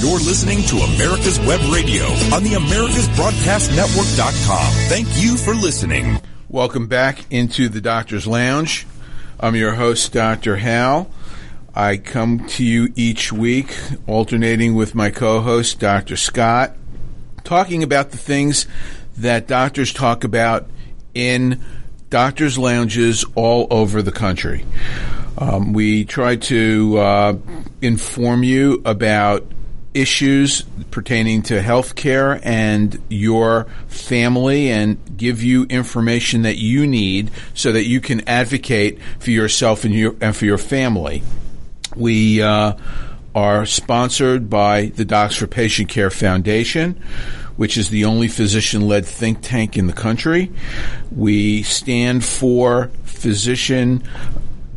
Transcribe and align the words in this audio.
You're 0.00 0.20
listening 0.20 0.62
to 0.66 0.76
America's 0.76 1.40
Web 1.40 1.60
Radio 1.72 2.04
on 2.32 2.44
the 2.44 2.52
AmericasBroadcastNetwork.com. 2.52 4.72
Thank 4.88 5.08
you 5.20 5.36
for 5.36 5.54
listening. 5.54 6.20
Welcome 6.48 6.86
back 6.86 7.24
into 7.32 7.68
the 7.68 7.80
Doctor's 7.80 8.24
Lounge. 8.24 8.86
I'm 9.40 9.56
your 9.56 9.74
host, 9.74 10.12
Dr. 10.12 10.54
Hal. 10.54 11.10
I 11.74 11.96
come 11.96 12.46
to 12.46 12.64
you 12.64 12.92
each 12.94 13.32
week, 13.32 13.76
alternating 14.06 14.76
with 14.76 14.94
my 14.94 15.10
co 15.10 15.40
host, 15.40 15.80
Dr. 15.80 16.16
Scott, 16.16 16.76
talking 17.42 17.82
about 17.82 18.12
the 18.12 18.18
things 18.18 18.68
that 19.16 19.48
doctors 19.48 19.92
talk 19.92 20.22
about 20.22 20.70
in 21.12 21.60
doctors' 22.08 22.56
lounges 22.56 23.24
all 23.34 23.66
over 23.68 24.00
the 24.00 24.12
country. 24.12 24.64
Um, 25.38 25.72
we 25.72 26.04
try 26.04 26.36
to 26.36 26.98
uh, 26.98 27.36
inform 27.82 28.44
you 28.44 28.80
about 28.84 29.44
issues 29.94 30.62
pertaining 30.90 31.42
to 31.42 31.62
health 31.62 31.94
care 31.94 32.40
and 32.42 33.00
your 33.08 33.64
family 33.88 34.70
and 34.70 34.98
give 35.16 35.42
you 35.42 35.64
information 35.64 36.42
that 36.42 36.56
you 36.56 36.86
need 36.86 37.30
so 37.54 37.72
that 37.72 37.84
you 37.84 38.00
can 38.00 38.26
advocate 38.28 39.00
for 39.18 39.30
yourself 39.30 39.84
and, 39.84 39.94
your, 39.94 40.14
and 40.20 40.36
for 40.36 40.44
your 40.44 40.58
family. 40.58 41.22
We 41.96 42.42
uh, 42.42 42.74
are 43.34 43.66
sponsored 43.66 44.50
by 44.50 44.86
the 44.86 45.04
Docs 45.04 45.36
for 45.36 45.46
Patient 45.46 45.88
Care 45.88 46.10
Foundation, 46.10 47.02
which 47.56 47.76
is 47.76 47.90
the 47.90 48.04
only 48.04 48.28
physician 48.28 48.86
led 48.86 49.06
think 49.06 49.38
tank 49.42 49.76
in 49.76 49.86
the 49.86 49.92
country. 49.92 50.52
We 51.10 51.62
stand 51.62 52.24
for 52.24 52.90
physician 53.04 54.02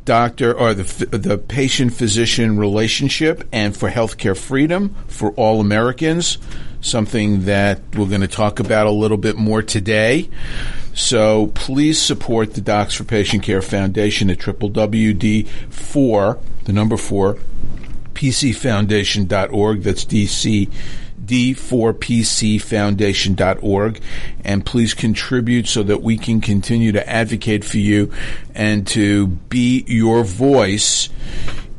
doctor 0.05 0.53
or 0.53 0.73
the 0.73 1.05
the 1.05 1.37
patient 1.37 1.93
physician 1.93 2.57
relationship 2.57 3.47
and 3.51 3.77
for 3.77 3.89
healthcare 3.89 4.37
freedom 4.37 4.95
for 5.07 5.31
all 5.31 5.59
Americans 5.59 6.37
something 6.81 7.45
that 7.45 7.79
we're 7.95 8.07
going 8.07 8.21
to 8.21 8.27
talk 8.27 8.59
about 8.59 8.87
a 8.87 8.91
little 8.91 9.17
bit 9.17 9.37
more 9.37 9.61
today. 9.61 10.27
So 10.93 11.47
please 11.53 12.01
support 12.01 12.55
the 12.55 12.61
Docs 12.61 12.95
for 12.95 13.03
Patient 13.03 13.43
Care 13.43 13.61
Foundation 13.61 14.29
at 14.29 14.39
www.d4 14.39 16.39
the 16.65 16.73
number 16.73 16.97
4 16.97 17.37
pcfoundation.org 18.13 19.81
that's 19.81 20.05
dc 20.05 20.71
d4pcfoundation.org 21.31 24.01
and 24.43 24.65
please 24.65 24.93
contribute 24.93 25.65
so 25.65 25.81
that 25.81 26.01
we 26.01 26.17
can 26.17 26.41
continue 26.41 26.91
to 26.91 27.09
advocate 27.09 27.63
for 27.63 27.77
you 27.77 28.11
and 28.53 28.85
to 28.85 29.27
be 29.27 29.85
your 29.87 30.25
voice 30.25 31.07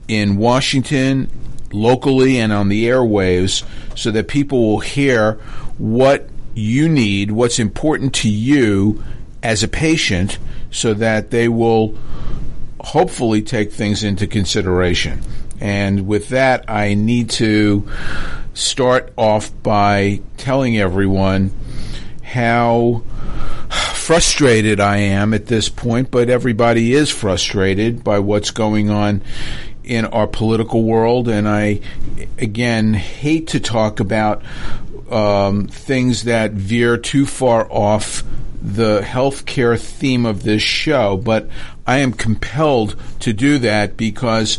in 0.08 0.38
Washington, 0.38 1.28
locally, 1.70 2.38
and 2.38 2.50
on 2.50 2.70
the 2.70 2.86
airwaves 2.86 3.62
so 3.94 4.10
that 4.10 4.26
people 4.26 4.62
will 4.62 4.80
hear 4.80 5.34
what 5.76 6.26
you 6.54 6.88
need, 6.88 7.30
what's 7.30 7.58
important 7.58 8.14
to 8.14 8.30
you 8.30 9.04
as 9.42 9.62
a 9.62 9.68
patient, 9.68 10.38
so 10.70 10.94
that 10.94 11.30
they 11.30 11.46
will 11.46 11.94
hopefully 12.80 13.42
take 13.42 13.70
things 13.70 14.02
into 14.02 14.26
consideration. 14.26 15.20
And 15.60 16.06
with 16.06 16.30
that, 16.30 16.64
I 16.68 16.94
need 16.94 17.28
to 17.30 17.86
start 18.54 19.12
off 19.16 19.50
by 19.62 20.20
telling 20.36 20.78
everyone 20.78 21.52
how 22.22 23.02
frustrated 23.70 24.80
I 24.80 24.98
am 24.98 25.32
at 25.34 25.46
this 25.46 25.68
point, 25.68 26.10
but 26.10 26.28
everybody 26.28 26.92
is 26.92 27.10
frustrated 27.10 28.02
by 28.02 28.18
what's 28.18 28.50
going 28.50 28.90
on 28.90 29.22
in 29.84 30.04
our 30.06 30.26
political 30.26 30.82
world. 30.84 31.28
And 31.28 31.48
I, 31.48 31.80
again, 32.38 32.94
hate 32.94 33.48
to 33.48 33.60
talk 33.60 34.00
about 34.00 34.42
um, 35.10 35.66
things 35.66 36.24
that 36.24 36.52
veer 36.52 36.96
too 36.96 37.26
far 37.26 37.70
off 37.70 38.22
the 38.62 39.00
healthcare 39.00 39.78
theme 39.78 40.24
of 40.24 40.42
this 40.42 40.62
show, 40.62 41.16
but 41.16 41.48
I 41.86 41.98
am 41.98 42.12
compelled 42.12 42.96
to 43.20 43.32
do 43.32 43.58
that 43.58 43.96
because 43.96 44.56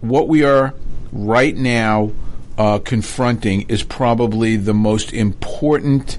what 0.00 0.28
we 0.28 0.44
are 0.44 0.74
right 1.10 1.56
now 1.56 2.12
uh, 2.58 2.78
confronting 2.78 3.62
is 3.68 3.82
probably 3.82 4.56
the 4.56 4.74
most 4.74 5.12
important 5.12 6.18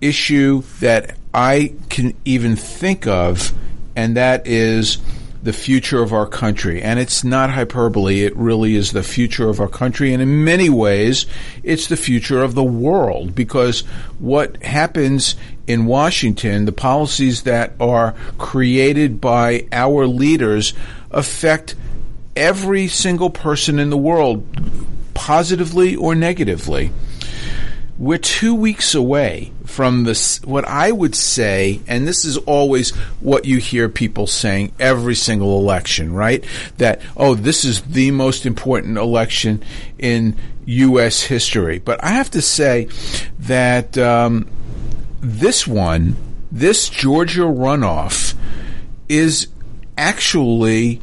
issue 0.00 0.62
that 0.80 1.16
I 1.32 1.74
can 1.88 2.14
even 2.24 2.56
think 2.56 3.06
of, 3.06 3.52
and 3.94 4.16
that 4.16 4.46
is 4.46 4.98
the 5.42 5.52
future 5.52 6.02
of 6.02 6.12
our 6.12 6.26
country. 6.26 6.82
And 6.82 6.98
it's 6.98 7.24
not 7.24 7.50
hyperbole, 7.50 8.20
it 8.20 8.36
really 8.36 8.76
is 8.76 8.92
the 8.92 9.02
future 9.02 9.48
of 9.48 9.60
our 9.60 9.68
country. 9.68 10.12
And 10.12 10.22
in 10.22 10.44
many 10.44 10.68
ways, 10.68 11.26
it's 11.62 11.86
the 11.86 11.96
future 11.96 12.42
of 12.42 12.54
the 12.54 12.64
world 12.64 13.34
because 13.34 13.80
what 14.18 14.62
happens 14.62 15.36
in 15.66 15.86
Washington, 15.86 16.66
the 16.66 16.72
policies 16.72 17.44
that 17.44 17.72
are 17.80 18.14
created 18.36 19.20
by 19.20 19.66
our 19.72 20.06
leaders 20.06 20.74
affect 21.10 21.74
every 22.36 22.86
single 22.86 23.30
person 23.30 23.78
in 23.78 23.90
the 23.90 23.96
world 23.96 24.44
positively 25.20 25.94
or 25.94 26.14
negatively. 26.14 26.90
We're 27.98 28.16
two 28.16 28.54
weeks 28.54 28.94
away 28.94 29.52
from 29.66 30.04
this, 30.04 30.40
what 30.42 30.64
I 30.64 30.90
would 30.90 31.14
say, 31.14 31.82
and 31.86 32.08
this 32.08 32.24
is 32.24 32.38
always 32.38 32.92
what 33.20 33.44
you 33.44 33.58
hear 33.58 33.90
people 33.90 34.26
saying 34.26 34.72
every 34.80 35.14
single 35.14 35.58
election, 35.58 36.14
right? 36.14 36.42
That, 36.78 37.02
oh, 37.18 37.34
this 37.34 37.66
is 37.66 37.82
the 37.82 38.12
most 38.12 38.46
important 38.46 38.96
election 38.96 39.62
in 39.98 40.36
U.S. 40.64 41.24
history. 41.24 41.78
But 41.80 42.02
I 42.02 42.12
have 42.12 42.30
to 42.30 42.40
say 42.40 42.88
that 43.40 43.98
um, 43.98 44.48
this 45.20 45.66
one, 45.66 46.16
this 46.50 46.88
Georgia 46.88 47.42
runoff, 47.42 48.34
is 49.10 49.48
actually 49.98 51.02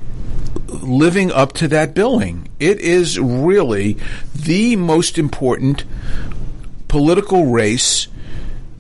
living 0.68 1.32
up 1.32 1.54
to 1.54 1.68
that 1.70 1.94
billing. 1.94 2.50
It 2.60 2.80
is 2.80 3.20
really 3.20 3.98
the 4.36 4.76
most 4.76 5.18
important 5.18 5.86
political 6.88 7.46
race 7.48 8.08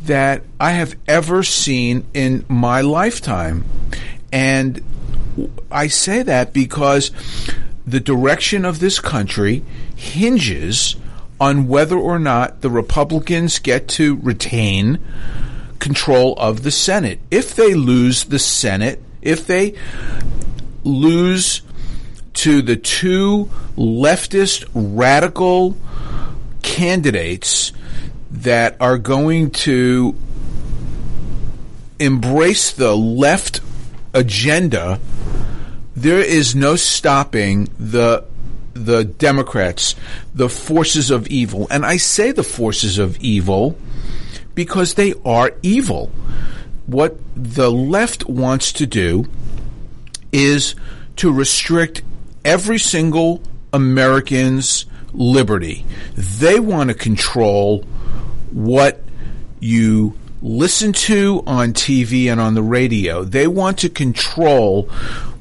that 0.04 0.44
I 0.60 0.72
have 0.72 0.96
ever 1.08 1.44
seen 1.44 2.06
in 2.14 2.46
my 2.48 2.82
lifetime. 2.82 3.66
And 4.32 4.84
I 5.70 5.88
say 5.88 6.24
that 6.24 6.54
because 6.54 7.12
the 7.86 8.00
direction 8.00 8.66
of 8.66 8.80
this 8.80 9.00
country 9.00 9.64
hinges 9.96 10.96
on 11.40 11.68
whether 11.68 11.98
or 11.98 12.20
not 12.20 12.62
the 12.62 12.70
Republicans 12.70 13.60
get 13.60 13.88
to 13.88 14.16
retain 14.18 15.00
control 15.80 16.34
of 16.38 16.64
the 16.64 16.72
Senate. 16.72 17.20
If 17.30 17.56
they 17.56 17.74
lose 17.74 18.26
the 18.26 18.40
Senate, 18.40 19.02
if 19.22 19.46
they 19.46 19.76
lose 20.84 21.62
to 22.38 22.62
the 22.62 22.76
two 22.76 23.50
leftist 23.76 24.68
radical 24.74 25.76
candidates 26.62 27.72
that 28.30 28.78
are 28.80 28.98
going 28.98 29.50
to 29.50 30.16
embrace 32.00 32.72
the 32.74 32.96
left 32.96 33.62
agenda, 34.14 35.00
there 35.96 36.20
is 36.20 36.56
no 36.56 36.76
stopping 36.76 37.70
the 37.80 38.24
the 38.74 39.04
Democrats, 39.04 39.96
the 40.36 40.48
forces 40.48 41.10
of 41.10 41.26
evil. 41.28 41.68
And 41.72 41.84
I 41.84 41.98
say 41.98 42.32
the 42.32 42.44
forces 42.44 43.00
of 43.00 43.18
evil 43.18 43.76
because 44.54 44.94
they 44.94 45.16
are 45.26 45.54
evil. 45.64 46.12
What 46.86 47.18
the 47.36 47.72
left 47.72 48.30
wants 48.30 48.72
to 48.74 48.86
do 48.86 49.26
is 50.32 50.76
to 51.16 51.32
restrict 51.32 52.04
every 52.48 52.80
single 52.80 53.42
American's 53.74 54.86
liberty. 55.12 55.86
They 56.16 56.62
want 56.62 56.90
to 56.90 56.94
control 56.94 57.82
what 58.52 59.04
you 59.60 60.18
listen 60.42 60.94
to 60.94 61.44
on 61.46 61.74
TV 61.74 62.32
and 62.32 62.40
on 62.40 62.54
the 62.54 62.64
radio. 62.64 63.26
They 63.26 63.48
want 63.48 63.80
to 63.80 63.90
control 63.90 64.84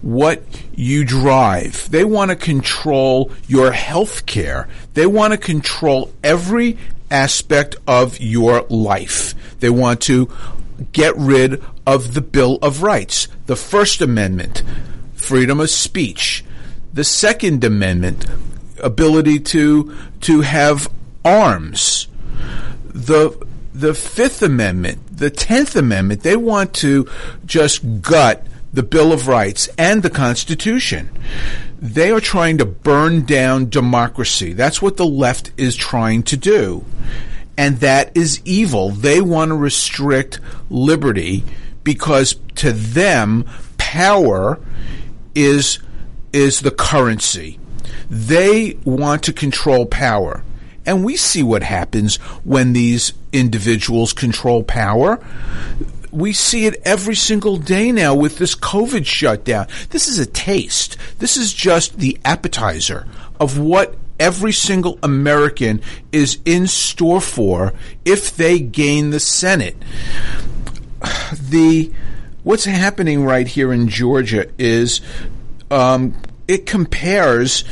what 0.03 0.43
you 0.75 1.05
drive. 1.05 1.88
They 1.93 2.05
want 2.05 2.32
to 2.32 2.37
control 2.37 3.31
your 3.47 3.70
health 3.70 4.26
care. 4.26 4.67
They 4.94 5.06
want 5.06 5.32
to 5.32 5.38
control 5.38 6.12
every 6.25 6.76
aspect 7.08 7.76
of 7.87 8.19
your 8.19 8.62
life. 8.62 9.32
They 9.61 9.70
want 9.70 10.00
to 10.03 10.29
get 10.93 11.17
rid 11.17 11.62
of 11.87 12.14
the 12.14 12.20
Bill 12.20 12.58
of 12.61 12.82
Rights, 12.82 13.29
the 13.47 13.55
First 13.55 14.00
Amendment, 14.00 14.64
freedom 15.14 15.61
of 15.61 15.70
speech, 15.70 16.44
the 16.96 17.04
Second 17.04 17.62
Amendment, 17.62 18.26
ability 18.82 19.38
to 19.40 19.96
to 20.22 20.40
have 20.40 20.90
arms, 21.25 22.08
the 22.84 23.31
the 23.72 23.94
Fifth 23.94 24.43
Amendment, 24.43 24.98
the 25.16 25.31
Tenth 25.31 25.76
Amendment. 25.76 26.22
They 26.22 26.37
want 26.37 26.75
to 26.75 27.08
just 27.46 28.02
gut 28.02 28.44
the 28.76 28.82
Bill 28.82 29.10
of 29.10 29.26
Rights, 29.26 29.70
and 29.78 30.02
the 30.02 30.10
Constitution. 30.10 31.08
They 31.81 32.10
are 32.10 32.20
trying 32.20 32.58
to 32.58 32.66
burn 32.66 33.25
down 33.25 33.70
democracy. 33.70 34.52
That's 34.52 34.82
what 34.82 34.98
the 34.98 35.06
left 35.06 35.50
is 35.56 35.75
trying 35.75 36.25
to 36.25 36.37
do. 36.37 36.84
And 37.56 37.81
that 37.81 38.14
is 38.14 38.43
evil. 38.44 38.90
They 38.90 39.22
want 39.22 39.48
to 39.48 39.54
restrict 39.54 40.40
liberty 40.69 41.43
because 41.84 42.37
to 42.56 42.72
them, 42.72 43.46
power 43.78 44.60
is, 45.34 45.78
is 46.37 46.61
the 46.61 46.71
currency. 46.71 47.59
They 48.11 48.77
want 48.85 49.23
to 49.23 49.33
control 49.33 49.87
power. 49.87 50.44
And 50.85 51.03
we 51.03 51.17
see 51.17 51.43
what 51.43 51.62
happens 51.62 52.17
when 52.44 52.75
these 52.75 53.15
individuals 53.33 54.12
control 54.12 54.62
power. 54.62 55.19
We 56.12 56.35
see 56.35 56.67
it 56.67 56.83
every 56.85 57.15
single 57.15 57.56
day 57.56 57.91
now 57.91 58.15
with 58.15 58.37
this 58.37 58.55
COVID 58.55 59.06
shutdown. 59.06 59.67
This 59.88 60.09
is 60.09 60.19
a 60.19 60.27
taste. 60.27 60.99
This 61.21 61.38
is 61.38 61.55
just 61.55 61.99
the 61.99 62.19
appetizer 62.23 63.06
of 63.41 63.59
what 63.59 63.97
every 64.21 64.53
single 64.53 64.99
American 65.03 65.81
is 66.12 66.39
in 66.44 66.67
store 66.67 67.23
for 67.23 67.73
if 68.05 68.37
they 68.37 68.59
gain 68.61 69.09
the 69.09 69.21
Senate. 69.21 69.77
The 71.50 71.93
what's 72.44 72.65
happening 72.65 73.25
right 73.25 73.49
here 73.49 73.73
in 73.73 73.89
Georgia 73.89 74.47
is 74.56 75.00
um, 75.71 76.15
it 76.49 76.67
compares 76.67 77.65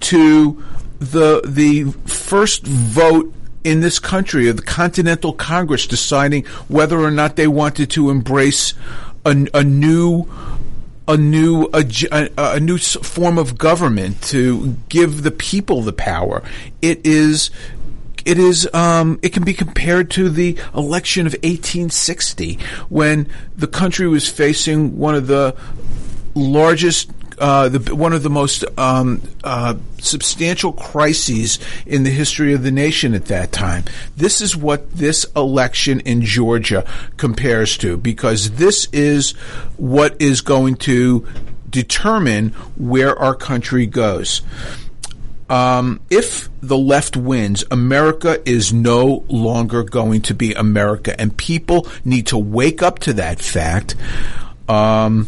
to 0.00 0.62
the 0.98 1.40
the 1.44 1.84
first 2.08 2.66
vote 2.66 3.32
in 3.64 3.80
this 3.80 3.98
country 3.98 4.48
of 4.48 4.56
the 4.56 4.62
Continental 4.62 5.32
Congress 5.32 5.86
deciding 5.86 6.44
whether 6.68 6.98
or 6.98 7.10
not 7.10 7.36
they 7.36 7.48
wanted 7.48 7.90
to 7.90 8.10
embrace 8.10 8.74
a, 9.24 9.46
a 9.54 9.64
new 9.64 10.26
a 11.06 11.16
new 11.16 11.68
a, 11.72 12.30
a, 12.36 12.60
new 12.60 12.76
form 12.78 13.38
of 13.38 13.56
government 13.56 14.20
to 14.22 14.76
give 14.88 15.22
the 15.22 15.30
people 15.30 15.82
the 15.82 15.92
power. 15.92 16.42
It 16.82 17.06
is 17.06 17.50
it 18.24 18.38
is 18.38 18.68
um, 18.74 19.18
it 19.22 19.32
can 19.32 19.42
be 19.42 19.54
compared 19.54 20.10
to 20.12 20.28
the 20.28 20.58
election 20.74 21.26
of 21.26 21.32
1860 21.32 22.58
when 22.90 23.26
the 23.56 23.66
country 23.66 24.06
was 24.06 24.28
facing 24.28 24.98
one 24.98 25.14
of 25.14 25.26
the 25.28 25.56
largest 26.34 27.10
uh, 27.40 27.68
the, 27.68 27.94
one 27.94 28.12
of 28.12 28.22
the 28.22 28.30
most 28.30 28.64
um, 28.78 29.22
uh, 29.44 29.74
substantial 29.98 30.72
crises 30.72 31.58
in 31.86 32.02
the 32.02 32.10
history 32.10 32.52
of 32.52 32.62
the 32.62 32.70
nation 32.70 33.14
at 33.14 33.26
that 33.26 33.52
time. 33.52 33.84
This 34.16 34.40
is 34.40 34.56
what 34.56 34.90
this 34.92 35.24
election 35.36 36.00
in 36.00 36.22
Georgia 36.22 36.84
compares 37.16 37.76
to, 37.78 37.96
because 37.96 38.52
this 38.52 38.88
is 38.92 39.32
what 39.76 40.20
is 40.20 40.40
going 40.40 40.76
to 40.76 41.26
determine 41.70 42.50
where 42.76 43.18
our 43.18 43.34
country 43.34 43.86
goes. 43.86 44.42
Um, 45.50 46.00
if 46.10 46.48
the 46.60 46.76
left 46.76 47.16
wins, 47.16 47.64
America 47.70 48.42
is 48.46 48.72
no 48.72 49.24
longer 49.28 49.82
going 49.82 50.22
to 50.22 50.34
be 50.34 50.52
America, 50.52 51.18
and 51.18 51.34
people 51.36 51.88
need 52.04 52.26
to 52.28 52.38
wake 52.38 52.82
up 52.82 52.98
to 53.00 53.14
that 53.14 53.40
fact. 53.40 53.94
Um, 54.68 55.26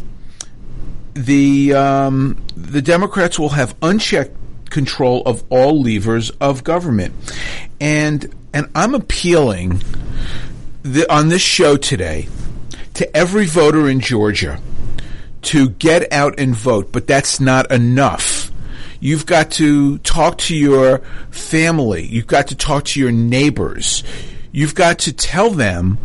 the 1.15 1.75
um, 1.75 2.37
the 2.57 2.83
Democrats 2.83 3.39
will 3.39 3.51
have 3.51 3.75
unchecked 3.83 4.37
control 4.71 5.23
of 5.27 5.45
all 5.51 5.83
levers 5.83 6.31
of 6.41 6.65
government, 6.65 7.15
and 7.81 8.33
and 8.53 8.69
I'm 8.75 8.95
appealing 8.95 9.83
the, 10.83 11.12
on 11.12 11.29
this 11.29 11.43
show 11.43 11.77
today 11.77 12.29
to 12.95 13.17
every 13.17 13.47
voter 13.47 13.89
in 13.89 14.01
Georgia 14.01 14.61
to 15.43 15.71
get 15.71 16.12
out 16.12 16.39
and 16.39 16.55
vote, 16.55 16.93
but 16.93 17.07
that's 17.07 17.41
not 17.41 17.71
enough. 17.71 18.51
You've 19.01 19.25
got 19.25 19.53
to 19.53 19.99
talk 19.99 20.39
to 20.39 20.57
your 20.57 20.99
family. 21.31 22.05
You've 22.05 22.27
got 22.27 22.49
to 22.49 22.55
talk 22.55 22.85
to 22.87 23.01
your 23.01 23.12
neighbors. 23.12 24.05
You've 24.53 24.75
got 24.75 24.99
to 25.01 25.12
tell 25.12 25.51
them 25.51 25.97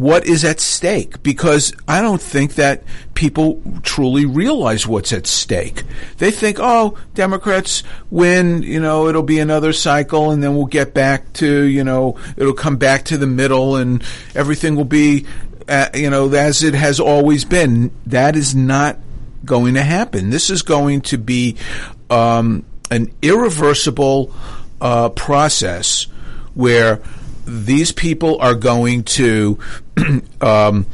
what 0.00 0.26
is 0.26 0.44
at 0.44 0.60
stake 0.60 1.22
because 1.22 1.72
I 1.86 2.02
don't 2.02 2.20
think 2.20 2.54
that 2.54 2.82
people 3.14 3.62
truly 3.82 4.26
realize 4.26 4.86
what's 4.86 5.12
at 5.12 5.26
stake. 5.26 5.84
They 6.18 6.30
think, 6.30 6.58
oh, 6.60 6.98
Democrats 7.14 7.82
win, 8.10 8.62
you 8.62 8.80
know, 8.80 9.08
it'll 9.08 9.22
be 9.22 9.38
another 9.38 9.72
cycle 9.72 10.30
and 10.30 10.42
then 10.42 10.56
we'll 10.56 10.66
get 10.66 10.94
back 10.94 11.32
to, 11.34 11.62
you 11.64 11.84
know, 11.84 12.18
it'll 12.36 12.54
come 12.54 12.76
back 12.76 13.04
to 13.06 13.18
the 13.18 13.26
middle 13.26 13.76
and 13.76 14.02
everything 14.34 14.74
will 14.74 14.84
be, 14.84 15.26
uh, 15.68 15.90
you 15.94 16.10
know, 16.10 16.32
as 16.32 16.62
it 16.62 16.74
has 16.74 16.98
always 16.98 17.44
been. 17.44 17.92
That 18.06 18.36
is 18.36 18.54
not 18.54 18.98
going 19.44 19.74
to 19.74 19.82
happen. 19.82 20.30
This 20.30 20.50
is 20.50 20.62
going 20.62 21.02
to 21.02 21.18
be 21.18 21.56
um, 22.10 22.64
an 22.90 23.12
irreversible 23.22 24.34
uh, 24.80 25.10
process 25.10 26.04
where 26.54 27.00
these 27.46 27.92
people 27.92 28.38
are 28.40 28.54
going 28.54 29.04
to 29.04 29.58
um, 30.40 30.86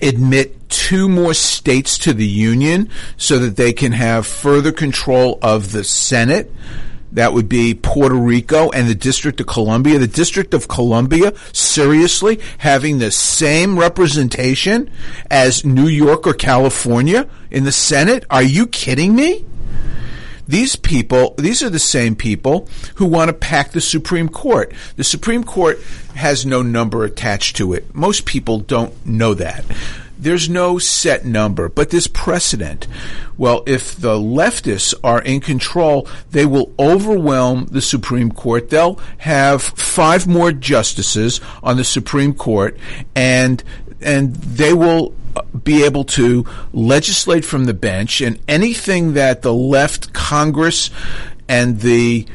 admit 0.00 0.68
two 0.68 1.08
more 1.08 1.34
states 1.34 1.98
to 1.98 2.12
the 2.12 2.26
union 2.26 2.90
so 3.16 3.38
that 3.38 3.56
they 3.56 3.72
can 3.72 3.92
have 3.92 4.26
further 4.26 4.72
control 4.72 5.38
of 5.42 5.72
the 5.72 5.84
Senate. 5.84 6.52
That 7.12 7.32
would 7.32 7.48
be 7.48 7.74
Puerto 7.74 8.14
Rico 8.14 8.70
and 8.70 8.86
the 8.86 8.94
District 8.94 9.40
of 9.40 9.46
Columbia. 9.46 9.98
The 9.98 10.06
District 10.06 10.52
of 10.52 10.68
Columbia, 10.68 11.32
seriously, 11.52 12.38
having 12.58 12.98
the 12.98 13.10
same 13.10 13.78
representation 13.78 14.90
as 15.30 15.64
New 15.64 15.86
York 15.86 16.26
or 16.26 16.34
California 16.34 17.26
in 17.50 17.64
the 17.64 17.72
Senate? 17.72 18.24
Are 18.28 18.42
you 18.42 18.66
kidding 18.66 19.16
me? 19.16 19.46
These 20.48 20.76
people, 20.76 21.34
these 21.36 21.62
are 21.62 21.68
the 21.68 21.78
same 21.78 22.16
people 22.16 22.68
who 22.94 23.04
want 23.04 23.28
to 23.28 23.34
pack 23.34 23.72
the 23.72 23.82
Supreme 23.82 24.30
Court. 24.30 24.72
The 24.96 25.04
Supreme 25.04 25.44
Court 25.44 25.78
has 26.14 26.46
no 26.46 26.62
number 26.62 27.04
attached 27.04 27.56
to 27.56 27.74
it. 27.74 27.94
Most 27.94 28.24
people 28.24 28.58
don't 28.58 29.06
know 29.06 29.34
that. 29.34 29.64
There's 30.18 30.48
no 30.48 30.78
set 30.78 31.24
number, 31.24 31.68
but 31.68 31.90
this 31.90 32.08
precedent. 32.08 32.88
Well, 33.36 33.62
if 33.66 33.94
the 33.94 34.14
leftists 34.14 34.92
are 35.04 35.22
in 35.22 35.40
control, 35.40 36.08
they 36.32 36.44
will 36.44 36.72
overwhelm 36.76 37.66
the 37.66 37.82
Supreme 37.82 38.32
Court. 38.32 38.70
They'll 38.70 38.98
have 39.18 39.62
five 39.62 40.26
more 40.26 40.50
justices 40.50 41.40
on 41.62 41.76
the 41.76 41.84
Supreme 41.84 42.34
Court, 42.34 42.76
and 43.14 43.62
and 44.00 44.34
they 44.34 44.72
will 44.72 45.14
be 45.64 45.84
able 45.84 46.04
to 46.04 46.44
legislate 46.72 47.44
from 47.44 47.64
the 47.64 47.74
bench, 47.74 48.20
and 48.20 48.38
anything 48.48 49.14
that 49.14 49.42
the 49.42 49.52
left 49.52 50.12
Congress 50.12 50.90
and 51.48 51.80
the 51.80 52.26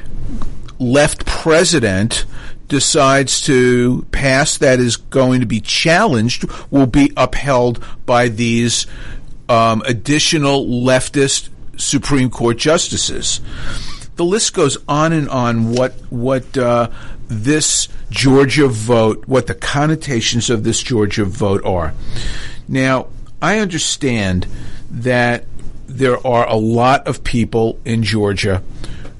left 0.79 1.25
president 1.25 2.25
decides 2.67 3.41
to 3.43 4.05
pass 4.11 4.57
that 4.57 4.79
is 4.79 4.95
going 4.97 5.39
to 5.39 5.45
be 5.45 5.61
challenged 5.61 6.45
will 6.71 6.87
be 6.87 7.11
upheld 7.15 7.83
by 8.05 8.27
these 8.29 8.87
um, 9.49 9.83
additional 9.85 10.65
leftist 10.65 11.49
Supreme 11.77 12.29
Court 12.29 12.57
justices. 12.57 13.41
The 14.15 14.25
list 14.25 14.53
goes 14.53 14.77
on 14.87 15.11
and 15.11 15.27
on. 15.29 15.73
What 15.73 15.93
what 16.09 16.57
uh, 16.57 16.89
this 17.27 17.87
Georgia 18.09 18.67
vote, 18.67 19.27
what 19.27 19.47
the 19.47 19.55
connotations 19.55 20.49
of 20.49 20.63
this 20.63 20.81
Georgia 20.81 21.25
vote 21.25 21.63
are. 21.65 21.93
Now, 22.67 23.07
I 23.41 23.59
understand 23.59 24.47
that 24.89 25.45
there 25.87 26.25
are 26.25 26.47
a 26.47 26.55
lot 26.55 27.07
of 27.07 27.23
people 27.23 27.79
in 27.85 28.03
Georgia 28.03 28.63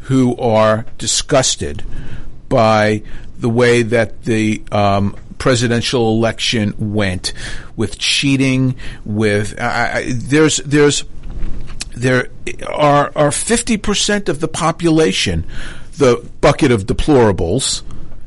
who 0.02 0.36
are 0.38 0.86
disgusted 0.98 1.84
by 2.50 3.04
the 3.38 3.50
way 3.50 3.82
that 3.82 4.24
the 4.24 4.64
um, 4.72 5.16
presidential 5.38 6.10
election 6.10 6.74
went, 6.78 7.34
with 7.76 7.98
cheating, 7.98 8.76
with 9.04 9.56
uh, 9.60 10.02
there's 10.08 10.58
there's 10.58 11.04
there 11.96 12.30
are 12.68 13.12
are 13.16 13.32
fifty 13.32 13.78
percent 13.78 14.30
of 14.30 14.40
the 14.40 14.48
population 14.48 15.46
the 15.98 16.28
bucket 16.42 16.72
of 16.72 16.86
deplorables 16.86 17.84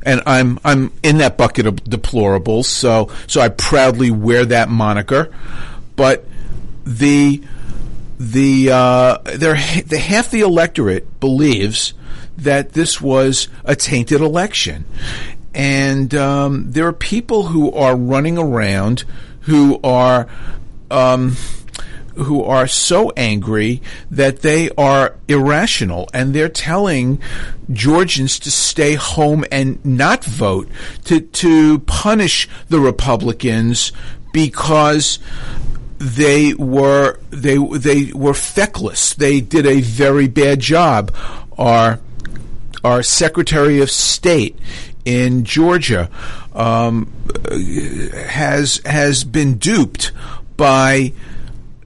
and 0.07 0.23
I'm 0.25 0.57
I'm 0.63 0.93
in 1.03 1.17
that 1.17 1.37
bucket 1.37 1.67
of 1.67 1.75
deplorables. 1.83 2.65
So 2.65 3.11
so 3.27 3.41
I 3.41 3.49
proudly 3.49 4.09
wear 4.09 4.45
that 4.45 4.69
moniker. 4.69 5.35
But 5.97 6.25
the 6.85 7.43
the 8.17 8.71
uh, 8.71 9.17
the 9.17 9.99
half 9.99 10.31
the 10.31 10.41
electorate 10.41 11.19
believes 11.19 11.93
that 12.37 12.71
this 12.71 13.01
was 13.01 13.49
a 13.65 13.75
tainted 13.75 14.21
election, 14.21 14.85
and 15.53 16.15
um, 16.15 16.71
there 16.71 16.87
are 16.87 16.93
people 16.93 17.47
who 17.47 17.71
are 17.73 17.95
running 17.95 18.37
around 18.37 19.03
who 19.41 19.79
are. 19.83 20.27
Um, 20.89 21.35
who 22.17 22.43
are 22.43 22.67
so 22.67 23.11
angry 23.15 23.81
that 24.09 24.41
they 24.41 24.69
are 24.71 25.15
irrational 25.27 26.09
and 26.13 26.33
they're 26.33 26.49
telling 26.49 27.21
Georgians 27.71 28.39
to 28.39 28.51
stay 28.51 28.95
home 28.95 29.45
and 29.51 29.83
not 29.85 30.23
vote 30.23 30.67
to 31.05 31.21
to 31.21 31.79
punish 31.79 32.47
the 32.69 32.79
Republicans 32.79 33.91
because 34.33 35.19
they 35.97 36.53
were 36.53 37.19
they 37.29 37.57
they 37.57 38.11
were 38.13 38.33
feckless. 38.33 39.13
They 39.13 39.41
did 39.41 39.65
a 39.65 39.81
very 39.81 40.27
bad 40.27 40.59
job. 40.59 41.13
Our 41.57 41.99
our 42.83 43.03
Secretary 43.03 43.81
of 43.81 43.89
State 43.89 44.57
in 45.05 45.43
Georgia 45.43 46.09
um, 46.53 47.11
has 47.49 48.81
has 48.85 49.23
been 49.23 49.57
duped 49.57 50.11
by 50.55 51.13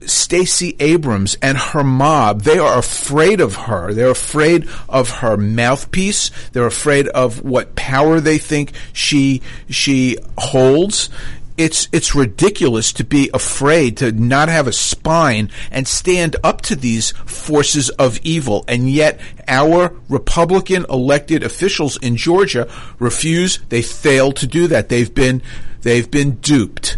Stacey 0.06 0.76
Abrams 0.80 1.36
and 1.42 1.56
her 1.56 1.84
mob, 1.84 2.42
they 2.42 2.58
are 2.58 2.78
afraid 2.78 3.40
of 3.40 3.54
her. 3.54 3.92
They're 3.92 4.10
afraid 4.10 4.68
of 4.88 5.10
her 5.18 5.36
mouthpiece. 5.36 6.30
They're 6.52 6.66
afraid 6.66 7.08
of 7.08 7.42
what 7.42 7.74
power 7.74 8.20
they 8.20 8.38
think 8.38 8.72
she 8.92 9.42
she 9.68 10.18
holds. 10.38 11.10
It's 11.58 11.88
it's 11.92 12.14
ridiculous 12.14 12.92
to 12.94 13.04
be 13.04 13.30
afraid 13.34 13.98
to 13.98 14.10
not 14.10 14.48
have 14.48 14.66
a 14.66 14.72
spine 14.72 15.50
and 15.70 15.86
stand 15.86 16.36
up 16.42 16.62
to 16.62 16.76
these 16.76 17.10
forces 17.10 17.90
of 17.90 18.18
evil, 18.22 18.64
and 18.66 18.90
yet 18.90 19.20
our 19.46 19.94
Republican 20.08 20.86
elected 20.88 21.42
officials 21.42 21.98
in 21.98 22.16
Georgia 22.16 22.68
refuse. 22.98 23.58
They 23.68 23.82
fail 23.82 24.32
to 24.32 24.46
do 24.46 24.66
that. 24.68 24.88
They've 24.88 25.14
been 25.14 25.42
they've 25.82 26.10
been 26.10 26.36
duped 26.36 26.96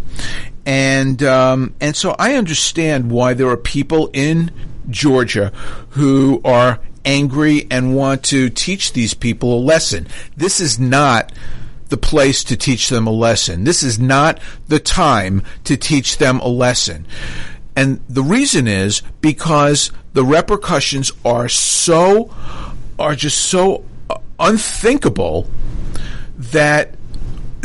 and 0.66 1.22
um, 1.22 1.74
and 1.80 1.94
so 1.94 2.14
I 2.18 2.34
understand 2.34 3.10
why 3.10 3.34
there 3.34 3.48
are 3.48 3.56
people 3.56 4.10
in 4.12 4.50
Georgia 4.90 5.52
who 5.90 6.40
are 6.44 6.80
angry 7.04 7.66
and 7.70 7.94
want 7.94 8.22
to 8.24 8.48
teach 8.48 8.92
these 8.92 9.14
people 9.14 9.58
a 9.58 9.60
lesson. 9.60 10.06
This 10.36 10.60
is 10.60 10.78
not 10.78 11.32
the 11.88 11.96
place 11.96 12.42
to 12.44 12.56
teach 12.56 12.88
them 12.88 13.06
a 13.06 13.10
lesson. 13.12 13.64
This 13.64 13.82
is 13.82 13.98
not 13.98 14.40
the 14.68 14.80
time 14.80 15.42
to 15.64 15.76
teach 15.76 16.18
them 16.18 16.40
a 16.40 16.48
lesson. 16.48 17.06
And 17.76 18.00
the 18.08 18.22
reason 18.22 18.66
is 18.66 19.02
because 19.20 19.90
the 20.12 20.24
repercussions 20.24 21.12
are 21.24 21.48
so 21.48 22.34
are 22.98 23.14
just 23.14 23.38
so 23.38 23.84
unthinkable 24.38 25.48
that 26.36 26.94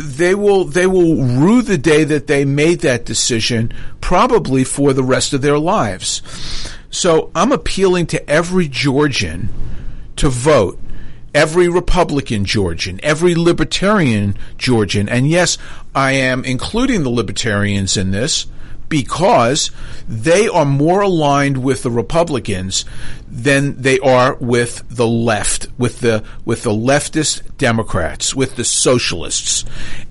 they 0.01 0.35
will 0.35 0.65
they 0.65 0.87
will 0.87 1.15
rue 1.15 1.61
the 1.61 1.77
day 1.77 2.03
that 2.03 2.27
they 2.27 2.45
made 2.45 2.81
that 2.81 3.05
decision 3.05 3.73
probably 4.01 4.63
for 4.63 4.93
the 4.93 5.03
rest 5.03 5.33
of 5.33 5.41
their 5.41 5.59
lives. 5.59 6.21
So 6.89 7.31
I'm 7.35 7.51
appealing 7.51 8.07
to 8.07 8.29
every 8.29 8.67
Georgian 8.67 9.49
to 10.15 10.29
vote, 10.29 10.79
every 11.33 11.69
Republican 11.69 12.45
Georgian, 12.45 12.99
every 13.03 13.35
Libertarian 13.35 14.35
Georgian, 14.57 15.07
and 15.07 15.29
yes, 15.29 15.57
I 15.93 16.13
am 16.13 16.43
including 16.43 17.03
the 17.03 17.09
Libertarians 17.09 17.95
in 17.95 18.11
this 18.11 18.47
because 18.89 19.71
they 20.07 20.47
are 20.47 20.65
more 20.65 21.01
aligned 21.01 21.63
with 21.63 21.83
the 21.83 21.91
Republicans 21.91 22.83
than 23.29 23.81
they 23.81 23.99
are 23.99 24.35
with 24.35 24.83
the 24.89 25.07
left, 25.07 25.67
with 25.77 25.99
the 25.99 26.23
with 26.43 26.63
the 26.63 26.71
leftist 26.71 27.57
Democrats, 27.57 28.35
with 28.35 28.55
the 28.55 28.65
socialists, 28.65 29.63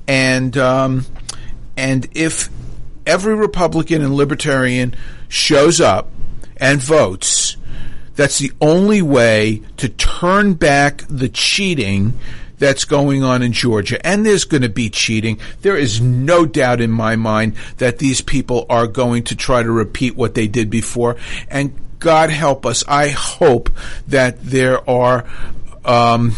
and 0.07 0.57
um, 0.57 1.05
and 1.77 2.09
if 2.13 2.49
every 3.07 3.35
Republican 3.35 4.03
and 4.03 4.15
Libertarian 4.15 4.95
shows 5.29 5.81
up 5.81 6.11
and 6.57 6.81
votes, 6.81 7.57
that's 8.15 8.39
the 8.39 8.53
only 8.61 9.03
way 9.03 9.63
to 9.77 9.89
turn 9.89 10.55
back 10.55 11.05
the 11.09 11.29
cheating 11.29 12.19
that's 12.59 12.85
going 12.85 13.23
on 13.23 13.43
in 13.43 13.53
Georgia. 13.53 14.05
And 14.07 14.25
there's 14.25 14.45
going 14.45 14.63
to 14.63 14.69
be 14.69 14.91
cheating. 14.91 15.39
There 15.63 15.77
is 15.77 16.01
no 16.01 16.47
doubt 16.47 16.81
in 16.81 16.91
my 16.91 17.17
mind 17.17 17.55
that 17.79 17.99
these 17.99 18.21
people 18.21 18.67
are 18.69 18.87
going 18.87 19.25
to 19.25 19.37
try 19.37 19.63
to 19.63 19.71
repeat 19.71 20.17
what 20.17 20.35
they 20.35 20.47
did 20.47 20.71
before. 20.71 21.17
And 21.49 21.75
God 21.99 22.31
help 22.31 22.65
us. 22.65 22.85
I 22.87 23.09
hope 23.09 23.71
that 24.07 24.41
there 24.43 24.89
are, 24.89 25.25
um, 25.85 26.35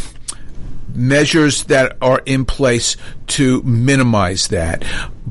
measures 0.95 1.65
that 1.65 1.97
are 2.03 2.23
in 2.27 2.45
place 2.45 2.97
to 3.27 3.63
minimize 3.63 4.49
that. 4.49 4.85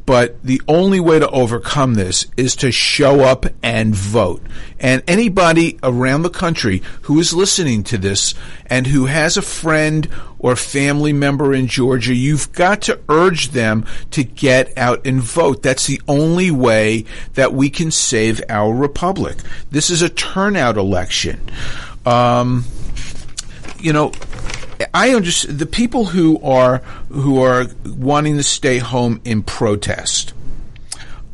But 0.09 0.41
the 0.41 0.59
only 0.67 0.99
way 0.99 1.19
to 1.19 1.29
overcome 1.29 1.93
this 1.93 2.25
is 2.35 2.55
to 2.55 2.71
show 2.71 3.19
up 3.19 3.45
and 3.61 3.93
vote. 3.93 4.41
And 4.79 5.03
anybody 5.07 5.77
around 5.83 6.23
the 6.23 6.31
country 6.31 6.81
who 7.03 7.19
is 7.19 7.31
listening 7.31 7.83
to 7.83 7.97
this 7.99 8.33
and 8.65 8.87
who 8.87 9.05
has 9.05 9.37
a 9.37 9.43
friend 9.43 10.09
or 10.39 10.55
family 10.55 11.13
member 11.13 11.53
in 11.53 11.67
Georgia, 11.67 12.15
you've 12.15 12.51
got 12.53 12.81
to 12.81 12.99
urge 13.07 13.49
them 13.49 13.85
to 14.09 14.23
get 14.23 14.75
out 14.79 15.05
and 15.05 15.21
vote. 15.21 15.61
That's 15.61 15.85
the 15.85 16.01
only 16.07 16.49
way 16.49 17.05
that 17.35 17.53
we 17.53 17.69
can 17.69 17.91
save 17.91 18.41
our 18.49 18.73
republic. 18.73 19.37
This 19.69 19.91
is 19.91 20.01
a 20.01 20.09
turnout 20.09 20.75
election. 20.75 21.39
Um, 22.07 22.65
you 23.77 23.93
know, 23.93 24.11
I 24.93 25.13
understand 25.13 25.59
the 25.59 25.65
people 25.65 26.05
who 26.05 26.39
are 26.41 26.77
who 27.09 27.41
are 27.41 27.65
wanting 27.85 28.37
to 28.37 28.43
stay 28.43 28.77
home 28.77 29.21
in 29.25 29.43
protest. 29.43 30.33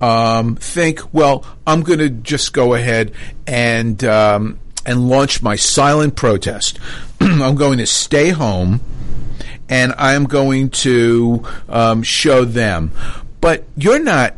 Um, 0.02 0.56
think, 0.56 1.14
well, 1.14 1.46
I'm 1.66 1.82
going 1.82 2.00
to 2.00 2.10
just 2.10 2.54
go 2.54 2.74
ahead 2.74 3.14
and 3.48 4.04
um, 4.04 4.60
and 4.86 5.08
launch 5.08 5.42
my 5.42 5.56
silent 5.56 6.16
protest. 6.16 6.80
I'm 7.22 7.56
going 7.56 7.78
to 7.78 7.86
stay 7.86 8.30
home, 8.30 8.82
and 9.70 9.94
I'm 9.98 10.25
going 10.25 10.70
to 10.70 11.44
um, 11.70 12.04
show 12.04 12.46
them. 12.46 12.92
But 13.42 13.66
you're 13.78 14.04
not 14.04 14.36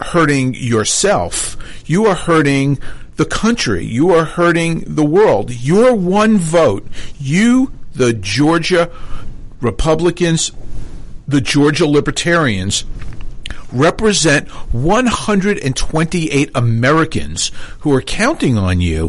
hurting 0.00 0.54
yourself. 0.54 1.56
You 1.86 2.06
are 2.06 2.14
hurting 2.14 2.78
the 3.16 3.26
country. 3.26 3.84
You 3.84 4.10
are 4.14 4.24
hurting 4.24 4.84
the 4.86 5.04
world. 5.04 5.50
Your 5.50 5.94
one 5.94 6.38
vote, 6.38 6.86
you 7.18 7.72
the 7.94 8.12
Georgia 8.12 8.90
Republicans, 9.60 10.52
the 11.26 11.40
Georgia 11.40 11.86
Libertarians, 11.86 12.84
represent 13.72 14.48
128 14.72 16.50
Americans 16.54 17.52
who 17.80 17.92
are 17.92 18.00
counting 18.00 18.56
on 18.56 18.80
you. 18.80 19.08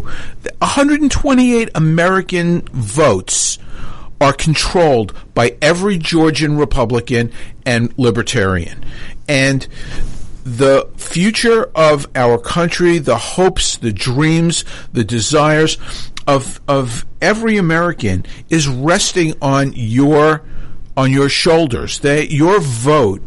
128 0.59 1.69
American 1.75 2.61
votes 2.73 3.57
are 4.21 4.33
controlled 4.33 5.13
by 5.33 5.55
every 5.61 5.97
Georgian 5.97 6.57
Republican 6.57 7.31
and 7.65 7.97
Libertarian. 7.97 8.83
And 9.27 9.65
the 10.43 10.89
future 10.97 11.69
of 11.75 12.07
our 12.15 12.37
country, 12.37 12.97
the 12.97 13.17
hopes, 13.17 13.77
the 13.77 13.93
dreams, 13.93 14.65
the 14.91 15.03
desires 15.03 15.77
of 16.29 16.61
of 16.67 17.05
every 17.21 17.57
American 17.57 18.23
is 18.49 18.67
resting 18.67 19.33
on 19.41 19.73
your 19.75 20.43
on 20.95 21.11
your 21.11 21.27
shoulders. 21.27 21.99
That 21.99 22.31
your 22.31 22.59
vote 22.59 23.23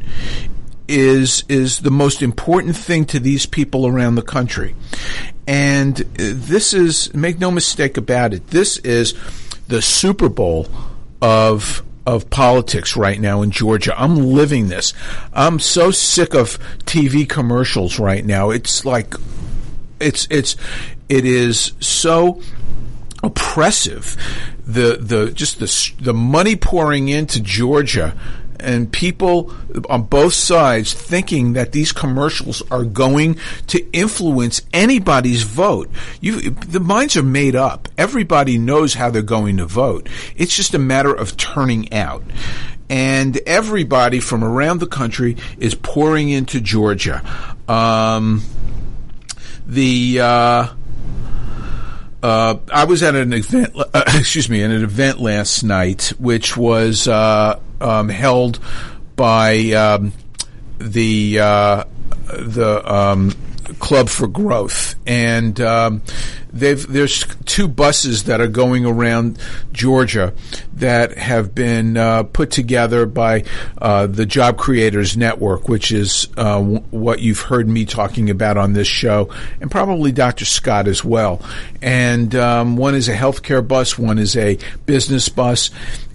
is 0.87 1.44
is 1.49 1.80
the 1.80 1.90
most 1.90 2.23
important 2.23 2.76
thing 2.76 3.04
to 3.06 3.18
these 3.18 3.44
people 3.44 3.87
around 3.87 4.14
the 4.14 4.23
country. 4.23 4.76
And 5.47 6.00
uh, 6.00 6.04
this 6.16 6.73
is 6.73 7.12
make 7.12 7.40
no 7.40 7.50
mistake 7.50 7.97
about 7.97 8.32
it. 8.35 8.49
This 8.49 8.78
is 8.78 9.14
the 9.66 9.82
Super 9.82 10.28
Bowl 10.28 10.68
of 11.21 11.82
of 12.06 12.30
politics 12.30 12.97
right 12.97 13.21
now 13.21 13.42
in 13.42 13.50
Georgia. 13.50 14.00
I'm 14.00 14.16
living 14.16 14.68
this. 14.68 14.92
I'm 15.32 15.59
so 15.59 15.90
sick 15.90 16.35
of 16.35 16.59
TV 16.85 17.28
commercials 17.28 17.99
right 17.99 18.25
now. 18.25 18.50
It's 18.50 18.85
like 18.85 19.14
it's 19.99 20.28
it's 20.30 20.56
it 21.09 21.25
is 21.25 21.73
so 21.80 22.40
oppressive. 23.23 24.17
The 24.67 24.99
the 25.00 25.33
just 25.33 25.59
the 25.59 26.02
the 26.02 26.14
money 26.14 26.57
pouring 26.57 27.09
into 27.09 27.41
Georgia 27.41 28.14
and 28.62 28.93
people 28.93 29.52
on 29.88 30.05
both 30.05 30.35
sides 30.35 30.95
thinking 30.95 31.55
that 31.55 31.73
these 31.73 31.93
commercials 31.93 32.62
are 32.71 32.85
going 32.85 33.37
to 33.67 33.85
influence 33.93 34.62
anybody's 34.73 35.43
vote. 35.43 35.91
You, 36.21 36.50
the 36.50 36.81
minds 36.81 37.17
are 37.17 37.23
made 37.23 37.57
up. 37.57 37.88
Everybody 37.99 38.59
knows 38.59 38.95
how 38.95 39.11
they're 39.11 39.23
going 39.23 39.57
to 39.57 39.67
vote. 39.67 40.09
It's 40.37 40.55
just 40.55 40.75
a 40.75 40.79
matter 40.79 41.12
of 41.12 41.37
turning 41.37 41.93
out. 41.93 42.23
And 42.88 43.38
everybody 43.47 44.21
from 44.21 44.45
around 44.45 44.79
the 44.79 44.87
country 44.87 45.37
is 45.59 45.75
pouring 45.75 46.29
into 46.29 46.61
Georgia. 46.61 47.25
Um, 47.67 48.43
the 49.67 50.21
uh, 50.21 50.69
uh, 52.23 52.57
I 52.73 52.85
was 52.85 53.02
at 53.02 53.14
an 53.14 53.33
event, 53.33 53.75
uh, 53.76 54.05
excuse 54.14 54.49
me, 54.49 54.62
at 54.62 54.71
an 54.71 54.85
event 54.85 55.21
last 55.21 55.62
night, 55.62 56.12
which 56.19 56.57
was 56.57 57.09
uh, 57.09 57.59
um, 57.81 58.09
held 58.09 58.59
by 59.17 59.59
um, 59.73 60.12
the 60.79 61.38
uh, 61.41 61.85
the 62.26 62.93
um, 62.93 63.35
Club 63.78 64.09
for 64.09 64.26
Growth, 64.26 64.95
and 65.07 65.61
um, 65.61 66.02
there's 66.52 67.25
two 67.47 67.66
buses 67.66 68.25
that 68.25 68.40
are 68.40 68.49
going 68.49 68.85
around 68.85 69.38
Georgia 69.73 70.35
that 70.75 71.16
have 71.16 71.54
been 71.54 71.97
uh, 71.97 72.25
put 72.25 72.50
together 72.50 73.07
by 73.07 73.45
uh, 73.78 74.07
the 74.07 74.26
Job 74.26 74.59
Creators 74.59 75.16
Network, 75.16 75.69
which 75.69 75.92
is 75.92 76.28
uh, 76.37 76.59
w- 76.59 76.83
what 76.90 77.21
you've 77.21 77.40
heard 77.40 77.69
me 77.69 77.85
talking 77.85 78.28
about 78.28 78.57
on 78.57 78.75
this 78.75 78.88
show, 78.88 79.31
and 79.61 79.71
probably 79.71 80.12
Dr. 80.12 80.45
Scott 80.45 80.88
as 80.88 81.04
well. 81.04 81.40
And 81.81 82.35
um, 82.35 82.76
one 82.76 82.95
is 82.95 83.09
a 83.09 83.14
healthcare 83.14 83.66
bus, 83.66 83.99
one 83.99 84.19
is 84.19 84.37
a 84.37 84.59
business 84.85 85.28
bus, 85.28 85.71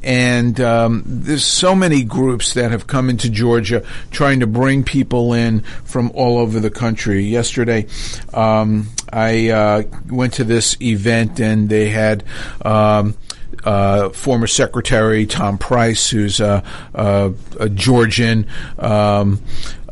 and 0.07 0.61
um, 0.61 1.03
there's 1.05 1.45
so 1.45 1.75
many 1.75 2.01
groups 2.01 2.53
that 2.53 2.71
have 2.71 2.87
come 2.87 3.09
into 3.09 3.29
Georgia 3.29 3.85
trying 4.09 4.39
to 4.39 4.47
bring 4.47 4.85
people 4.85 5.33
in 5.33 5.59
from 5.83 6.11
all 6.11 6.37
over 6.37 6.61
the 6.61 6.69
country. 6.71 7.25
Yesterday, 7.25 7.87
um, 8.33 8.87
I 9.11 9.49
uh, 9.49 9.83
went 10.09 10.35
to 10.35 10.45
this 10.45 10.77
event 10.81 11.41
and 11.41 11.67
they 11.67 11.89
had. 11.89 12.23
Um, 12.63 13.17
uh, 13.63 14.09
former 14.09 14.45
Secretary 14.45 15.25
Tom 15.25 15.57
Price, 15.57 16.09
who's 16.09 16.39
a, 16.39 16.63
a, 16.93 17.33
a 17.59 17.69
Georgian, 17.69 18.45
um, 18.77 19.41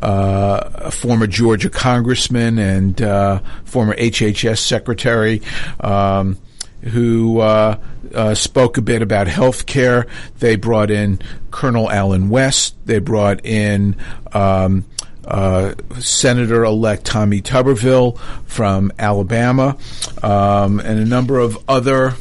uh, 0.01 0.69
a 0.75 0.91
former 0.91 1.25
Georgia 1.25 1.69
congressman 1.69 2.59
and 2.59 3.01
uh, 3.01 3.39
former 3.63 3.95
HHS 3.95 4.59
secretary. 4.59 5.41
Um, 5.79 6.37
who 6.85 7.39
uh, 7.39 7.77
uh, 8.13 8.35
spoke 8.35 8.77
a 8.77 8.81
bit 8.81 9.01
about 9.01 9.27
health 9.27 9.65
care. 9.65 10.07
They 10.39 10.55
brought 10.55 10.91
in 10.91 11.19
Colonel 11.51 11.89
Allen 11.89 12.29
West. 12.29 12.75
They 12.85 12.99
brought 12.99 13.45
in 13.45 13.95
um, 14.33 14.85
uh, 15.25 15.73
Senator 15.99 16.63
elect 16.63 17.05
Tommy 17.05 17.41
Tuberville 17.41 18.19
from 18.45 18.91
Alabama, 18.99 19.77
um, 20.21 20.79
and 20.79 20.99
a 20.99 21.05
number 21.05 21.39
of 21.39 21.57
other 21.67 22.13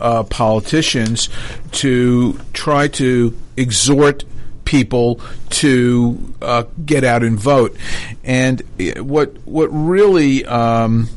uh, 0.00 0.22
politicians 0.24 1.28
to 1.72 2.38
try 2.52 2.88
to 2.88 3.36
exhort 3.56 4.24
people 4.64 5.20
to 5.50 6.34
uh, 6.40 6.64
get 6.84 7.04
out 7.04 7.22
and 7.22 7.38
vote. 7.38 7.76
And 8.22 8.62
what 8.98 9.36
what 9.44 9.66
really 9.66 10.44
um, 10.44 11.08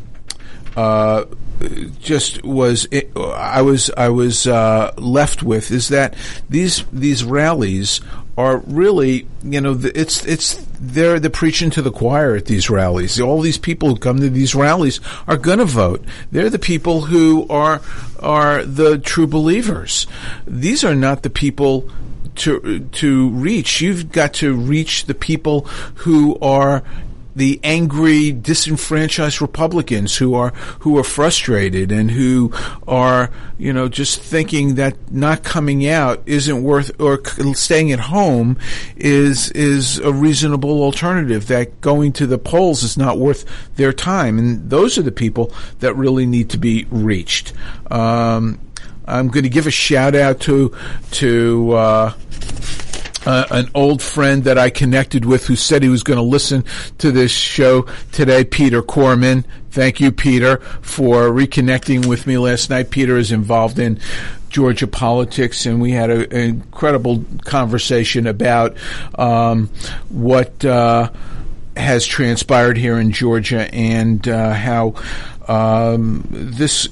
uh, 0.75 1.25
just 1.99 2.43
was 2.43 2.87
I 3.15 3.61
was 3.61 3.89
I 3.95 4.09
was 4.09 4.47
uh, 4.47 4.93
left 4.97 5.43
with 5.43 5.71
is 5.71 5.89
that 5.89 6.15
these 6.49 6.83
these 6.91 7.23
rallies 7.23 8.01
are 8.37 8.57
really 8.57 9.27
you 9.43 9.61
know 9.61 9.79
it's 9.81 10.25
it's 10.25 10.55
they're 10.79 11.19
the 11.19 11.29
preaching 11.29 11.69
to 11.71 11.81
the 11.81 11.91
choir 11.91 12.35
at 12.35 12.45
these 12.45 12.69
rallies. 12.69 13.19
All 13.19 13.41
these 13.41 13.57
people 13.57 13.89
who 13.89 13.95
come 13.97 14.19
to 14.19 14.29
these 14.29 14.53
rallies 14.53 14.99
are 15.27 15.37
going 15.37 15.59
to 15.59 15.65
vote. 15.65 16.03
They're 16.31 16.49
the 16.49 16.59
people 16.59 17.01
who 17.01 17.47
are 17.49 17.81
are 18.19 18.63
the 18.63 18.97
true 18.97 19.27
believers. 19.27 20.07
These 20.45 20.83
are 20.83 20.95
not 20.95 21.23
the 21.23 21.29
people 21.29 21.89
to 22.35 22.79
to 22.79 23.29
reach. 23.29 23.81
You've 23.81 24.11
got 24.11 24.33
to 24.35 24.53
reach 24.53 25.05
the 25.05 25.13
people 25.13 25.61
who 25.95 26.37
are 26.39 26.83
the 27.35 27.59
angry, 27.63 28.31
disenfranchised 28.31 29.41
Republicans 29.41 30.17
who 30.17 30.33
are 30.33 30.51
who 30.79 30.97
are 30.97 31.03
frustrated 31.03 31.91
and 31.91 32.11
who 32.11 32.51
are 32.87 33.29
you 33.57 33.73
know 33.73 33.89
just 33.89 34.21
thinking 34.21 34.75
that 34.75 34.95
not 35.11 35.43
coming 35.43 35.87
out 35.87 36.21
isn't 36.25 36.63
worth 36.63 36.91
or 36.99 37.21
staying 37.53 37.91
at 37.91 37.99
home 37.99 38.57
is 38.95 39.51
is 39.51 39.99
a 39.99 40.13
reasonable 40.13 40.81
alternative. 40.81 41.47
That 41.47 41.81
going 41.81 42.13
to 42.13 42.27
the 42.27 42.37
polls 42.37 42.83
is 42.83 42.97
not 42.97 43.17
worth 43.17 43.45
their 43.75 43.93
time, 43.93 44.39
and 44.39 44.69
those 44.69 44.97
are 44.97 45.03
the 45.03 45.11
people 45.11 45.51
that 45.79 45.93
really 45.95 46.25
need 46.25 46.49
to 46.51 46.57
be 46.57 46.85
reached. 46.89 47.53
Um, 47.91 48.59
I'm 49.07 49.27
going 49.27 49.43
to 49.43 49.49
give 49.49 49.67
a 49.67 49.71
shout 49.71 50.15
out 50.15 50.39
to 50.41 50.75
to. 51.11 51.71
Uh, 51.73 52.13
uh, 53.25 53.45
an 53.51 53.69
old 53.73 54.01
friend 54.01 54.43
that 54.43 54.57
I 54.57 54.69
connected 54.69 55.25
with 55.25 55.47
who 55.47 55.55
said 55.55 55.83
he 55.83 55.89
was 55.89 56.03
going 56.03 56.17
to 56.17 56.23
listen 56.23 56.63
to 56.99 57.11
this 57.11 57.31
show 57.31 57.87
today, 58.11 58.43
Peter 58.43 58.81
Corman. 58.81 59.45
Thank 59.71 59.99
you, 59.99 60.11
Peter, 60.11 60.57
for 60.81 61.29
reconnecting 61.29 62.05
with 62.05 62.27
me 62.27 62.37
last 62.37 62.69
night. 62.69 62.89
Peter 62.91 63.17
is 63.17 63.31
involved 63.31 63.77
in 63.77 63.99
Georgia 64.49 64.87
politics, 64.87 65.65
and 65.65 65.81
we 65.81 65.91
had 65.91 66.09
a, 66.09 66.21
an 66.33 66.41
incredible 66.49 67.25
conversation 67.43 68.25
about 68.25 68.77
um, 69.15 69.69
what 70.07 70.63
uh, 70.63 71.11
has 71.75 72.05
transpired 72.05 72.77
here 72.77 72.97
in 72.97 73.11
Georgia 73.11 73.73
and 73.73 74.27
uh, 74.27 74.53
how 74.53 74.95
um, 75.47 76.25
this 76.29 76.87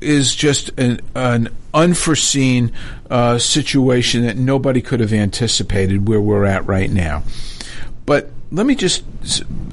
is 0.00 0.34
just 0.34 0.68
an, 0.78 1.00
an 1.14 1.48
unforeseen 1.74 2.72
uh, 3.10 3.38
situation 3.38 4.22
that 4.26 4.36
nobody 4.36 4.80
could 4.80 5.00
have 5.00 5.12
anticipated 5.12 6.08
where 6.08 6.20
we're 6.20 6.44
at 6.44 6.66
right 6.66 6.90
now. 6.90 7.22
But 8.06 8.30
let 8.50 8.66
me 8.66 8.74
just 8.74 9.04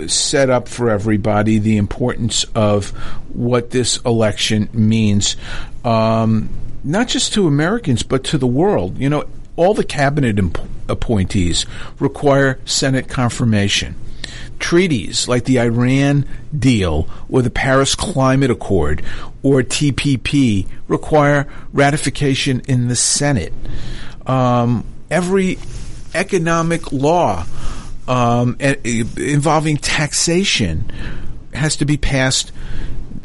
set 0.09 0.49
up 0.49 0.67
for 0.67 0.89
everybody 0.89 1.59
the 1.59 1.77
importance 1.77 2.45
of 2.55 2.91
what 3.33 3.71
this 3.71 3.97
election 4.05 4.69
means, 4.71 5.35
um, 5.83 6.49
not 6.83 7.07
just 7.07 7.33
to 7.33 7.47
Americans, 7.47 8.03
but 8.03 8.23
to 8.25 8.38
the 8.38 8.47
world. 8.47 8.97
You 8.97 9.09
know, 9.09 9.25
all 9.55 9.73
the 9.73 9.83
cabinet 9.83 10.39
imp- 10.39 10.59
appointees 10.88 11.65
require 11.99 12.59
Senate 12.65 13.09
confirmation 13.09 13.95
treaties 14.59 15.27
like 15.27 15.45
the 15.45 15.59
Iran 15.59 16.25
deal 16.57 17.07
or 17.29 17.41
the 17.41 17.49
Paris 17.49 17.95
Climate 17.95 18.51
Accord 18.51 19.03
or 19.41 19.61
TPP 19.61 20.67
require 20.87 21.47
ratification 21.73 22.61
in 22.67 22.87
the 22.87 22.95
Senate. 22.95 23.53
Um, 24.25 24.85
every 25.09 25.57
economic 26.13 26.91
law 26.91 27.45
um, 28.07 28.57
involving 28.59 29.77
taxation 29.77 30.91
has 31.53 31.77
to 31.77 31.85
be 31.85 31.97
passed. 31.97 32.51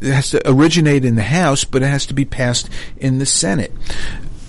It 0.00 0.12
has 0.12 0.30
to 0.30 0.50
originate 0.50 1.04
in 1.04 1.14
the 1.14 1.22
House, 1.22 1.64
but 1.64 1.82
it 1.82 1.86
has 1.86 2.06
to 2.06 2.14
be 2.14 2.24
passed 2.24 2.68
in 2.96 3.18
the 3.18 3.26
Senate. 3.26 3.72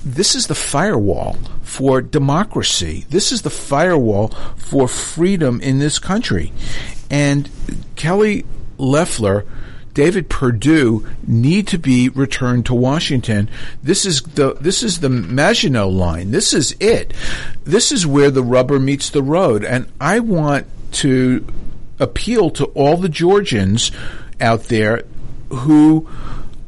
This 0.04 0.36
is 0.36 0.48
the 0.48 0.56
firewall 0.56 1.38
for 1.66 2.02
democracy. 2.02 3.06
This 3.10 3.32
is 3.32 3.42
the 3.42 3.50
firewall 3.50 4.30
for 4.56 4.88
freedom 4.88 5.60
in 5.60 5.80
this 5.80 6.00
country. 6.00 6.54
And 7.10 7.50
Kelly 7.96 8.46
Loeffler, 8.78 9.46
David 9.94 10.30
Perdue 10.30 11.08
need 11.26 11.68
to 11.68 11.80
be 11.80 12.10
returned 12.10 12.68
to 12.68 12.76
Washington. 12.76 13.50
This 13.82 14.06
is 14.06 14.22
the 14.22 14.54
this 14.62 14.84
is 14.84 15.00
the 15.00 15.10
Maginot 15.10 15.90
line. 15.90 16.32
This 16.32 16.54
is 16.54 16.76
it. 16.80 17.14
This 17.64 17.92
is 17.92 18.06
where 18.06 18.30
the 18.30 18.44
rubber 18.44 18.80
meets 18.80 19.10
the 19.10 19.24
road. 19.24 19.64
And 19.64 19.92
I 20.00 20.20
want 20.20 20.68
to 20.94 21.46
appeal 22.00 22.52
to 22.52 22.66
all 22.68 22.98
the 22.98 23.10
Georgians 23.10 23.92
out 24.40 24.66
there 24.66 25.04
who 25.50 26.08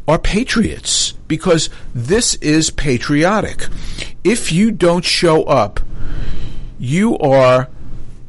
are 0.07 0.17
patriots 0.17 1.11
because 1.27 1.69
this 1.93 2.35
is 2.35 2.69
patriotic. 2.69 3.67
If 4.27 4.51
you 4.51 4.71
don't 4.71 5.05
show 5.05 5.43
up, 5.43 5.79
you 6.77 7.17
are 7.19 7.69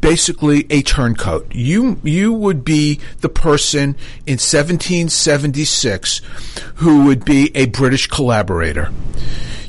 basically 0.00 0.64
a 0.70 0.82
turncoat. 0.82 1.52
You 1.52 1.98
you 2.04 2.32
would 2.32 2.64
be 2.64 3.00
the 3.20 3.28
person 3.28 3.96
in 4.24 4.38
1776 4.38 6.20
who 6.76 7.06
would 7.06 7.24
be 7.24 7.50
a 7.56 7.66
British 7.66 8.06
collaborator. 8.06 8.92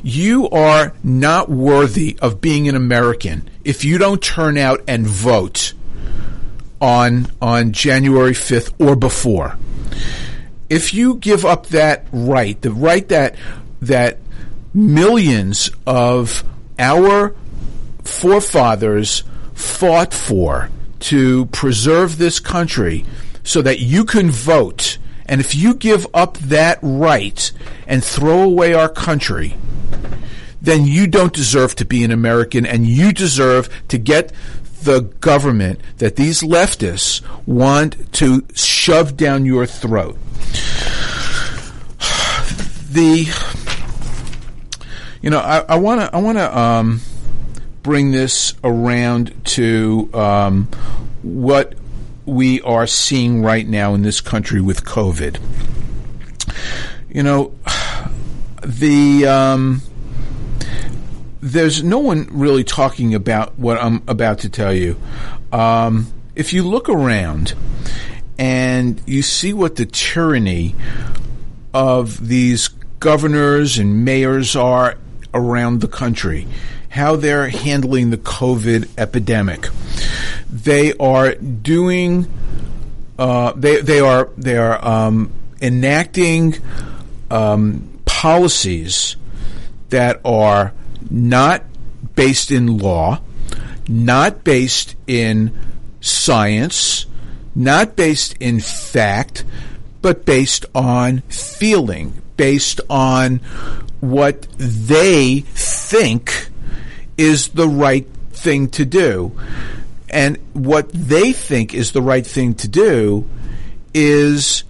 You 0.04 0.48
are 0.50 0.94
not 1.02 1.50
worthy 1.50 2.16
of 2.22 2.40
being 2.40 2.68
an 2.68 2.76
American 2.76 3.50
if 3.64 3.84
you 3.84 3.98
don't 3.98 4.22
turn 4.22 4.56
out 4.56 4.84
and 4.86 5.04
vote 5.04 5.72
on 6.80 7.26
on 7.42 7.72
January 7.72 8.34
5th 8.34 8.72
or 8.78 8.94
before. 8.94 9.58
If 10.68 10.94
you 10.94 11.16
give 11.16 11.44
up 11.44 11.66
that 11.70 12.06
right, 12.12 12.62
the 12.62 12.70
right 12.70 13.08
that 13.08 13.34
that 13.82 14.18
millions 14.72 15.70
of 15.86 16.44
our 16.78 17.34
forefathers 18.02 19.24
fought 19.54 20.14
for 20.14 20.70
to 21.00 21.46
preserve 21.46 22.18
this 22.18 22.40
country 22.40 23.04
so 23.42 23.62
that 23.62 23.80
you 23.80 24.04
can 24.04 24.30
vote. 24.30 24.98
And 25.26 25.40
if 25.40 25.54
you 25.54 25.74
give 25.74 26.06
up 26.12 26.38
that 26.38 26.78
right 26.82 27.50
and 27.86 28.04
throw 28.04 28.42
away 28.42 28.74
our 28.74 28.88
country, 28.88 29.56
then 30.60 30.84
you 30.86 31.06
don't 31.06 31.32
deserve 31.32 31.74
to 31.76 31.84
be 31.84 32.04
an 32.04 32.10
American 32.10 32.66
and 32.66 32.86
you 32.86 33.12
deserve 33.12 33.68
to 33.88 33.98
get 33.98 34.32
the 34.82 35.00
government 35.20 35.80
that 35.98 36.16
these 36.16 36.42
leftists 36.42 37.22
want 37.46 38.12
to 38.14 38.44
shove 38.54 39.16
down 39.16 39.44
your 39.44 39.66
throat. 39.66 40.18
The 42.90 43.26
you 45.22 45.30
know 45.30 45.38
I 45.38 45.76
want 45.76 46.00
to 46.00 46.14
I 46.14 46.20
want 46.20 46.38
to 46.38 46.58
um, 46.58 47.00
bring 47.82 48.10
this 48.10 48.54
around 48.62 49.34
to 49.44 50.10
um, 50.14 50.68
what 51.22 51.74
we 52.26 52.60
are 52.62 52.86
seeing 52.86 53.42
right 53.42 53.66
now 53.66 53.94
in 53.94 54.02
this 54.02 54.20
country 54.20 54.60
with 54.60 54.84
COVID. 54.84 55.40
you 57.10 57.22
know, 57.22 57.52
the 58.64 59.26
um, 59.26 59.82
there's 61.40 61.82
no 61.82 61.98
one 61.98 62.28
really 62.30 62.64
talking 62.64 63.14
about 63.14 63.58
what 63.58 63.78
I'm 63.78 64.02
about 64.06 64.40
to 64.40 64.48
tell 64.48 64.72
you. 64.72 65.00
Um, 65.52 66.12
if 66.34 66.52
you 66.52 66.62
look 66.62 66.88
around 66.88 67.54
and 68.38 69.00
you 69.06 69.22
see 69.22 69.52
what 69.52 69.76
the 69.76 69.86
tyranny 69.86 70.74
of 71.74 72.28
these 72.28 72.68
governors 73.00 73.78
and 73.78 74.04
mayors 74.04 74.54
are 74.54 74.96
around 75.34 75.80
the 75.80 75.88
country, 75.88 76.46
how 76.88 77.16
they're 77.16 77.48
handling 77.48 78.10
the 78.10 78.18
COVID 78.18 78.88
epidemic, 78.98 79.68
they 80.50 80.92
are 80.94 81.34
doing. 81.34 82.26
Uh, 83.18 83.52
they 83.52 83.80
they 83.80 84.00
are 84.00 84.30
they 84.36 84.56
are 84.56 84.82
um, 84.84 85.32
enacting 85.60 86.56
um, 87.30 88.00
policies 88.04 89.16
that 89.90 90.20
are 90.24 90.72
not 91.10 91.64
based 92.14 92.50
in 92.50 92.78
law, 92.78 93.20
not 93.88 94.44
based 94.44 94.94
in 95.06 95.56
science, 96.00 97.06
not 97.54 97.96
based 97.96 98.34
in 98.40 98.60
fact, 98.60 99.44
but 100.02 100.24
based 100.24 100.64
on 100.74 101.20
feeling, 101.28 102.12
based 102.36 102.80
on 102.88 103.40
what 104.00 104.42
they 104.58 105.40
think 105.40 106.50
is 107.16 107.48
the 107.48 107.68
right 107.68 108.06
thing 108.30 108.68
to 108.68 108.84
do. 108.84 109.38
And 110.08 110.38
what 110.54 110.90
they 110.92 111.32
think 111.32 111.74
is 111.74 111.92
the 111.92 112.02
right 112.02 112.26
thing 112.26 112.54
to 112.54 112.68
do 112.68 113.28
is 113.94 114.64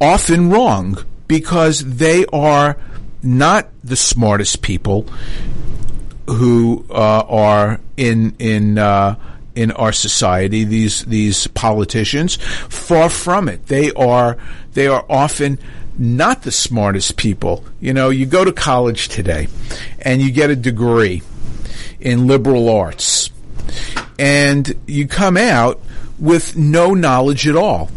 often 0.00 0.50
wrong 0.50 0.98
because 1.28 1.80
they 1.84 2.26
are 2.32 2.76
not 3.22 3.68
the 3.84 3.96
smartest 3.96 4.62
people 4.62 5.02
who 6.26 6.84
uh, 6.90 7.24
are 7.28 7.80
in 7.96 8.34
in 8.38 8.78
uh, 8.78 9.16
in 9.54 9.70
our 9.72 9.92
society. 9.92 10.64
These 10.64 11.04
these 11.04 11.46
politicians, 11.48 12.36
far 12.36 13.08
from 13.08 13.48
it. 13.48 13.66
They 13.66 13.92
are 13.92 14.36
they 14.72 14.86
are 14.86 15.04
often 15.08 15.58
not 16.00 16.42
the 16.42 16.50
smartest 16.50 17.16
people. 17.16 17.62
You 17.78 17.92
know, 17.92 18.08
you 18.08 18.26
go 18.26 18.44
to 18.44 18.52
college 18.52 19.08
today, 19.08 19.48
and 20.00 20.20
you 20.22 20.32
get 20.32 20.50
a 20.50 20.56
degree 20.56 21.22
in 22.00 22.26
liberal 22.26 22.70
arts, 22.70 23.30
and 24.18 24.74
you 24.86 25.06
come 25.06 25.36
out 25.36 25.80
with 26.18 26.56
no 26.56 26.94
knowledge 26.94 27.46
at 27.46 27.54
all. 27.54 27.90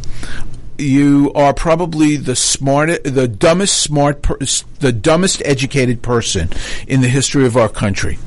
You 0.78 1.32
are 1.34 1.54
probably 1.54 2.18
the 2.18 2.36
smart, 2.36 3.04
the 3.06 3.28
dumbest 3.28 3.78
smart, 3.78 4.22
per, 4.22 4.38
the 4.80 4.92
dumbest 4.92 5.42
educated 5.46 6.02
person 6.02 6.50
in 6.88 7.02
the 7.02 7.08
history 7.08 7.46
of 7.46 7.56
our 7.56 7.70
country, 7.70 8.20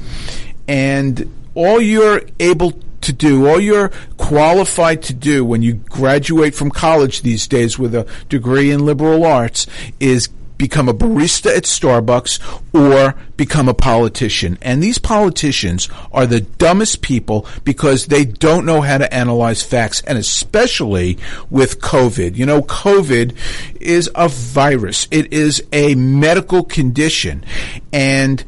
and 0.67 1.31
all 1.55 1.81
you're 1.81 2.23
able 2.41 2.81
to 3.02 3.12
do, 3.12 3.46
all 3.46 3.61
you're 3.61 3.90
qualified 4.16 5.02
to 5.04 5.14
do 5.14 5.44
when 5.44 5.62
you 5.62 5.74
graduate 5.74 6.54
from 6.54 6.70
college 6.70 7.22
these 7.22 7.46
days 7.46 7.78
with 7.78 7.94
a 7.94 8.06
degree 8.28 8.70
in 8.70 8.85
liberal 8.85 9.24
arts 9.24 9.66
is 10.00 10.28
become 10.59 10.88
a 10.88 10.94
barista 10.94 11.54
at 11.56 11.64
Starbucks 11.64 12.40
or 12.72 13.14
become 13.37 13.68
a 13.68 13.74
politician. 13.74 14.59
And 14.62 14.82
these 14.82 14.98
politicians 14.98 15.88
are 16.12 16.26
the 16.26 16.40
dumbest 16.40 17.02
people 17.02 17.46
because 17.64 18.06
they 18.06 18.24
don't 18.24 18.64
know 18.64 18.80
how 18.80 18.98
to 18.98 19.12
analyze 19.12 19.62
facts, 19.62 20.00
and 20.02 20.18
especially 20.18 21.18
with 21.50 21.80
COVID. 21.80 22.37
You 22.37 22.46
know, 22.46 22.62
COVID 22.62 23.37
is 23.80 24.11
a 24.14 24.28
virus. 24.28 25.09
It 25.11 25.32
is 25.32 25.62
a 25.72 25.94
medical 25.94 26.64
condition. 26.64 27.44
And 27.92 28.42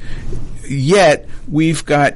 yet 0.66 1.28
we've 1.46 1.84
got 1.84 2.14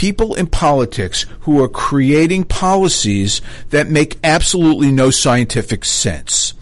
people 0.00 0.34
in 0.34 0.46
politics 0.46 1.26
who 1.40 1.62
are 1.62 1.68
creating 1.68 2.42
policies 2.42 3.42
that 3.68 3.86
make 3.86 4.18
absolutely 4.24 4.90
no 4.90 5.10
scientific 5.10 5.84
sense. 5.84 6.54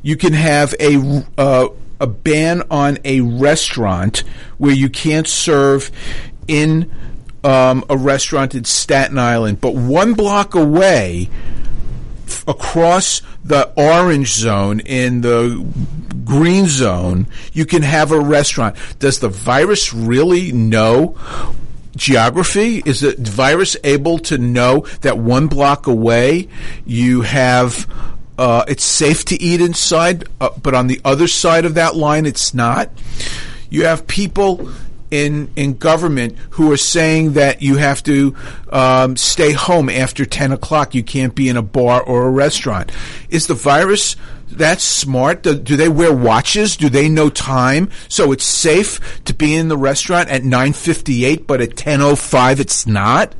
You 0.00 0.16
can 0.16 0.32
have 0.32 0.76
a 0.78 1.26
uh, 1.36 1.70
a 1.98 2.06
ban 2.06 2.62
on 2.70 2.98
a 3.04 3.20
restaurant 3.20 4.22
where 4.58 4.72
you 4.72 4.88
can't 4.88 5.26
serve 5.26 5.90
in 6.46 6.88
um, 7.42 7.84
a 7.90 7.96
restaurant 7.96 8.54
in 8.54 8.62
Staten 8.62 9.18
Island, 9.18 9.60
but 9.60 9.74
one 9.74 10.14
block 10.14 10.54
away, 10.54 11.30
across 12.46 13.22
the 13.42 13.72
orange 13.74 14.32
zone 14.34 14.78
in 14.78 15.22
the 15.22 15.66
green 16.24 16.68
zone, 16.68 17.26
you 17.52 17.66
can 17.66 17.82
have 17.82 18.12
a 18.12 18.20
restaurant. 18.20 18.76
Does 19.00 19.18
the 19.18 19.28
virus 19.28 19.92
really 19.92 20.52
know 20.52 21.16
geography? 21.96 22.82
Is 22.84 23.00
the 23.00 23.14
virus 23.18 23.76
able 23.84 24.18
to 24.20 24.38
know 24.38 24.86
that 25.00 25.18
one 25.18 25.46
block 25.46 25.86
away 25.86 26.48
you 26.84 27.22
have 27.22 27.86
uh, 28.38 28.64
it's 28.68 28.84
safe 28.84 29.24
to 29.24 29.42
eat 29.42 29.60
inside, 29.60 30.24
uh, 30.40 30.50
but 30.62 30.72
on 30.72 30.86
the 30.86 31.00
other 31.04 31.26
side 31.26 31.64
of 31.64 31.74
that 31.74 31.96
line, 31.96 32.24
it's 32.24 32.54
not. 32.54 32.88
You 33.68 33.84
have 33.86 34.06
people 34.06 34.70
in 35.10 35.50
in 35.56 35.76
government 35.76 36.36
who 36.50 36.70
are 36.70 36.76
saying 36.76 37.32
that 37.32 37.62
you 37.62 37.76
have 37.76 38.02
to 38.04 38.36
um, 38.70 39.16
stay 39.16 39.52
home 39.52 39.88
after 39.88 40.24
ten 40.24 40.52
o'clock. 40.52 40.94
You 40.94 41.02
can't 41.02 41.34
be 41.34 41.48
in 41.48 41.56
a 41.56 41.62
bar 41.62 42.00
or 42.00 42.28
a 42.28 42.30
restaurant. 42.30 42.92
Is 43.28 43.48
the 43.48 43.54
virus 43.54 44.14
that 44.52 44.80
smart? 44.80 45.42
Do, 45.42 45.58
do, 45.58 45.76
they 45.76 45.88
wear 45.88 46.12
watches? 46.12 46.76
Do 46.76 46.88
they 46.88 47.08
know 47.08 47.30
time? 47.30 47.90
So 48.08 48.32
it's 48.32 48.44
safe 48.44 49.22
to 49.24 49.34
be 49.34 49.54
in 49.54 49.68
the 49.68 49.76
restaurant 49.76 50.28
at 50.28 50.44
nine 50.44 50.72
fifty 50.72 51.24
eight, 51.24 51.46
but 51.46 51.60
at 51.60 51.76
ten 51.76 52.00
oh 52.00 52.16
five, 52.16 52.60
it's 52.60 52.86
not. 52.86 53.34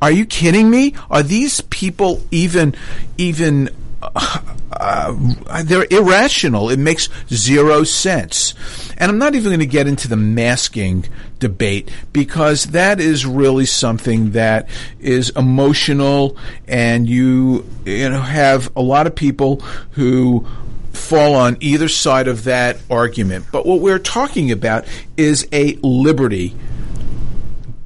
Are 0.00 0.10
you 0.10 0.26
kidding 0.26 0.70
me? 0.70 0.94
Are 1.10 1.22
these 1.22 1.60
people 1.62 2.22
even 2.30 2.74
even 3.16 3.70
uh, 4.02 5.62
they're 5.64 5.86
irrational. 5.90 6.70
It 6.70 6.78
makes 6.78 7.08
zero 7.28 7.84
sense. 7.84 8.54
And 8.98 9.10
I'm 9.10 9.18
not 9.18 9.34
even 9.34 9.50
going 9.50 9.60
to 9.60 9.66
get 9.66 9.86
into 9.86 10.08
the 10.08 10.16
masking 10.16 11.06
debate 11.38 11.90
because 12.12 12.64
that 12.66 13.00
is 13.00 13.26
really 13.26 13.66
something 13.66 14.32
that 14.32 14.68
is 15.00 15.30
emotional 15.30 16.36
and 16.66 17.06
you 17.06 17.66
you 17.84 18.08
know 18.08 18.20
have 18.20 18.70
a 18.74 18.80
lot 18.80 19.06
of 19.06 19.14
people 19.14 19.56
who 19.92 20.46
fall 20.92 21.34
on 21.34 21.58
either 21.60 21.88
side 21.88 22.26
of 22.26 22.44
that 22.44 22.78
argument. 22.90 23.46
But 23.52 23.66
what 23.66 23.80
we're 23.80 23.98
talking 23.98 24.50
about 24.50 24.86
is 25.16 25.46
a 25.52 25.74
liberty 25.82 26.54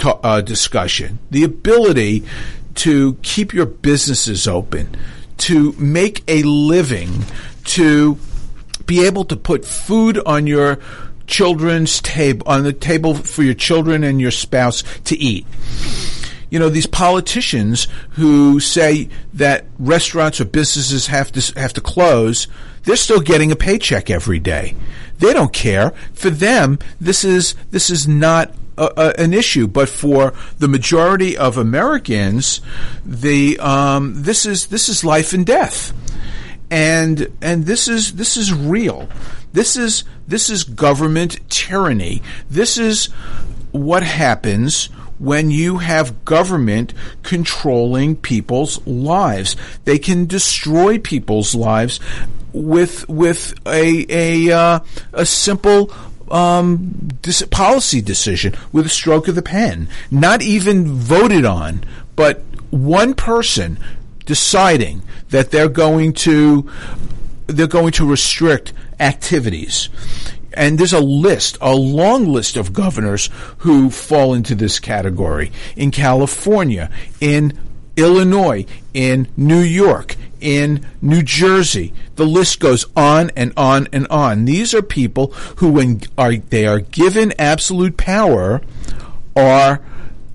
uh, 0.05 0.41
discussion, 0.41 1.19
the 1.31 1.45
ability 1.45 2.25
to 2.77 3.15
keep 3.23 3.53
your 3.53 3.67
businesses 3.67 4.47
open, 4.49 4.97
to 5.41 5.73
make 5.73 6.23
a 6.29 6.43
living, 6.43 7.25
to 7.65 8.19
be 8.87 9.07
able 9.07 9.25
to 9.25 9.37
put 9.37 9.65
food 9.65 10.19
on 10.27 10.47
your 10.47 10.79
children's 11.27 12.01
table, 12.01 12.47
on 12.49 12.65
the 12.65 12.73
table 12.73 13.15
for 13.15 13.43
your 13.43 13.55
children 13.55 14.05
and 14.05 14.21
your 14.21 14.31
spouse 14.31 14.83
to 15.05 15.17
eat. 15.17 15.47
You 16.51 16.59
know, 16.59 16.69
these 16.69 16.87
politicians 16.87 17.87
who 18.11 18.59
say 18.59 19.09
that 19.35 19.67
restaurants 19.79 20.41
or 20.41 20.45
businesses 20.45 21.07
have 21.07 21.31
to, 21.33 21.61
have 21.61 21.73
to 21.75 21.81
close, 21.81 22.49
they're 22.85 22.97
still 22.97 23.21
getting 23.21 23.53
a 23.53 23.57
paycheck 23.57 24.11
every 24.11 24.41
day. 24.41 24.75
They 25.21 25.33
don't 25.33 25.53
care. 25.53 25.93
For 26.13 26.31
them, 26.31 26.79
this 27.01 27.25
is, 27.25 27.55
this 27.71 27.91
is 27.91 28.09
not 28.09 28.53
a, 28.81 29.21
an 29.21 29.33
issue, 29.35 29.67
but 29.67 29.89
for 29.89 30.33
the 30.59 30.69
majority 30.69 31.37
of 31.37 31.57
Americans, 31.57 32.61
the 33.05 33.59
um, 33.59 34.23
this 34.23 34.47
is 34.47 34.67
this 34.67 34.89
is 34.89 35.05
life 35.05 35.33
and 35.33 35.45
death, 35.45 35.93
and 36.71 37.29
and 37.43 37.67
this 37.67 37.89
is 37.89 38.15
this 38.15 38.37
is 38.37 38.53
real. 38.53 39.09
This 39.53 39.77
is 39.77 40.05
this 40.27 40.49
is 40.49 40.65
government 40.65 41.39
tyranny. 41.51 42.23
This 42.49 42.79
is 42.79 43.07
what 43.73 44.03
happens 44.03 44.87
when 45.19 45.51
you 45.51 45.79
have 45.79 46.25
government 46.25 46.95
controlling 47.23 48.17
people's 48.17 48.85
lives. 48.87 49.55
They 49.85 49.99
can 49.99 50.25
destroy 50.25 50.99
people's 50.99 51.55
lives 51.55 52.01
with 52.53 53.09
with 53.09 53.55
a 53.67 54.07
a 54.09 54.53
uh, 54.53 54.81
a 55.13 55.27
simple 55.27 55.93
um, 56.31 57.09
dis- 57.23 57.47
policy 57.51 58.01
decision 58.01 58.55
with 58.73 58.87
a 58.87 58.91
stroke 58.91 59.29
of 59.29 59.35
the 59.35 59.43
pen, 59.43 59.89
not 60.11 60.43
even 60.43 60.87
voted 60.87 61.45
on, 61.45 61.85
but 62.17 62.43
one 62.71 63.15
person 63.15 63.79
deciding 64.27 65.03
that 65.31 65.51
they're 65.51 65.69
going 65.69 66.13
to 66.13 66.71
they're 67.47 67.67
going 67.67 67.93
to 67.93 68.09
restrict 68.09 68.73
activities. 69.01 69.89
And 70.53 70.79
there's 70.79 70.93
a 70.93 71.01
list, 71.01 71.59
a 71.61 71.75
long 71.75 72.27
list 72.27 72.57
of 72.57 72.73
governors 72.73 73.31
who 73.59 73.89
fall 73.91 74.35
into 74.35 74.55
this 74.55 74.81
category. 74.81 75.53
In 75.77 75.91
California, 75.91 76.91
in 77.21 77.59
Illinois, 77.97 78.67
in 78.93 79.29
New 79.37 79.61
York, 79.61 80.17
in 80.41 80.87
New 81.01 81.23
Jersey. 81.23 81.93
The 82.17 82.27
list 82.27 82.61
goes 82.61 82.87
on 82.97 83.31
and 83.37 83.53
on 83.57 83.89
and 83.93 84.07
on. 84.09 84.45
These 84.45 84.75
are 84.75 84.83
people 84.83 85.29
who, 85.57 85.73
when 85.73 86.01
are 86.19 86.37
they 86.37 86.67
are 86.67 86.81
given 86.81 87.33
absolute 87.39 87.97
power, 87.97 88.63
are 89.37 89.83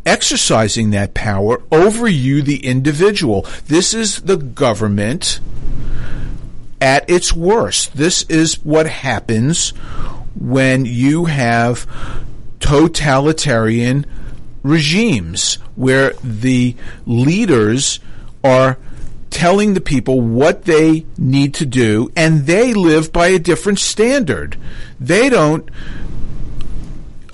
exercising 0.05 0.91
that 0.91 1.13
power 1.13 1.61
over 1.71 2.07
you, 2.07 2.41
the 2.41 2.65
individual. 2.65 3.45
This 3.67 3.93
is 3.93 4.21
the 4.21 4.37
government 4.37 5.39
at 6.79 7.09
its 7.09 7.33
worst. 7.33 7.95
This 7.95 8.23
is 8.23 8.63
what 8.63 8.87
happens 8.87 9.71
when 10.35 10.85
you 10.85 11.25
have 11.25 11.87
totalitarian 12.59 14.05
regimes 14.63 15.55
where 15.75 16.13
the 16.23 16.75
leaders 17.05 17.99
are 18.43 18.77
telling 19.35 19.73
the 19.73 19.81
people 19.81 20.21
what 20.21 20.63
they 20.63 21.05
need 21.17 21.53
to 21.53 21.65
do 21.65 22.09
and 22.15 22.45
they 22.45 22.73
live 22.73 23.11
by 23.11 23.27
a 23.27 23.37
different 23.37 23.77
standard. 23.77 24.55
They 24.97 25.27
don't 25.27 25.69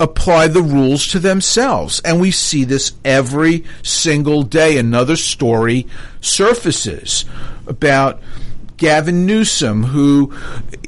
apply 0.00 0.48
the 0.48 0.62
rules 0.62 1.06
to 1.06 1.20
themselves. 1.20 2.00
And 2.04 2.20
we 2.20 2.32
see 2.32 2.64
this 2.64 2.90
every 3.04 3.62
single 3.84 4.42
day. 4.42 4.78
Another 4.78 5.14
story 5.14 5.86
surfaces 6.20 7.24
about 7.68 8.20
Gavin 8.76 9.26
Newsom, 9.26 9.84
who 9.84 10.32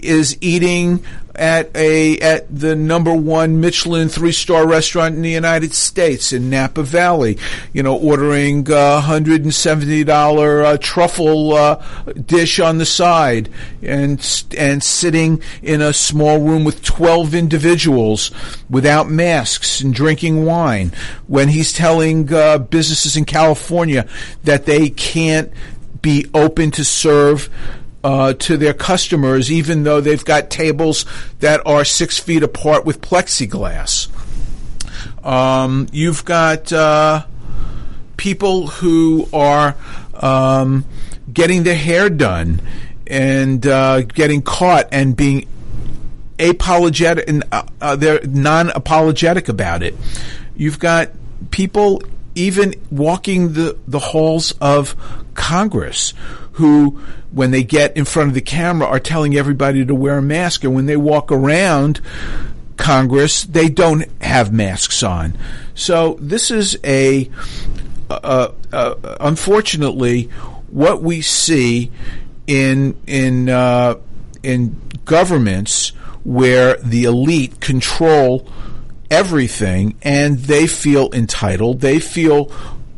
is 0.03 0.37
eating 0.41 1.05
at 1.35 1.75
a 1.77 2.17
at 2.21 2.47
the 2.55 2.77
number 2.77 3.13
one 3.13 3.61
Michelin 3.61 4.09
three 4.09 4.33
star 4.33 4.67
restaurant 4.67 5.17
in 5.17 5.23
the 5.23 5.31
United 5.31 5.73
States 5.75 6.33
in 6.33 6.49
Napa 6.49 6.83
Valley. 6.83 7.39
You 7.73 7.83
know, 7.83 7.97
ordering 7.97 8.71
a 8.71 9.01
hundred 9.01 9.43
and 9.43 9.55
seventy 9.55 10.05
dollar 10.05 10.63
uh, 10.63 10.77
truffle 10.79 11.53
uh, 11.53 11.83
dish 12.13 12.61
on 12.61 12.79
the 12.79 12.87
side, 12.87 13.49
and 13.83 14.45
and 14.57 14.83
sitting 14.83 15.43
in 15.63 15.81
a 15.81 15.93
small 15.93 16.41
room 16.41 16.65
with 16.65 16.83
twelve 16.83 17.35
individuals 17.35 18.31
without 18.71 19.09
masks 19.09 19.81
and 19.81 19.93
drinking 19.93 20.45
wine. 20.45 20.93
When 21.27 21.49
he's 21.49 21.73
telling 21.73 22.33
uh, 22.33 22.59
businesses 22.59 23.17
in 23.17 23.25
California 23.25 24.07
that 24.45 24.67
they 24.67 24.91
can't 24.91 25.53
be 26.05 26.27
open 26.35 26.71
to 26.71 26.85
serve 26.85 27.49
uh, 28.05 28.35
to 28.35 28.59
their 28.59 28.75
customers, 28.75 29.51
even 29.51 29.85
though 29.85 30.03
they've 30.03 30.25
got 30.25 30.51
tables 30.51 31.07
that 31.41 31.67
are 31.67 31.83
six 31.83 32.19
feet 32.19 32.43
apart 32.43 32.85
with 32.85 33.01
plexiglass. 33.01 34.09
Um, 35.25 35.89
you've 35.91 36.23
got 36.27 36.71
uh, 36.75 37.25
people 38.19 38.67
who 38.67 39.27
are 39.33 39.75
um, 40.13 40.85
getting 41.33 41.63
their 41.63 41.75
hair 41.75 42.11
done 42.11 42.61
and 43.07 43.67
uh, 43.67 44.03
getting 44.03 44.43
caught 44.43 44.89
and 44.93 45.17
being 45.17 45.49
apologetic 46.39 47.27
and 47.29 47.45
uh, 47.51 47.63
uh, 47.81 47.97
they're 47.97 48.21
non-apologetic 48.27 49.49
about 49.49 49.83
it. 49.83 49.95
You've 50.55 50.79
got 50.79 51.09
people 51.51 52.03
even 52.35 52.75
walking 52.91 53.53
the, 53.53 53.79
the 53.87 53.99
halls 53.99 54.53
of 54.61 54.97
Congress 55.35 56.15
who 56.53 57.01
when 57.33 57.51
they 57.51 57.65
get 57.65 57.97
in 57.97 58.05
front 58.05 58.29
of 58.29 58.35
the 58.35 58.41
camera 58.41 58.87
are 58.87 59.01
telling 59.01 59.37
everybody 59.37 59.85
to 59.85 59.95
wear 59.95 60.19
a 60.19 60.23
mask 60.23 60.63
and 60.65 60.75
when 60.75 60.87
they 60.87 60.97
walk 60.97 61.33
around 61.33 62.01
Congress 62.77 63.45
they 63.45 63.69
don't 63.69 64.05
have 64.23 64.53
masks 64.53 65.03
on. 65.03 65.37
So 65.75 66.17
this 66.21 66.51
is 66.51 66.79
a 66.85 67.31
uh, 68.11 68.53
uh, 68.73 68.95
unfortunately 69.21 70.25
what 70.69 71.03
we 71.03 71.23
see 71.23 71.91
in 72.47 72.97
in 73.07 73.49
uh, 73.49 73.97
in 74.43 74.81
governments 75.05 75.91
where 76.25 76.77
the 76.77 77.05
elite 77.05 77.61
control 77.61 78.49
everything 79.11 79.97
and 80.03 80.39
they 80.39 80.67
feel 80.67 81.13
entitled, 81.13 81.81
they 81.81 81.99
feel 81.99 82.51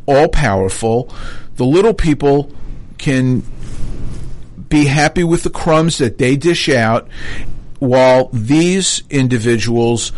all 0.05 0.27
powerful. 0.27 1.13
The 1.55 1.65
little 1.65 1.93
people 1.93 2.51
can 2.97 3.43
be 4.69 4.85
happy 4.85 5.23
with 5.23 5.43
the 5.43 5.49
crumbs 5.49 5.97
that 5.99 6.17
they 6.17 6.35
dish 6.35 6.69
out 6.69 7.07
while 7.79 8.29
these 8.33 9.03
individuals 9.09 10.11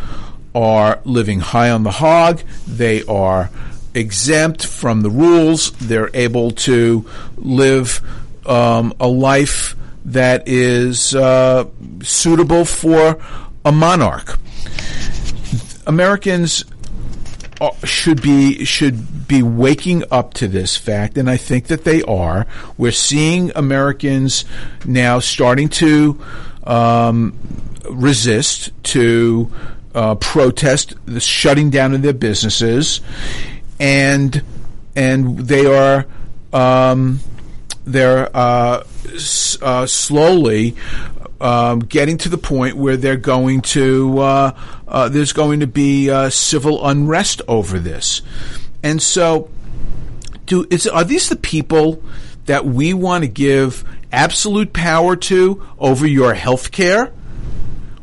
are 0.55 0.99
living 1.03 1.39
high 1.39 1.69
on 1.69 1.83
the 1.83 1.91
hog. 1.91 2.41
They 2.67 3.03
are 3.03 3.49
exempt 3.93 4.65
from 4.65 5.01
the 5.01 5.09
rules. 5.09 5.71
They're 5.71 6.09
able 6.13 6.51
to 6.51 7.05
live 7.37 8.01
um, 8.45 8.93
a 8.99 9.07
life 9.07 9.75
that 10.05 10.47
is 10.47 11.13
uh, 11.13 11.65
suitable 12.01 12.65
for 12.65 13.19
a 13.65 13.71
monarch. 13.71 14.39
Americans 15.89 16.63
uh, 17.59 17.71
should 17.83 18.21
be 18.21 18.63
should 18.63 19.27
be 19.27 19.41
waking 19.43 20.03
up 20.11 20.33
to 20.35 20.47
this 20.47 20.77
fact, 20.77 21.17
and 21.17 21.29
I 21.29 21.35
think 21.37 21.67
that 21.67 21.83
they 21.83 22.01
are. 22.03 22.45
We're 22.77 22.91
seeing 22.91 23.51
Americans 23.55 24.45
now 24.85 25.19
starting 25.19 25.67
to 25.69 26.19
um, 26.63 27.33
resist, 27.89 28.71
to 28.83 29.51
uh, 29.95 30.15
protest 30.15 30.93
the 31.05 31.19
shutting 31.19 31.69
down 31.69 31.93
of 31.95 32.01
their 32.01 32.13
businesses, 32.13 33.01
and 33.79 34.41
and 34.95 35.39
they 35.39 35.65
are 35.65 36.05
um, 36.53 37.19
they're 37.83 38.29
uh, 38.35 38.83
s- 39.13 39.57
uh, 39.61 39.85
slowly 39.87 40.75
um, 41.41 41.79
getting 41.79 42.17
to 42.19 42.29
the 42.29 42.37
point 42.37 42.77
where 42.77 42.97
they're 42.97 43.17
going 43.17 43.61
to 43.61 44.19
uh, 44.19 44.57
uh, 44.87 45.09
there's 45.09 45.33
going 45.33 45.61
to 45.61 45.67
be 45.67 46.09
uh, 46.09 46.29
civil 46.29 46.85
unrest 46.85 47.41
over 47.47 47.79
this, 47.79 48.21
and 48.83 49.01
so 49.01 49.49
do 50.45 50.65
is 50.69 50.87
are 50.87 51.03
these 51.03 51.29
the 51.29 51.35
people 51.35 52.03
that 52.45 52.65
we 52.65 52.93
want 52.93 53.23
to 53.23 53.27
give 53.29 53.85
absolute 54.11 54.73
power 54.73 55.15
to 55.15 55.65
over 55.77 56.05
your 56.05 56.33
health 56.33 56.71
care? 56.71 57.13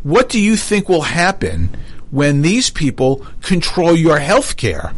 What 0.02 0.28
do 0.28 0.40
you 0.40 0.56
think 0.56 0.88
will 0.88 1.02
happen 1.02 1.76
when 2.10 2.42
these 2.42 2.70
people 2.70 3.26
control 3.42 3.94
your 3.94 4.20
health 4.20 4.56
care? 4.56 4.92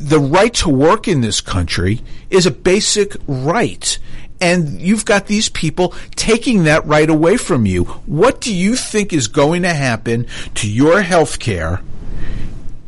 The 0.00 0.18
right 0.18 0.54
to 0.54 0.70
work 0.70 1.06
in 1.06 1.20
this 1.20 1.40
country 1.40 2.00
is 2.30 2.46
a 2.46 2.50
basic 2.50 3.16
right 3.26 3.98
and 4.40 4.80
you've 4.80 5.04
got 5.04 5.26
these 5.26 5.48
people 5.48 5.94
taking 6.14 6.64
that 6.64 6.86
right 6.86 7.08
away 7.08 7.36
from 7.36 7.66
you. 7.66 7.84
What 7.84 8.40
do 8.40 8.54
you 8.54 8.76
think 8.76 9.12
is 9.12 9.28
going 9.28 9.62
to 9.62 9.74
happen 9.74 10.26
to 10.56 10.70
your 10.70 11.02
health 11.02 11.38
care 11.38 11.80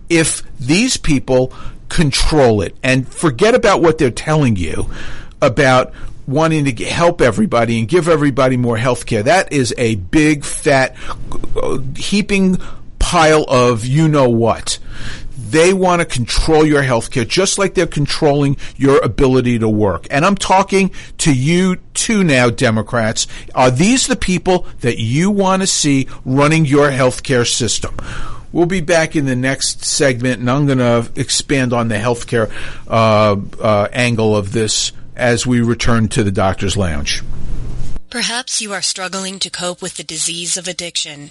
if 0.09 0.43
these 0.59 0.97
people 0.97 1.53
control 1.89 2.63
it 2.63 2.77
and 2.83 3.07
forget 3.07 3.55
about 3.55 3.83
what 3.83 3.99
they're 3.99 4.11
telling 4.11 4.57
you 4.57 4.91
about 5.43 5.93
wanting 6.27 6.65
to 6.65 6.85
help 6.85 7.21
everybody 7.21 7.79
and 7.81 7.89
give 7.89 8.09
everybody 8.09 8.57
more 8.57 8.77
health 8.77 9.07
care? 9.07 9.23
That 9.23 9.53
is 9.53 9.75
a 9.77 9.97
big, 9.97 10.45
fat, 10.45 10.95
uh, 11.57 11.79
heaping 11.97 12.59
pile 12.99 13.45
of 13.49 13.85
you 13.85 14.09
know 14.09 14.29
what. 14.29 14.79
They 15.51 15.73
want 15.73 16.01
to 16.01 16.07
control 16.07 16.65
your 16.65 16.83
health 16.83 17.11
care 17.11 17.25
just 17.25 17.59
like 17.59 17.75
they're 17.75 17.87
controlling 17.87 18.57
your 18.77 18.99
ability 19.05 19.59
to 19.59 19.69
work. 19.69 20.07
And 20.11 20.25
I'm 20.25 20.37
talking 20.37 20.91
to 21.19 21.35
you 21.35 21.77
too 21.95 22.25
now, 22.25 22.51
Democrats. 22.51 23.27
Are 23.55 23.71
these 23.71 24.07
the 24.07 24.17
people 24.17 24.67
that 24.81 24.99
you 24.99 25.31
want 25.31 25.63
to 25.63 25.67
see 25.67 26.09
running 26.25 26.65
your 26.65 26.91
health 26.91 27.23
care 27.23 27.45
system? 27.45 27.97
We'll 28.53 28.67
be 28.67 28.81
back 28.81 29.15
in 29.15 29.27
the 29.27 29.37
next 29.37 29.85
segment, 29.85 30.41
and 30.41 30.51
I'm 30.51 30.67
going 30.67 30.79
to 30.79 31.09
expand 31.15 31.73
on 31.73 31.89
the 31.89 31.95
healthcare 31.95 32.51
uh, 32.89 33.37
uh, 33.63 33.89
angle 33.93 34.37
of 34.37 34.53
this 34.53 34.93
as 35.15 35.47
we 35.47 35.61
return 35.61 36.09
to 36.09 36.25
the 36.25 36.33
doctor's 36.33 36.77
lounge. 36.77 37.23
Perhaps 38.11 38.61
you 38.61 38.73
are 38.73 38.83
struggling 38.83 39.39
to 39.39 39.51
cope 39.51 39.81
with 39.81 39.97
the 39.97 40.03
disease 40.03 40.57
of 40.57 40.67
addiction. 40.67 41.31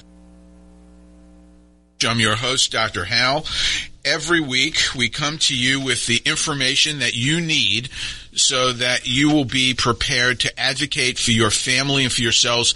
I'm 2.06 2.20
your 2.20 2.36
host, 2.36 2.70
Dr. 2.72 3.06
Hal. 3.06 3.46
Every 4.04 4.40
week 4.40 4.76
we 4.94 5.08
come 5.08 5.38
to 5.38 5.56
you 5.56 5.80
with 5.80 6.06
the 6.06 6.20
information 6.26 6.98
that 6.98 7.14
you 7.14 7.40
need 7.40 7.88
so 8.36 8.72
that 8.72 9.06
you 9.06 9.30
will 9.30 9.44
be 9.44 9.74
prepared 9.74 10.40
to 10.40 10.60
advocate 10.60 11.18
for 11.18 11.30
your 11.30 11.50
family 11.50 12.04
and 12.04 12.12
for 12.12 12.22
yourselves 12.22 12.72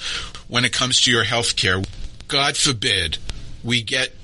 when 0.49 0.65
it 0.65 0.73
comes 0.73 1.03
to 1.03 1.11
your 1.11 1.25
health 1.25 1.57
care. 1.57 1.83
God 2.29 2.57
forbid 2.57 3.19
we 3.65 3.83
get 3.83 4.15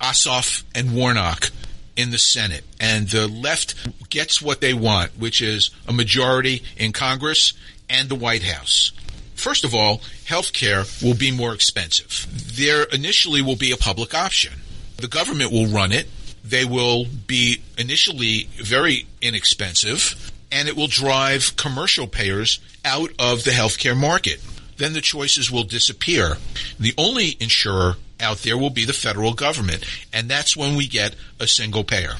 Ossoff 0.00 0.64
and 0.74 0.94
Warnock 0.94 1.50
in 1.96 2.10
the 2.10 2.18
Senate 2.18 2.64
and 2.80 3.08
the 3.08 3.28
left 3.28 3.74
gets 4.10 4.42
what 4.42 4.60
they 4.60 4.74
want, 4.74 5.18
which 5.18 5.40
is 5.40 5.70
a 5.86 5.92
majority 5.92 6.62
in 6.76 6.92
Congress 6.92 7.54
and 7.88 8.08
the 8.08 8.14
White 8.14 8.42
House. 8.42 8.92
First 9.34 9.64
of 9.64 9.74
all, 9.74 10.00
health 10.26 10.52
care 10.52 10.84
will 11.02 11.14
be 11.14 11.30
more 11.30 11.54
expensive. 11.54 12.26
There 12.56 12.84
initially 12.84 13.42
will 13.42 13.56
be 13.56 13.72
a 13.72 13.76
public 13.76 14.14
option. 14.14 14.52
The 14.98 15.08
government 15.08 15.50
will 15.50 15.66
run 15.66 15.92
it. 15.92 16.06
They 16.44 16.64
will 16.64 17.06
be 17.26 17.62
initially 17.76 18.48
very 18.56 19.06
inexpensive 19.20 20.31
and 20.52 20.68
it 20.68 20.76
will 20.76 20.86
drive 20.86 21.56
commercial 21.56 22.06
payers 22.06 22.60
out 22.84 23.10
of 23.18 23.42
the 23.42 23.50
healthcare 23.50 23.96
market. 23.96 24.38
Then 24.76 24.92
the 24.92 25.00
choices 25.00 25.50
will 25.50 25.64
disappear. 25.64 26.36
The 26.78 26.94
only 26.98 27.36
insurer 27.40 27.96
out 28.20 28.38
there 28.38 28.58
will 28.58 28.70
be 28.70 28.84
the 28.84 28.92
federal 28.92 29.32
government, 29.32 29.84
and 30.12 30.28
that's 30.28 30.56
when 30.56 30.76
we 30.76 30.86
get 30.86 31.16
a 31.40 31.48
single 31.48 31.82
payer. 31.82 32.14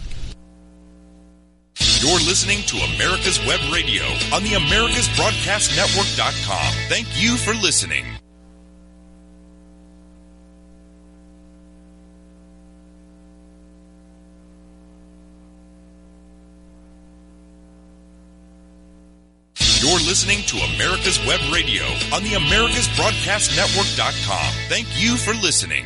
You're 2.00 2.20
listening 2.20 2.62
to 2.66 2.76
America's 2.94 3.38
Web 3.46 3.60
Radio 3.72 4.02
on 4.34 4.42
the 4.42 4.58
AmericasBroadcastNetwork.com. 4.58 6.74
Thank 6.88 7.06
you 7.14 7.36
for 7.36 7.54
listening. 7.54 8.04
You're 19.82 19.98
listening 19.98 20.46
to 20.46 20.56
America's 20.58 21.18
Web 21.26 21.40
Radio 21.52 21.82
on 22.14 22.22
the 22.22 22.34
AmericasBroadcastNetwork.com. 22.34 24.52
Thank 24.68 24.86
you 24.94 25.16
for 25.16 25.34
listening. 25.34 25.84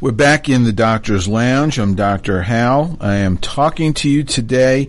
We're 0.00 0.12
back 0.12 0.48
in 0.48 0.64
the 0.64 0.72
doctor's 0.72 1.28
lounge. 1.28 1.78
I'm 1.78 1.94
Dr. 1.94 2.40
Hal. 2.40 2.96
I 2.98 3.16
am 3.16 3.36
talking 3.36 3.92
to 3.92 4.08
you 4.08 4.24
today 4.24 4.88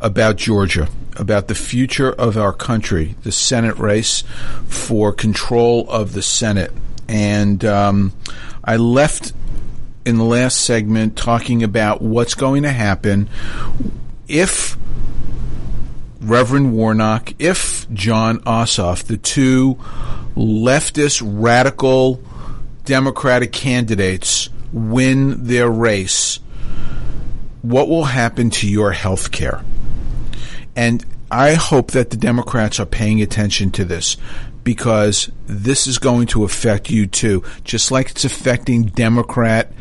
about 0.00 0.38
Georgia, 0.38 0.88
about 1.16 1.46
the 1.46 1.54
future 1.54 2.10
of 2.10 2.36
our 2.36 2.52
country, 2.52 3.14
the 3.22 3.30
Senate 3.30 3.78
race 3.78 4.24
for 4.66 5.12
control 5.12 5.88
of 5.88 6.14
the 6.14 6.22
Senate. 6.22 6.72
And 7.06 7.64
um, 7.64 8.12
I 8.64 8.76
left 8.76 9.34
in 10.04 10.16
the 10.16 10.24
last 10.24 10.62
segment 10.62 11.16
talking 11.16 11.62
about 11.62 12.00
what's 12.00 12.34
going 12.34 12.62
to 12.62 12.70
happen 12.70 13.28
if 14.28 14.76
Reverend 16.20 16.72
Warnock, 16.74 17.34
if 17.38 17.90
Jon 17.92 18.40
Ossoff, 18.40 19.04
the 19.04 19.16
two 19.16 19.76
leftist 20.36 21.22
radical 21.24 22.22
Democratic 22.84 23.52
candidates 23.52 24.48
win 24.72 25.44
their 25.46 25.68
race, 25.68 26.40
what 27.62 27.88
will 27.88 28.04
happen 28.04 28.50
to 28.50 28.68
your 28.68 28.92
health 28.92 29.32
care? 29.32 29.62
And 30.76 31.04
I 31.30 31.54
hope 31.54 31.92
that 31.92 32.10
the 32.10 32.16
Democrats 32.16 32.80
are 32.80 32.86
paying 32.86 33.22
attention 33.22 33.70
to 33.72 33.84
this 33.84 34.16
because 34.70 35.32
this 35.48 35.88
is 35.88 35.98
going 35.98 36.28
to 36.28 36.44
affect 36.44 36.90
you 36.90 37.04
too, 37.04 37.42
just 37.64 37.90
like 37.90 38.08
it's 38.08 38.24
affecting 38.24 38.84
Democrat 38.84 39.72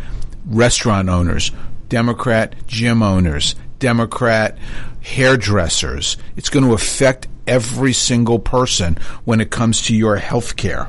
restaurant 0.47 1.09
owners, 1.09 1.51
Democrat 1.89 2.55
gym 2.65 3.03
owners, 3.03 3.53
Democrat 3.77 4.57
hairdressers. 5.01 6.17
It's 6.35 6.49
going 6.49 6.65
to 6.65 6.73
affect 6.73 7.27
every 7.45 7.93
single 7.93 8.39
person 8.39 8.97
when 9.25 9.41
it 9.41 9.51
comes 9.51 9.83
to 9.83 9.95
your 9.95 10.15
health 10.15 10.55
care 10.55 10.87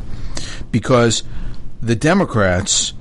because 0.73 1.23
the 1.83 1.95
Democrats 1.95 2.95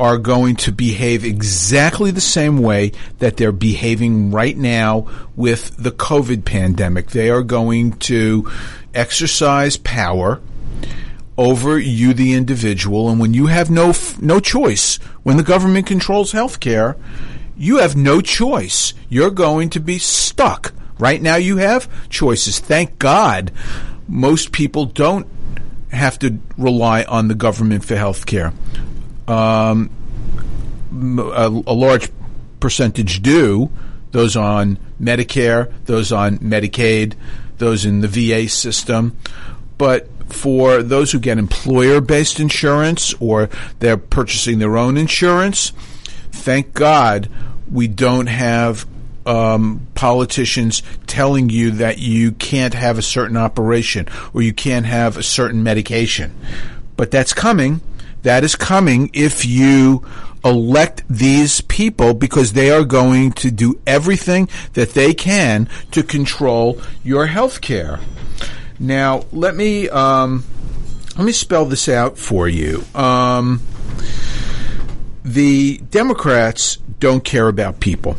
are 0.00 0.16
going 0.16 0.56
to 0.56 0.72
behave 0.72 1.26
exactly 1.26 2.10
the 2.10 2.22
same 2.22 2.56
way 2.56 2.90
that 3.18 3.36
they're 3.36 3.52
behaving 3.52 4.30
right 4.30 4.56
now 4.56 5.06
with 5.36 5.76
the 5.76 5.90
COVID 5.90 6.46
pandemic. 6.46 7.10
They 7.10 7.28
are 7.28 7.42
going 7.42 7.92
to 8.08 8.50
exercise 8.94 9.76
power 9.76 10.40
over 11.36 11.78
you, 11.78 12.14
the 12.14 12.32
individual, 12.32 13.10
and 13.10 13.20
when 13.20 13.34
you 13.34 13.48
have 13.48 13.70
no 13.70 13.92
no 14.22 14.40
choice, 14.40 14.96
when 15.22 15.36
the 15.36 15.42
government 15.42 15.86
controls 15.86 16.32
health 16.32 16.60
care, 16.60 16.96
you 17.54 17.76
have 17.76 17.94
no 17.94 18.22
choice. 18.22 18.94
You're 19.10 19.30
going 19.30 19.68
to 19.70 19.80
be 19.80 19.98
stuck. 19.98 20.72
Right 20.98 21.20
now, 21.20 21.36
you 21.36 21.58
have 21.58 22.08
choices. 22.08 22.58
Thank 22.58 22.98
God, 22.98 23.52
most 24.08 24.50
people 24.50 24.86
don't 24.86 25.26
have 25.92 26.18
to 26.20 26.38
rely 26.56 27.02
on 27.04 27.28
the 27.28 27.34
government 27.34 27.84
for 27.84 27.96
health 27.96 28.24
care. 28.24 28.54
Um, 29.30 29.90
a, 30.92 31.46
a, 31.46 31.72
large 31.72 32.10
percentage 32.58 33.22
do, 33.22 33.70
those 34.10 34.36
on 34.36 34.78
Medicare, 35.00 35.72
those 35.84 36.10
on 36.10 36.38
Medicaid, 36.38 37.14
those 37.58 37.84
in 37.84 38.00
the 38.00 38.08
VA 38.08 38.48
system. 38.48 39.16
But 39.78 40.08
for 40.32 40.82
those 40.82 41.12
who 41.12 41.20
get 41.20 41.38
employer 41.38 42.00
based 42.00 42.40
insurance 42.40 43.14
or 43.20 43.48
they're 43.78 43.96
purchasing 43.96 44.58
their 44.58 44.76
own 44.76 44.96
insurance, 44.96 45.72
thank 46.32 46.74
God 46.74 47.28
we 47.70 47.86
don't 47.86 48.26
have 48.26 48.86
um, 49.26 49.86
politicians 49.94 50.82
telling 51.06 51.50
you 51.50 51.70
that 51.72 51.98
you 51.98 52.32
can't 52.32 52.74
have 52.74 52.98
a 52.98 53.02
certain 53.02 53.36
operation 53.36 54.08
or 54.34 54.42
you 54.42 54.52
can't 54.52 54.86
have 54.86 55.16
a 55.16 55.22
certain 55.22 55.62
medication. 55.62 56.34
But 56.96 57.10
that's 57.10 57.32
coming. 57.32 57.80
That 58.22 58.44
is 58.44 58.56
coming 58.56 59.10
if 59.12 59.44
you 59.44 60.04
elect 60.44 61.02
these 61.08 61.60
people 61.60 62.14
because 62.14 62.52
they 62.52 62.70
are 62.70 62.84
going 62.84 63.32
to 63.32 63.50
do 63.50 63.78
everything 63.86 64.48
that 64.72 64.90
they 64.90 65.12
can 65.12 65.68
to 65.90 66.02
control 66.02 66.80
your 67.04 67.26
health 67.26 67.60
care. 67.60 68.00
Now, 68.78 69.24
let 69.32 69.54
me 69.54 69.88
um, 69.88 70.44
let 71.16 71.24
me 71.24 71.32
spell 71.32 71.66
this 71.66 71.88
out 71.88 72.16
for 72.18 72.48
you. 72.48 72.84
Um, 72.94 73.60
the 75.22 75.78
Democrats 75.78 76.76
don't 76.98 77.22
care 77.22 77.48
about 77.48 77.80
people 77.80 78.16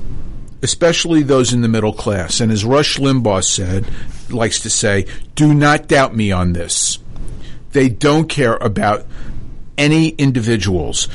especially 0.61 1.23
those 1.23 1.53
in 1.53 1.61
the 1.61 1.67
middle 1.67 1.93
class. 1.93 2.39
And 2.39 2.51
as 2.51 2.63
Rush 2.63 2.97
Limbaugh 2.97 3.43
said, 3.43 3.87
likes 4.29 4.59
to 4.61 4.69
say, 4.69 5.07
do 5.35 5.53
not 5.53 5.87
doubt 5.87 6.15
me 6.15 6.31
on 6.31 6.53
this. 6.53 6.99
They 7.71 7.89
don't 7.89 8.27
care 8.27 8.55
about 8.55 9.05
any 9.81 10.09
individuals. 10.09 11.07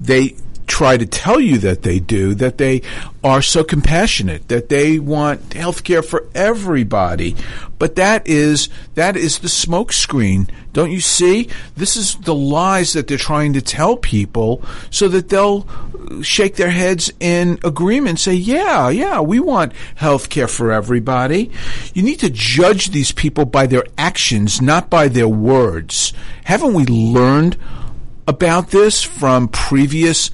They 0.00 0.36
try 0.68 0.96
to 0.96 1.04
tell 1.04 1.40
you 1.40 1.58
that 1.58 1.82
they 1.82 1.98
do, 1.98 2.34
that 2.34 2.56
they 2.56 2.82
are 3.24 3.42
so 3.42 3.64
compassionate, 3.64 4.48
that 4.48 4.68
they 4.68 4.98
want 4.98 5.52
health 5.52 5.82
care 5.84 6.02
for 6.02 6.28
everybody. 6.34 7.34
But 7.78 7.96
that 7.96 8.28
is 8.28 8.68
that 8.94 9.16
is 9.16 9.40
the 9.40 9.48
smokescreen. 9.48 10.48
Don't 10.72 10.92
you 10.92 11.00
see? 11.00 11.48
This 11.76 11.96
is 11.96 12.14
the 12.16 12.34
lies 12.34 12.92
that 12.92 13.08
they're 13.08 13.18
trying 13.18 13.52
to 13.54 13.60
tell 13.60 13.96
people 13.96 14.64
so 14.88 15.08
that 15.08 15.28
they'll 15.28 15.66
shake 16.22 16.56
their 16.56 16.70
heads 16.70 17.12
in 17.20 17.58
agreement 17.64 18.20
say, 18.20 18.34
yeah, 18.34 18.88
yeah, 18.88 19.20
we 19.20 19.40
want 19.40 19.72
health 19.96 20.30
care 20.30 20.48
for 20.48 20.72
everybody. 20.72 21.50
You 21.92 22.02
need 22.02 22.20
to 22.20 22.30
judge 22.30 22.90
these 22.90 23.12
people 23.12 23.44
by 23.44 23.66
their 23.66 23.84
actions, 23.98 24.62
not 24.62 24.88
by 24.88 25.08
their 25.08 25.28
words. 25.28 26.12
Haven't 26.44 26.74
we 26.74 26.86
learned 26.86 27.56
about 28.26 28.70
this 28.70 29.02
from 29.02 29.48
previous 29.48 30.30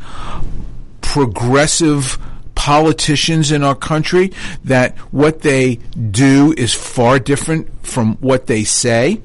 progressive 1.01 2.19
politicians 2.55 3.51
in 3.53 3.63
our 3.63 3.75
country 3.75 4.33
that 4.65 4.97
what 5.13 5.41
they 5.43 5.77
do 6.11 6.53
is 6.57 6.75
far 6.75 7.19
different 7.19 7.69
from 7.87 8.17
what 8.17 8.47
they 8.47 8.65
say. 8.65 9.21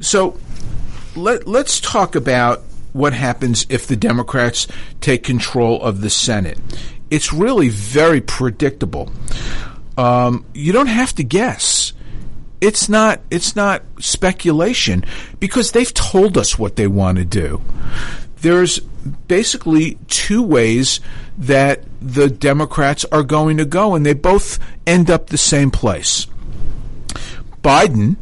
So 0.00 0.38
let, 1.14 1.46
let's 1.46 1.80
talk 1.80 2.14
about 2.14 2.62
what 2.92 3.12
happens 3.12 3.64
if 3.68 3.86
the 3.86 3.96
Democrats 3.96 4.66
take 5.00 5.22
control 5.22 5.80
of 5.82 6.00
the 6.00 6.10
Senate. 6.10 6.58
it's 7.10 7.32
really 7.32 7.68
very 7.68 8.20
predictable. 8.20 9.10
Um, 9.96 10.44
you 10.54 10.72
don't 10.72 10.88
have 10.88 11.14
to 11.14 11.24
guess. 11.24 11.92
It's 12.60 12.88
not. 12.88 13.20
It's 13.30 13.54
not 13.54 13.82
speculation 14.00 15.04
because 15.40 15.72
they've 15.72 15.92
told 15.92 16.38
us 16.38 16.58
what 16.58 16.76
they 16.76 16.86
want 16.86 17.18
to 17.18 17.24
do. 17.24 17.60
There's 18.40 18.78
basically 18.78 19.98
two 20.08 20.42
ways 20.42 21.00
that 21.38 21.82
the 22.00 22.28
Democrats 22.28 23.04
are 23.06 23.22
going 23.22 23.56
to 23.58 23.64
go, 23.64 23.94
and 23.94 24.04
they 24.04 24.14
both 24.14 24.58
end 24.86 25.10
up 25.10 25.28
the 25.28 25.38
same 25.38 25.70
place. 25.70 26.26
Biden 27.62 28.16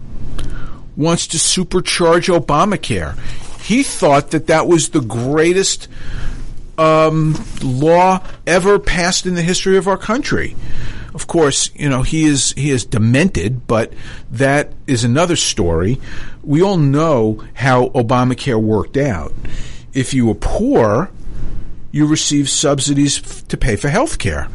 wants 0.97 1.27
to 1.29 1.37
supercharge 1.37 2.35
Obamacare. 2.35 3.19
He 3.61 3.83
thought 3.83 4.31
that 4.31 4.47
that 4.47 4.67
was 4.67 4.91
the 4.91 5.01
greatest 5.01 5.89
um, 6.79 7.35
law 7.63 8.23
ever 8.47 8.79
passed 8.79 9.27
in 9.27 9.35
the 9.35 9.43
history 9.43 9.77
of 9.77 9.89
our 9.89 9.97
country. 9.97 10.57
Of 11.15 11.29
course, 11.29 11.71
you 11.77 11.89
know 11.89 12.03
he 12.03 12.25
is 12.25 12.53
he 12.53 12.71
is 12.71 12.85
demented, 12.85 13.67
but 13.69 13.93
that 14.33 14.73
is 14.87 15.05
another 15.05 15.37
story. 15.37 16.01
We 16.43 16.61
all 16.61 16.77
know 16.77 17.45
how 17.55 17.89
Obamacare 17.91 18.61
worked 18.61 18.97
out. 18.97 19.33
If 19.93 20.13
you 20.13 20.27
were 20.27 20.35
poor, 20.35 21.11
you 21.93 22.07
received 22.07 22.49
subsidies 22.49 23.19
f- 23.19 23.47
to 23.47 23.57
pay 23.57 23.77
for 23.77 23.89
health 23.89 24.19
care. 24.19 24.49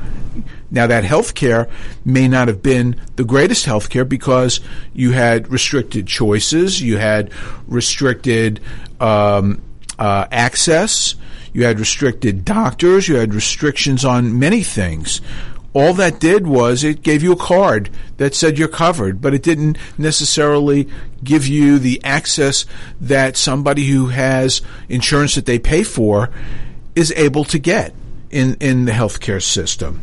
Now, 0.72 0.88
that 0.88 1.04
health 1.04 1.34
care 1.34 1.68
may 2.06 2.28
not 2.28 2.48
have 2.48 2.62
been 2.62 3.00
the 3.16 3.24
greatest 3.24 3.66
health 3.66 3.90
care 3.90 4.06
because 4.06 4.60
you 4.94 5.12
had 5.12 5.52
restricted 5.52 6.06
choices, 6.06 6.82
you 6.82 6.98
had 6.98 7.32
restricted 7.68 8.60
um, 9.00 9.62
uh, 9.98 10.28
access, 10.32 11.16
you 11.54 11.64
had 11.64 11.80
restricted 11.80 12.46
doctors, 12.46 13.08
you 13.08 13.16
had 13.16 13.34
restrictions 13.34 14.06
on 14.06 14.38
many 14.38 14.62
things. 14.62 15.22
All 15.74 15.94
that 15.94 16.20
did 16.20 16.48
was 16.48 16.84
it 16.84 17.04
gave 17.04 17.22
you 17.22 17.32
a 17.32 17.38
card 17.38 17.90
that 18.18 18.34
said 18.34 18.58
you're 18.58 18.68
covered, 18.68 19.22
but 19.22 19.34
it 19.34 19.44
didn't 19.44 19.78
necessarily 19.98 20.90
give 21.24 21.46
you 21.46 21.78
the 21.78 22.04
access 22.04 22.66
that 23.00 23.38
somebody 23.38 23.88
who 23.88 24.08
has 24.08 24.62
insurance 24.88 25.36
that 25.36 25.46
they 25.46 25.60
pay 25.60 25.84
for 25.84 26.32
is 26.96 27.14
able 27.16 27.44
to 27.46 27.60
get 27.60 27.94
in, 28.32 28.56
in 28.60 28.86
the 28.86 28.92
healthcare 28.92 29.42
system. 29.42 30.02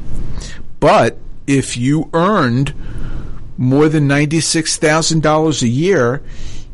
But 0.78 1.18
if 1.46 1.76
you 1.76 2.10
earned 2.12 2.72
more 3.58 3.88
than 3.88 4.08
$96,000 4.08 5.62
a 5.62 5.68
year, 5.68 6.22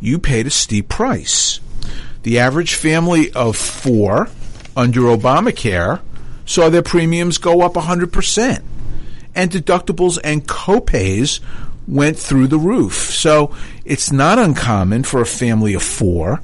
you 0.01 0.18
paid 0.18 0.47
a 0.47 0.51
steep 0.51 0.88
price. 0.88 1.61
The 2.24 2.38
average 2.38 2.74
family 2.74 3.32
of 3.32 3.57
four 3.57 4.28
under 4.76 5.03
Obamacare 5.03 6.01
saw 6.45 6.68
their 6.68 6.82
premiums 6.82 7.38
go 7.38 7.62
up 7.62 7.74
100%. 7.74 8.62
And 9.35 9.51
deductibles 9.51 10.18
and 10.22 10.47
copays 10.47 11.41
went 11.87 12.18
through 12.18 12.47
the 12.49 12.59
roof. 12.59 13.11
So 13.11 13.55
it's 13.85 14.12
not 14.12 14.39
uncommon 14.39 15.05
for 15.05 15.20
a 15.20 15.26
family 15.26 15.74
of 15.74 15.83
four 15.83 16.41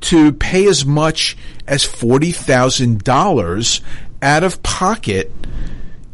to 0.00 0.32
pay 0.32 0.66
as 0.66 0.84
much 0.84 1.36
as 1.66 1.84
$40,000 1.84 3.80
out 4.22 4.44
of 4.44 4.62
pocket 4.62 5.32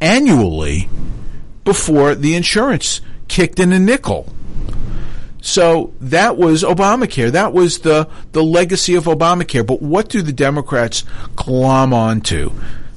annually 0.00 0.88
before 1.64 2.14
the 2.14 2.34
insurance 2.34 3.00
kicked 3.28 3.58
in 3.58 3.72
a 3.72 3.78
nickel. 3.78 4.32
So 5.40 5.92
that 6.00 6.36
was 6.38 6.62
Obamacare. 6.62 7.30
That 7.30 7.52
was 7.52 7.80
the, 7.80 8.08
the 8.32 8.42
legacy 8.42 8.94
of 8.94 9.04
Obamacare. 9.04 9.66
But 9.66 9.82
what 9.82 10.08
do 10.08 10.22
the 10.22 10.32
Democrats 10.32 11.04
glom 11.36 11.92
onto? 11.92 12.50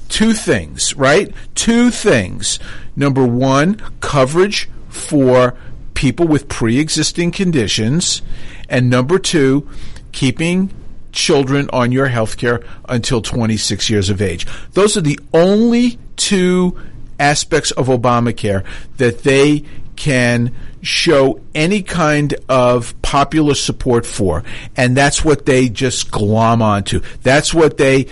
Two 0.08 0.32
things, 0.32 0.96
right? 0.96 1.32
Two 1.54 1.90
things. 1.90 2.58
Number 2.98 3.24
one, 3.24 3.80
coverage 4.00 4.68
for 4.88 5.54
people 5.94 6.26
with 6.26 6.48
pre 6.48 6.80
existing 6.80 7.30
conditions. 7.30 8.22
And 8.68 8.90
number 8.90 9.20
two, 9.20 9.68
keeping 10.10 10.74
children 11.12 11.70
on 11.72 11.92
your 11.92 12.08
health 12.08 12.36
care 12.36 12.60
until 12.88 13.22
26 13.22 13.88
years 13.88 14.10
of 14.10 14.20
age. 14.20 14.46
Those 14.72 14.96
are 14.96 15.00
the 15.00 15.18
only 15.32 15.98
two 16.16 16.76
aspects 17.20 17.70
of 17.70 17.86
Obamacare 17.86 18.64
that 18.96 19.22
they 19.22 19.64
can 19.94 20.54
show 20.82 21.40
any 21.54 21.82
kind 21.82 22.34
of 22.48 23.00
popular 23.02 23.54
support 23.54 24.06
for, 24.06 24.42
and 24.76 24.96
that's 24.96 25.24
what 25.24 25.46
they 25.46 25.68
just 25.68 26.10
glom 26.10 26.62
onto. 26.62 27.00
That's 27.22 27.52
what 27.52 27.76
they 27.78 28.06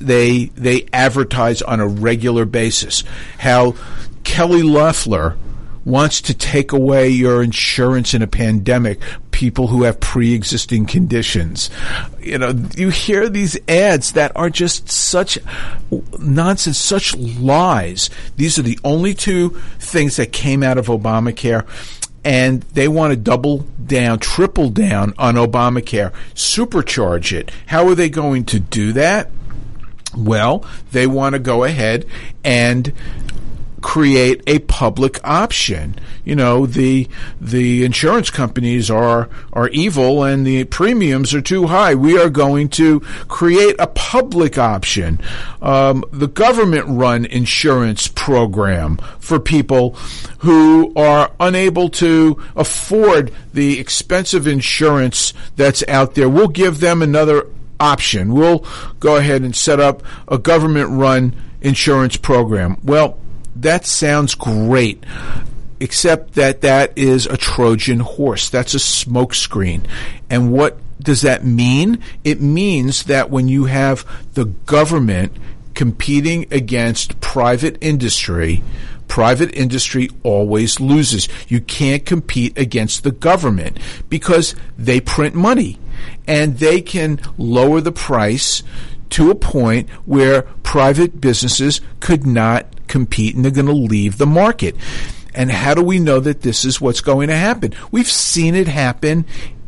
they 0.00 0.46
they 0.46 0.86
advertise 0.92 1.62
on 1.62 1.80
a 1.80 1.86
regular 1.86 2.44
basis. 2.44 3.04
How 3.38 3.74
Kelly 4.24 4.62
Loeffler 4.62 5.36
wants 5.84 6.20
to 6.20 6.34
take 6.34 6.72
away 6.72 7.08
your 7.08 7.42
insurance 7.42 8.12
in 8.12 8.20
a 8.20 8.26
pandemic, 8.26 9.00
people 9.30 9.68
who 9.68 9.84
have 9.84 9.98
pre-existing 10.00 10.84
conditions. 10.84 11.70
You 12.20 12.38
know, 12.38 12.54
you 12.76 12.90
hear 12.90 13.28
these 13.28 13.58
ads 13.68 14.12
that 14.12 14.36
are 14.36 14.50
just 14.50 14.90
such 14.90 15.38
nonsense, 16.18 16.78
such 16.78 17.16
lies. 17.16 18.10
These 18.36 18.58
are 18.58 18.62
the 18.62 18.78
only 18.84 19.14
two 19.14 19.50
things 19.78 20.16
that 20.16 20.32
came 20.32 20.62
out 20.62 20.76
of 20.76 20.86
Obamacare 20.86 21.66
and 22.24 22.62
they 22.74 22.88
want 22.88 23.12
to 23.12 23.16
double 23.16 23.58
down, 23.86 24.18
triple 24.18 24.68
down 24.68 25.14
on 25.16 25.36
Obamacare, 25.36 26.12
supercharge 26.34 27.32
it. 27.32 27.50
How 27.66 27.88
are 27.88 27.94
they 27.94 28.10
going 28.10 28.44
to 28.46 28.60
do 28.60 28.92
that? 28.92 29.30
Well, 30.16 30.66
they 30.92 31.06
want 31.06 31.34
to 31.34 31.38
go 31.38 31.64
ahead 31.64 32.06
and 32.44 32.92
create 33.80 34.42
a 34.46 34.58
public 34.60 35.18
option. 35.24 35.96
You 36.24 36.36
know, 36.36 36.66
the 36.66 37.08
the 37.40 37.84
insurance 37.84 38.30
companies 38.30 38.90
are 38.90 39.28
are 39.52 39.68
evil 39.68 40.24
and 40.24 40.46
the 40.46 40.64
premiums 40.64 41.34
are 41.34 41.40
too 41.40 41.66
high. 41.66 41.94
We 41.94 42.18
are 42.18 42.30
going 42.30 42.68
to 42.70 43.00
create 43.28 43.76
a 43.78 43.86
public 43.86 44.58
option, 44.58 45.20
um, 45.60 46.04
the 46.12 46.28
government 46.28 46.86
run 46.88 47.24
insurance 47.24 48.08
program 48.08 48.98
for 49.18 49.38
people 49.38 49.90
who 50.38 50.92
are 50.96 51.30
unable 51.40 51.88
to 51.88 52.42
afford 52.56 53.32
the 53.52 53.78
expensive 53.78 54.46
insurance 54.46 55.32
that's 55.56 55.86
out 55.88 56.14
there. 56.14 56.28
We'll 56.28 56.48
give 56.48 56.80
them 56.80 57.02
another 57.02 57.46
option. 57.80 58.34
We'll 58.34 58.64
go 59.00 59.16
ahead 59.16 59.42
and 59.42 59.54
set 59.54 59.80
up 59.80 60.02
a 60.26 60.38
government 60.38 60.90
run 60.90 61.34
insurance 61.60 62.16
program. 62.16 62.78
Well, 62.82 63.18
that 63.62 63.86
sounds 63.86 64.34
great 64.34 65.04
except 65.80 66.34
that 66.34 66.60
that 66.62 66.96
is 66.96 67.26
a 67.26 67.36
Trojan 67.36 68.00
horse. 68.00 68.50
That's 68.50 68.74
a 68.74 68.78
smokescreen. 68.78 69.84
And 70.28 70.52
what 70.52 70.78
does 71.00 71.22
that 71.22 71.44
mean? 71.44 72.02
It 72.24 72.40
means 72.40 73.04
that 73.04 73.30
when 73.30 73.48
you 73.48 73.66
have 73.66 74.04
the 74.34 74.46
government 74.46 75.36
competing 75.74 76.46
against 76.50 77.20
private 77.20 77.78
industry, 77.80 78.62
private 79.06 79.54
industry 79.54 80.10
always 80.22 80.80
loses. 80.80 81.28
You 81.46 81.60
can't 81.60 82.04
compete 82.04 82.58
against 82.58 83.04
the 83.04 83.12
government 83.12 83.78
because 84.08 84.54
they 84.76 85.00
print 85.00 85.34
money 85.34 85.78
and 86.26 86.58
they 86.58 86.80
can 86.80 87.20
lower 87.36 87.80
the 87.80 87.92
price 87.92 88.62
to 89.10 89.30
a 89.30 89.34
point 89.34 89.88
where 90.04 90.42
private 90.62 91.20
businesses 91.20 91.80
could 92.00 92.26
not 92.26 92.66
compete 92.88 93.34
and 93.34 93.44
they're 93.44 93.52
going 93.52 93.66
to 93.66 93.72
leave 93.72 94.18
the 94.18 94.26
market. 94.26 94.76
And 95.34 95.50
how 95.50 95.74
do 95.74 95.82
we 95.82 95.98
know 95.98 96.20
that 96.20 96.42
this 96.42 96.64
is 96.64 96.80
what's 96.80 97.00
going 97.00 97.28
to 97.28 97.36
happen? 97.36 97.72
We've 97.90 98.10
seen 98.10 98.54
it 98.54 98.68
happen 98.68 99.24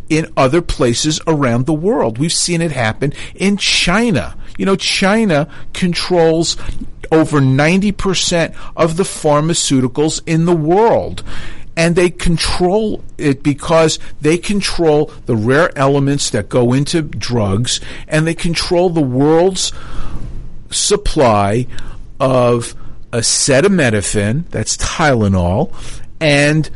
in 0.09 0.33
other 0.37 0.61
places 0.61 1.21
around 1.27 1.67
the 1.67 1.73
world. 1.73 2.19
We've 2.19 2.33
seen 2.33 2.61
it 2.61 2.73
happen 2.73 3.13
in 3.35 3.57
China. 3.57 4.37
You 4.59 4.67
know, 4.67 4.77
China 4.77 5.49
controls 5.73 6.57
over 7.13 7.41
90% 7.41 8.55
of 8.77 8.97
the 8.97 9.05
pharmaceuticals 9.05 10.21
in 10.27 10.47
the 10.47 10.57
world. 10.57 11.23
And 11.77 11.97
they 11.97 12.11
control 12.11 13.03
it 13.17 13.43
because 13.43 13.99
they 14.21 14.37
control 14.37 15.13
the 15.27 15.37
rare 15.37 15.77
elements 15.79 16.31
that 16.31 16.49
go 16.49 16.73
into 16.73 17.03
drugs 17.03 17.81
and 18.07 18.27
they 18.27 18.35
control 18.35 18.91
the 18.91 19.01
world's 19.01 19.73
supply 20.71 21.67
of 22.19 22.75
acetaminophen, 23.13 24.49
that's 24.51 24.77
Tylenol, 24.77 25.73
and 26.21 26.69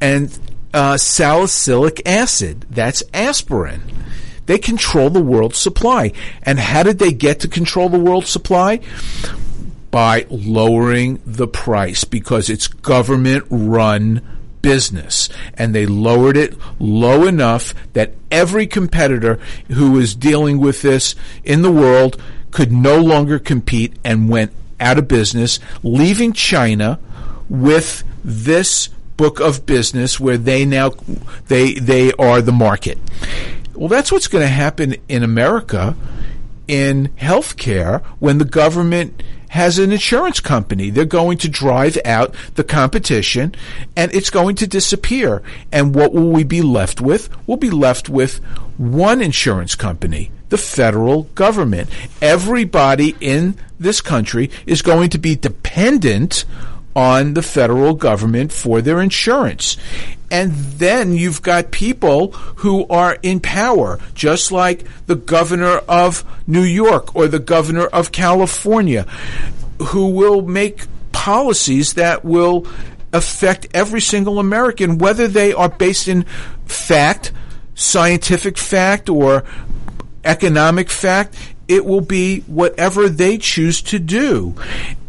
and 0.00 0.38
uh, 0.74 0.96
salicylic 0.96 2.06
acid, 2.06 2.66
that's 2.70 3.02
aspirin. 3.12 3.82
They 4.46 4.58
control 4.58 5.10
the 5.10 5.22
world's 5.22 5.58
supply. 5.58 6.12
And 6.42 6.58
how 6.58 6.82
did 6.82 6.98
they 6.98 7.12
get 7.12 7.40
to 7.40 7.48
control 7.48 7.88
the 7.88 7.98
world's 7.98 8.28
supply? 8.28 8.80
By 9.92 10.26
lowering 10.28 11.22
the 11.24 11.46
price 11.46 12.02
because 12.02 12.50
it's 12.50 12.66
government 12.66 13.44
run 13.48 14.20
business. 14.62 15.28
And 15.54 15.74
they 15.74 15.86
lowered 15.86 16.36
it 16.36 16.56
low 16.80 17.26
enough 17.26 17.74
that 17.92 18.14
every 18.30 18.66
competitor 18.66 19.38
who 19.68 19.92
was 19.92 20.14
dealing 20.14 20.58
with 20.58 20.82
this 20.82 21.14
in 21.44 21.62
the 21.62 21.70
world 21.70 22.20
could 22.50 22.72
no 22.72 22.98
longer 22.98 23.38
compete 23.38 23.94
and 24.02 24.28
went 24.28 24.52
out 24.80 24.98
of 24.98 25.08
business, 25.08 25.58
leaving 25.82 26.32
China 26.32 26.98
with 27.48 28.04
this 28.24 28.88
book 29.16 29.40
of 29.40 29.66
business 29.66 30.18
where 30.18 30.38
they 30.38 30.64
now 30.64 30.90
they 31.48 31.74
they 31.74 32.12
are 32.14 32.40
the 32.40 32.52
market. 32.52 32.98
Well, 33.74 33.88
that's 33.88 34.10
what's 34.10 34.28
going 34.28 34.42
to 34.42 34.48
happen 34.48 34.96
in 35.08 35.22
America 35.22 35.96
in 36.68 37.08
healthcare 37.18 38.04
when 38.18 38.38
the 38.38 38.44
government 38.44 39.22
has 39.52 39.78
an 39.78 39.92
insurance 39.92 40.40
company. 40.40 40.88
They're 40.88 41.04
going 41.04 41.36
to 41.36 41.48
drive 41.48 41.98
out 42.06 42.34
the 42.54 42.64
competition 42.64 43.54
and 43.94 44.10
it's 44.14 44.30
going 44.30 44.56
to 44.56 44.66
disappear. 44.66 45.42
And 45.70 45.94
what 45.94 46.14
will 46.14 46.30
we 46.30 46.42
be 46.42 46.62
left 46.62 47.02
with? 47.02 47.28
We'll 47.46 47.58
be 47.58 47.68
left 47.68 48.08
with 48.08 48.38
one 48.78 49.20
insurance 49.20 49.74
company, 49.74 50.30
the 50.48 50.56
federal 50.56 51.24
government. 51.34 51.90
Everybody 52.22 53.14
in 53.20 53.58
this 53.78 54.00
country 54.00 54.50
is 54.64 54.80
going 54.80 55.10
to 55.10 55.18
be 55.18 55.36
dependent 55.36 56.46
on 56.94 57.34
the 57.34 57.42
federal 57.42 57.94
government 57.94 58.52
for 58.52 58.80
their 58.80 59.00
insurance. 59.00 59.76
And 60.30 60.52
then 60.52 61.12
you've 61.12 61.42
got 61.42 61.70
people 61.70 62.32
who 62.32 62.86
are 62.88 63.18
in 63.22 63.40
power, 63.40 63.98
just 64.14 64.50
like 64.50 64.84
the 65.06 65.16
governor 65.16 65.78
of 65.88 66.24
New 66.46 66.62
York 66.62 67.14
or 67.14 67.28
the 67.28 67.38
governor 67.38 67.84
of 67.86 68.12
California, 68.12 69.02
who 69.88 70.08
will 70.08 70.42
make 70.42 70.86
policies 71.12 71.94
that 71.94 72.24
will 72.24 72.66
affect 73.12 73.66
every 73.74 74.00
single 74.00 74.38
American, 74.38 74.98
whether 74.98 75.28
they 75.28 75.52
are 75.52 75.68
based 75.68 76.08
in 76.08 76.24
fact, 76.64 77.32
scientific 77.74 78.56
fact, 78.56 79.10
or 79.10 79.44
economic 80.24 80.88
fact 80.88 81.36
it 81.68 81.84
will 81.84 82.00
be 82.00 82.40
whatever 82.40 83.08
they 83.08 83.38
choose 83.38 83.82
to 83.82 83.98
do. 83.98 84.54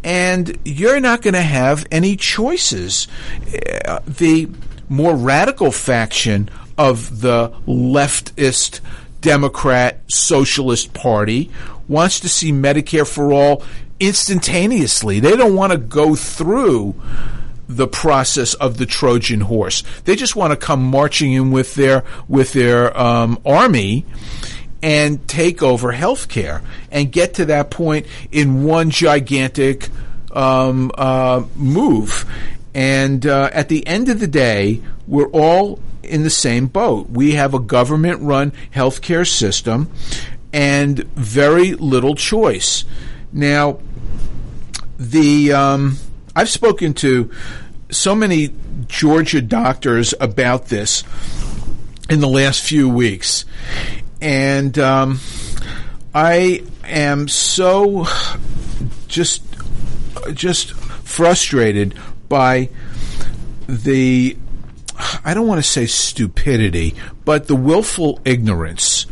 And 0.02 0.58
you're 0.64 1.00
not 1.00 1.22
going 1.22 1.34
to 1.34 1.42
have 1.42 1.86
any 1.90 2.16
choices. 2.16 3.08
Uh, 3.86 4.00
the 4.06 4.48
more 4.88 5.16
radical 5.16 5.72
faction 5.72 6.50
of 6.76 7.20
the 7.20 7.50
leftist 7.66 8.80
Democrat 9.20 10.00
Socialist 10.08 10.92
Party 10.92 11.50
wants 11.88 12.20
to 12.20 12.28
see 12.28 12.52
Medicare 12.52 13.06
for 13.06 13.32
all 13.32 13.62
instantaneously. 14.00 15.20
They 15.20 15.36
don't 15.36 15.54
want 15.54 15.72
to 15.72 15.78
go 15.78 16.14
through 16.14 17.00
the 17.68 17.88
process 17.88 18.54
of 18.54 18.76
the 18.76 18.86
Trojan 18.86 19.40
horse. 19.42 19.82
They 20.04 20.16
just 20.16 20.36
want 20.36 20.52
to 20.52 20.56
come 20.56 20.84
marching 20.84 21.32
in 21.32 21.50
with 21.50 21.74
their 21.74 22.04
with 22.28 22.52
their 22.52 22.96
um, 22.98 23.38
army 23.44 24.04
and 24.84 25.26
take 25.26 25.62
over 25.62 25.94
healthcare 25.94 26.60
and 26.90 27.10
get 27.10 27.32
to 27.32 27.46
that 27.46 27.70
point 27.70 28.04
in 28.30 28.64
one 28.64 28.90
gigantic 28.90 29.88
um, 30.32 30.92
uh, 30.94 31.42
move. 31.56 32.30
And 32.74 33.26
uh, 33.26 33.48
at 33.50 33.70
the 33.70 33.86
end 33.86 34.10
of 34.10 34.20
the 34.20 34.26
day, 34.26 34.82
we're 35.06 35.30
all 35.30 35.80
in 36.02 36.22
the 36.22 36.28
same 36.28 36.66
boat. 36.66 37.08
We 37.08 37.32
have 37.32 37.54
a 37.54 37.58
government 37.58 38.20
run 38.20 38.52
healthcare 38.74 39.26
system 39.26 39.90
and 40.52 40.98
very 41.14 41.72
little 41.72 42.14
choice. 42.14 42.84
Now, 43.32 43.78
the 44.98 45.54
um, 45.54 45.96
I've 46.36 46.50
spoken 46.50 46.92
to 46.94 47.30
so 47.90 48.14
many 48.14 48.50
Georgia 48.86 49.40
doctors 49.40 50.12
about 50.20 50.66
this 50.66 51.04
in 52.10 52.20
the 52.20 52.28
last 52.28 52.62
few 52.62 52.86
weeks, 52.86 53.46
and 54.24 54.78
um, 54.78 55.20
I 56.14 56.64
am 56.82 57.28
so 57.28 58.06
just 59.06 59.42
just 60.32 60.72
frustrated 60.72 61.94
by 62.30 62.70
the 63.68 64.34
I 65.22 65.34
don't 65.34 65.46
want 65.46 65.62
to 65.62 65.68
say 65.68 65.84
stupidity, 65.84 66.94
but 67.26 67.48
the 67.48 67.54
willful 67.54 68.18
ignorance 68.24 69.04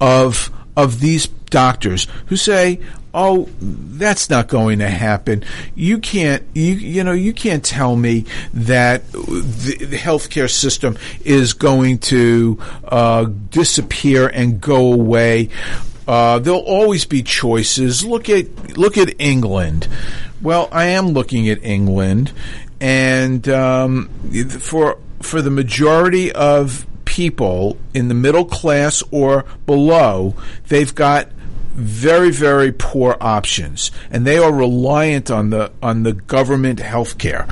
of 0.00 0.52
of 0.76 1.00
these 1.00 1.26
doctors 1.26 2.06
who 2.26 2.36
say, 2.36 2.78
"Oh, 3.12 3.48
that's 3.60 4.30
not 4.30 4.48
going 4.48 4.78
to 4.80 4.88
happen." 4.88 5.44
You 5.74 5.98
can't, 5.98 6.42
you 6.54 6.74
you 6.74 7.04
know, 7.04 7.12
you 7.12 7.32
can't 7.32 7.64
tell 7.64 7.96
me 7.96 8.26
that 8.54 9.10
the, 9.12 9.86
the 9.90 9.96
healthcare 9.96 10.50
system 10.50 10.98
is 11.24 11.52
going 11.52 11.98
to 11.98 12.58
uh, 12.84 13.24
disappear 13.50 14.28
and 14.28 14.60
go 14.60 14.92
away. 14.92 15.50
Uh, 16.06 16.38
there'll 16.40 16.60
always 16.60 17.04
be 17.04 17.22
choices. 17.22 18.04
Look 18.04 18.28
at 18.28 18.76
look 18.76 18.98
at 18.98 19.14
England. 19.20 19.88
Well, 20.42 20.68
I 20.72 20.86
am 20.86 21.08
looking 21.08 21.48
at 21.48 21.62
England, 21.62 22.32
and 22.80 23.48
um, 23.48 24.08
for 24.48 24.98
for 25.20 25.42
the 25.42 25.50
majority 25.50 26.32
of 26.32 26.86
people 27.04 27.76
in 27.92 28.08
the 28.08 28.14
middle 28.14 28.44
class 28.44 29.02
or 29.10 29.44
below, 29.66 30.34
they've 30.68 30.94
got 30.94 31.28
very 31.72 32.30
very 32.30 32.72
poor 32.72 33.16
options 33.20 33.90
and 34.10 34.26
they 34.26 34.38
are 34.38 34.52
reliant 34.52 35.30
on 35.30 35.50
the 35.50 35.70
on 35.82 36.02
the 36.02 36.12
government 36.12 36.80
health 36.80 37.16
care 37.18 37.46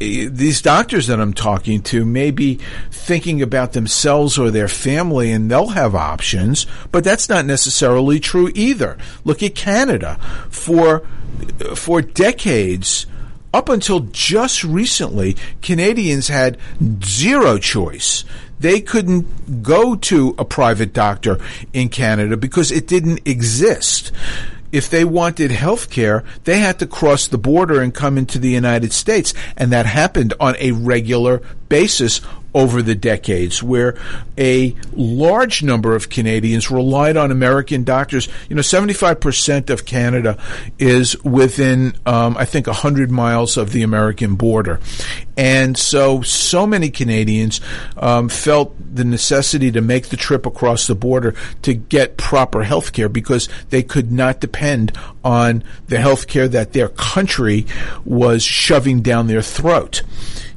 eh, 0.00 0.28
these 0.30 0.62
doctors 0.62 1.06
that 1.06 1.20
I'm 1.20 1.34
talking 1.34 1.82
to 1.82 2.04
may 2.04 2.30
be 2.30 2.58
thinking 2.90 3.42
about 3.42 3.72
themselves 3.72 4.38
or 4.38 4.50
their 4.50 4.68
family 4.68 5.30
and 5.30 5.50
they'll 5.50 5.68
have 5.68 5.94
options 5.94 6.66
but 6.90 7.04
that's 7.04 7.28
not 7.28 7.44
necessarily 7.44 8.20
true 8.20 8.50
either. 8.54 8.96
Look 9.24 9.42
at 9.42 9.54
Canada. 9.54 10.18
For 10.50 11.00
for 11.74 12.02
decades 12.02 13.06
up 13.52 13.68
until 13.68 14.00
just 14.12 14.62
recently, 14.62 15.36
Canadians 15.62 16.28
had 16.28 16.58
zero 17.02 17.58
choice. 17.58 18.24
They 18.60 18.80
couldn't 18.80 19.62
go 19.62 19.96
to 19.96 20.34
a 20.38 20.44
private 20.44 20.92
doctor 20.92 21.38
in 21.72 21.88
Canada 21.88 22.36
because 22.36 22.70
it 22.70 22.86
didn't 22.86 23.26
exist. 23.26 24.12
If 24.70 24.88
they 24.88 25.04
wanted 25.04 25.50
health 25.50 25.90
care, 25.90 26.22
they 26.44 26.60
had 26.60 26.78
to 26.78 26.86
cross 26.86 27.26
the 27.26 27.38
border 27.38 27.80
and 27.80 27.92
come 27.92 28.16
into 28.16 28.38
the 28.38 28.50
United 28.50 28.92
States. 28.92 29.34
And 29.56 29.72
that 29.72 29.86
happened 29.86 30.34
on 30.38 30.54
a 30.58 30.72
regular 30.72 31.42
basis 31.68 32.20
over 32.54 32.82
the 32.82 32.94
decades, 32.94 33.62
where 33.62 33.96
a 34.36 34.74
large 34.92 35.62
number 35.62 35.94
of 35.94 36.08
Canadians 36.08 36.70
relied 36.70 37.16
on 37.16 37.30
American 37.30 37.84
doctors. 37.84 38.28
You 38.48 38.56
know, 38.56 38.62
75% 38.62 39.70
of 39.70 39.84
Canada 39.84 40.38
is 40.78 41.22
within, 41.24 41.94
um, 42.06 42.36
I 42.36 42.44
think, 42.44 42.66
100 42.66 43.10
miles 43.10 43.56
of 43.56 43.72
the 43.72 43.82
American 43.82 44.34
border. 44.34 44.80
And 45.36 45.76
so, 45.76 46.22
so 46.22 46.66
many 46.66 46.90
Canadians 46.90 47.60
um, 47.96 48.28
felt 48.28 48.74
the 48.94 49.04
necessity 49.04 49.70
to 49.72 49.80
make 49.80 50.08
the 50.08 50.16
trip 50.16 50.44
across 50.46 50.86
the 50.86 50.94
border 50.94 51.34
to 51.62 51.74
get 51.74 52.16
proper 52.16 52.62
health 52.62 52.92
care 52.92 53.08
because 53.08 53.48
they 53.70 53.82
could 53.82 54.10
not 54.10 54.40
depend 54.40 54.92
on 55.24 55.62
the 55.88 55.98
health 55.98 56.26
care 56.26 56.48
that 56.48 56.72
their 56.72 56.88
country 56.88 57.66
was 58.04 58.42
shoving 58.42 59.00
down 59.00 59.26
their 59.28 59.42
throat 59.42 60.02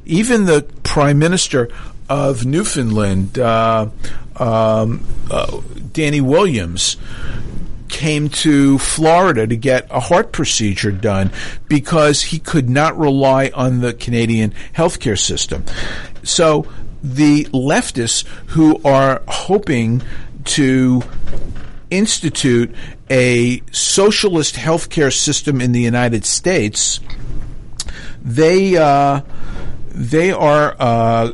even 0.06 0.44
the 0.44 0.62
prime 0.82 1.18
minister 1.18 1.68
of 2.08 2.44
Newfoundland, 2.44 3.38
uh, 3.38 3.88
um, 4.36 5.06
uh, 5.30 5.60
Danny 5.92 6.20
Williams, 6.20 6.96
came 7.88 8.28
to 8.28 8.76
Florida 8.78 9.46
to 9.46 9.56
get 9.56 9.86
a 9.90 10.00
heart 10.00 10.32
procedure 10.32 10.90
done 10.90 11.30
because 11.68 12.22
he 12.22 12.38
could 12.38 12.68
not 12.68 12.98
rely 12.98 13.50
on 13.54 13.80
the 13.80 13.92
Canadian 13.92 14.52
healthcare 14.74 15.18
system. 15.18 15.64
So 16.24 16.66
the 17.02 17.44
leftists 17.46 18.26
who 18.48 18.80
are 18.84 19.22
hoping 19.28 20.02
to 20.44 21.02
institute 21.90 22.74
a 23.08 23.62
socialist 23.70 24.56
healthcare 24.56 25.12
system 25.12 25.60
in 25.60 25.72
the 25.72 25.80
United 25.80 26.24
States, 26.24 26.98
they 28.22 28.76
uh, 28.76 29.20
they 29.94 30.32
are 30.32 30.76
uh, 30.78 31.32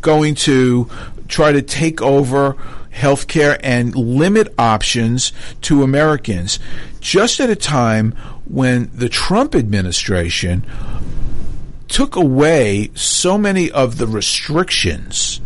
going 0.00 0.34
to 0.34 0.90
try 1.28 1.52
to 1.52 1.62
take 1.62 2.02
over 2.02 2.56
healthcare 2.92 3.58
and 3.62 3.94
limit 3.94 4.52
options 4.58 5.32
to 5.62 5.82
Americans 5.82 6.58
just 7.00 7.38
at 7.38 7.48
a 7.48 7.56
time 7.56 8.12
when 8.44 8.90
the 8.92 9.08
Trump 9.08 9.54
administration 9.54 10.64
took 11.86 12.16
away 12.16 12.90
so 12.94 13.38
many 13.38 13.70
of 13.70 13.98
the 13.98 14.06
restrictions 14.06 15.40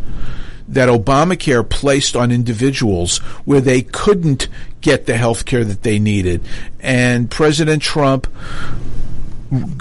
that 0.66 0.88
Obamacare 0.88 1.68
placed 1.68 2.16
on 2.16 2.32
individuals 2.32 3.18
where 3.44 3.60
they 3.60 3.82
couldn't 3.82 4.48
get 4.80 5.06
the 5.06 5.16
health 5.16 5.44
care 5.44 5.64
that 5.64 5.82
they 5.82 5.98
needed. 5.98 6.42
And 6.80 7.30
President 7.30 7.82
Trump 7.82 8.26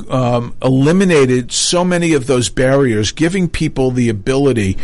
um, 0.10 0.56
eliminated 0.62 1.52
so 1.52 1.84
many 1.84 2.14
of 2.14 2.28
those 2.28 2.50
barriers, 2.50 3.12
giving 3.12 3.48
people 3.48 3.92
the 3.92 4.10
ability 4.10 4.78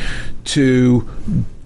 to 0.46 1.08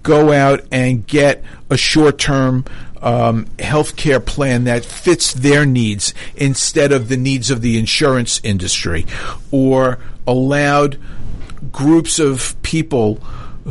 go 0.02 0.32
out 0.32 0.64
and 0.72 1.06
get 1.06 1.44
a 1.70 1.76
short 1.76 2.18
term 2.18 2.64
um, 3.00 3.46
health 3.58 3.96
care 3.96 4.20
plan 4.20 4.64
that 4.64 4.84
fits 4.84 5.32
their 5.32 5.66
needs 5.66 6.14
instead 6.36 6.92
of 6.92 7.08
the 7.08 7.16
needs 7.16 7.50
of 7.50 7.60
the 7.60 7.78
insurance 7.78 8.40
industry, 8.42 9.06
or 9.50 9.98
allowed 10.26 10.98
groups 11.70 12.18
of 12.18 12.60
people 12.62 13.16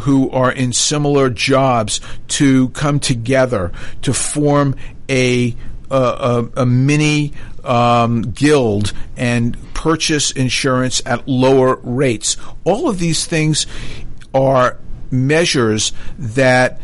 who 0.02 0.30
are 0.32 0.52
in 0.52 0.72
similar 0.72 1.30
jobs 1.30 2.00
to 2.28 2.70
come 2.70 3.00
together 3.00 3.72
to 4.02 4.14
form 4.14 4.76
a 5.10 5.56
a, 5.96 6.50
a, 6.62 6.66
mini 6.66 7.34
um, 7.64 8.22
guild 8.22 8.94
and 9.18 9.58
purchase 9.74 10.32
insurance 10.32 11.02
at 11.06 11.28
lower 11.28 11.76
rates. 11.84 12.38
All 12.64 12.90
of 12.90 13.00
these 13.00 13.26
things 13.26 13.68
are 14.34 14.78
measures 15.12 15.92
that 16.18 16.80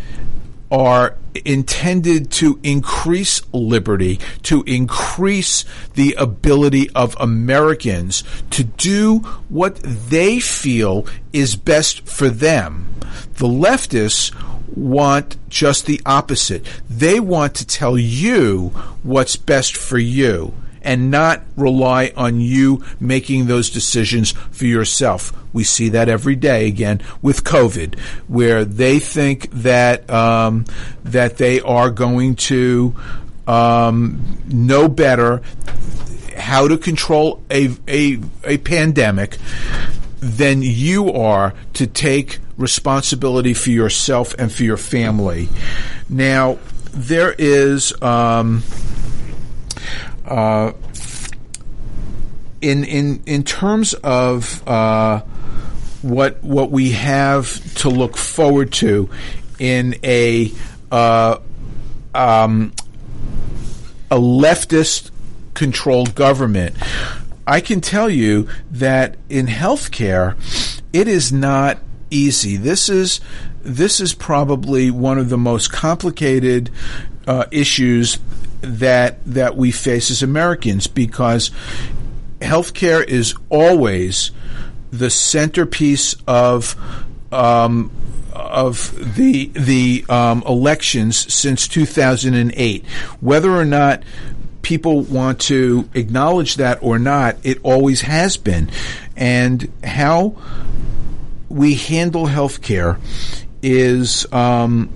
are 0.70 1.16
intended 1.46 2.32
to 2.32 2.60
increase 2.64 3.42
liberty, 3.54 4.20
to 4.44 4.64
increase 4.64 5.64
the 5.94 6.14
ability 6.18 6.90
of 6.92 7.16
Americans 7.20 8.24
to 8.50 8.64
do 8.64 9.20
what 9.50 9.76
they 9.78 10.40
feel 10.40 11.06
is 11.32 11.56
best 11.56 12.08
for 12.08 12.30
them. 12.30 12.94
The 13.36 13.48
leftists 13.48 14.34
want 14.76 15.38
just 15.50 15.86
the 15.86 16.02
opposite. 16.06 16.66
They 16.90 17.20
want 17.20 17.56
to 17.56 17.66
tell 17.66 17.98
you 17.98 18.70
what's 19.04 19.36
best 19.36 19.76
for 19.76 19.98
you 19.98 20.54
and 20.82 21.12
not 21.12 21.44
rely 21.58 22.14
on 22.16 22.40
you 22.40 22.84
making 23.00 23.48
those 23.48 23.70
decisions 23.70 24.32
for 24.32 24.66
yourself. 24.66 25.34
We 25.54 25.64
see 25.66 25.90
that 25.90 26.08
every 26.08 26.36
day 26.36 26.68
again 26.68 27.02
with 27.22 27.44
COVID, 27.44 28.00
where 28.28 28.64
they 28.64 29.00
think 29.00 29.50
that 29.52 30.10
um, 30.10 30.66
that 31.04 31.38
they 31.38 31.60
are 31.60 31.90
going 31.90 32.36
to 32.36 32.96
um, 33.48 34.40
know 34.48 34.88
better 34.88 35.42
how 36.38 36.68
to 36.68 36.78
control 36.78 37.44
a, 37.50 37.70
a, 37.88 38.20
a 38.44 38.58
pandemic 38.60 39.38
than 40.20 40.62
you 40.62 41.12
are 41.12 41.54
to 41.74 41.88
take 41.88 42.40
responsibility 42.58 43.54
for 43.54 43.70
yourself 43.70 44.34
and 44.40 44.52
for 44.52 44.64
your 44.64 44.78
family. 44.78 45.50
Now, 46.10 46.58
there 46.92 47.34
is. 47.38 48.00
Um, 48.02 48.64
uh, 50.26 50.74
in 52.62 52.84
in 52.84 53.22
in 53.26 53.44
terms 53.44 53.94
of 53.94 54.68
uh, 54.68 55.20
what 56.02 56.44
what 56.44 56.72
we 56.72 56.92
have 56.92 57.76
to 57.76 57.90
look 57.90 58.18
forward 58.18 58.72
to 58.74 59.10
in 59.60 59.96
a 60.04 60.52
uh, 60.92 61.38
um, 62.14 62.74
a 64.10 64.18
leftist 64.18 65.12
controlled 65.54 66.16
government, 66.16 66.76
I 67.48 67.62
can 67.62 67.80
tell 67.80 68.10
you 68.10 68.50
that 68.72 69.16
in 69.30 69.48
healthcare, 69.48 70.36
it 70.92 71.08
is 71.08 71.32
not 71.32 71.80
easy. 72.12 72.58
This 72.58 72.90
is 72.90 73.22
this 73.62 74.02
is 74.02 74.14
probably 74.14 74.92
one 74.92 75.18
of 75.18 75.30
the 75.30 75.38
most 75.38 75.72
complicated 75.72 76.70
uh, 77.26 77.46
issues 77.50 78.20
that 78.62 79.20
that 79.26 79.56
we 79.56 79.72
face 79.72 80.12
as 80.12 80.22
Americans 80.22 80.88
because 80.88 81.52
healthcare 82.40 83.04
is 83.06 83.34
always 83.50 84.32
the 84.92 85.10
centerpiece 85.10 86.16
of 86.28 86.76
um, 87.32 87.92
of 88.34 89.16
the 89.16 89.48
the 89.54 90.06
um, 90.10 90.44
elections 90.46 91.34
since 91.34 91.68
2008. 91.68 92.86
Whether 93.22 93.52
or 93.52 93.66
not 93.66 94.04
people 94.68 95.00
want 95.04 95.40
to 95.40 95.90
acknowledge 95.94 96.58
that 96.58 96.84
or 96.84 97.00
not, 97.00 97.38
it 97.44 97.58
always 97.64 98.02
has 98.02 98.36
been. 98.36 98.70
And 99.16 99.72
how 99.82 100.36
we 101.48 101.76
handle 101.76 102.28
healthcare 102.28 103.00
is, 103.64 104.32
um, 104.34 104.90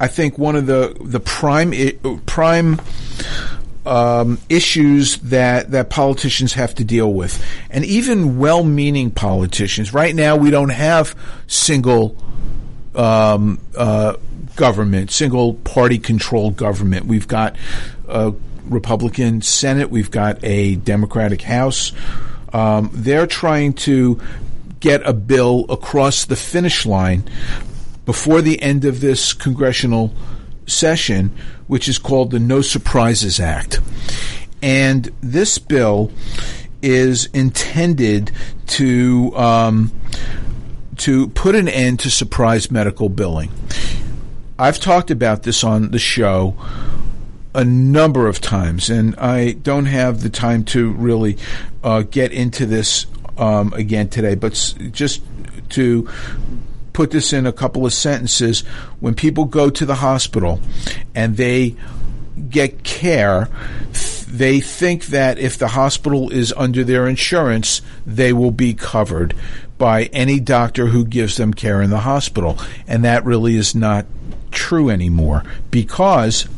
I 0.00 0.08
think, 0.08 0.36
one 0.36 0.56
of 0.56 0.66
the 0.66 0.96
the 1.00 1.20
prime 1.20 1.72
prime 2.26 2.80
um, 3.86 4.40
issues 4.48 5.18
that 5.18 5.70
that 5.70 5.90
politicians 5.90 6.54
have 6.54 6.74
to 6.74 6.84
deal 6.84 7.12
with, 7.14 7.40
and 7.70 7.84
even 7.84 8.38
well-meaning 8.40 9.12
politicians. 9.12 9.94
Right 9.94 10.14
now, 10.14 10.34
we 10.34 10.50
don't 10.50 10.70
have 10.70 11.14
single 11.46 12.16
um, 12.96 13.60
uh, 13.76 14.14
government, 14.56 15.12
single 15.12 15.54
party 15.54 15.98
controlled 15.98 16.56
government. 16.56 17.06
We've 17.06 17.28
got 17.28 17.54
a 18.08 18.34
Republican 18.68 19.42
Senate, 19.42 19.90
we've 19.90 20.10
got 20.10 20.42
a 20.44 20.76
Democratic 20.76 21.42
House. 21.42 21.92
Um, 22.52 22.90
they're 22.92 23.26
trying 23.26 23.74
to 23.74 24.20
get 24.80 25.06
a 25.06 25.12
bill 25.12 25.66
across 25.68 26.24
the 26.24 26.36
finish 26.36 26.86
line 26.86 27.28
before 28.06 28.40
the 28.40 28.62
end 28.62 28.84
of 28.84 29.00
this 29.00 29.32
congressional 29.32 30.14
session, 30.66 31.32
which 31.66 31.88
is 31.88 31.98
called 31.98 32.30
the 32.30 32.38
No 32.38 32.62
Surprises 32.62 33.40
Act. 33.40 33.80
And 34.62 35.12
this 35.20 35.58
bill 35.58 36.10
is 36.80 37.26
intended 37.26 38.30
to 38.66 39.36
um, 39.36 39.92
to 40.96 41.28
put 41.28 41.54
an 41.54 41.68
end 41.68 42.00
to 42.00 42.10
surprise 42.10 42.70
medical 42.70 43.08
billing. 43.08 43.50
I've 44.58 44.80
talked 44.80 45.10
about 45.10 45.44
this 45.44 45.62
on 45.62 45.90
the 45.92 45.98
show 45.98 46.56
a 47.54 47.64
number 47.64 48.26
of 48.26 48.40
times, 48.40 48.90
and 48.90 49.16
I 49.16 49.52
don't 49.52 49.86
have 49.86 50.22
the 50.22 50.30
time 50.30 50.64
to 50.64 50.92
really 50.92 51.38
uh, 51.82 52.02
get 52.02 52.32
into 52.32 52.66
this 52.66 53.06
um, 53.36 53.72
again 53.72 54.08
today, 54.08 54.34
but 54.34 54.52
just 54.90 55.22
to 55.70 56.08
put 56.98 57.12
this 57.12 57.32
in 57.32 57.46
a 57.46 57.52
couple 57.52 57.86
of 57.86 57.92
sentences. 57.92 58.62
When 58.98 59.14
people 59.14 59.44
go 59.44 59.70
to 59.70 59.86
the 59.86 59.94
hospital 59.94 60.60
and 61.14 61.36
they 61.36 61.76
get 62.50 62.82
care, 62.82 63.48
they 64.26 64.58
think 64.58 65.06
that 65.06 65.38
if 65.38 65.58
the 65.58 65.68
hospital 65.68 66.28
is 66.30 66.52
under 66.56 66.82
their 66.82 67.06
insurance, 67.06 67.82
they 68.04 68.32
will 68.32 68.50
be 68.50 68.74
covered 68.74 69.36
by 69.78 70.06
any 70.06 70.40
doctor 70.40 70.86
who 70.86 71.04
gives 71.04 71.36
them 71.36 71.54
care 71.54 71.80
in 71.80 71.90
the 71.90 72.00
hospital. 72.00 72.58
And 72.88 73.04
that 73.04 73.24
really 73.24 73.54
is 73.54 73.76
not 73.76 74.04
true 74.50 74.90
anymore 74.90 75.44
because 75.70 76.48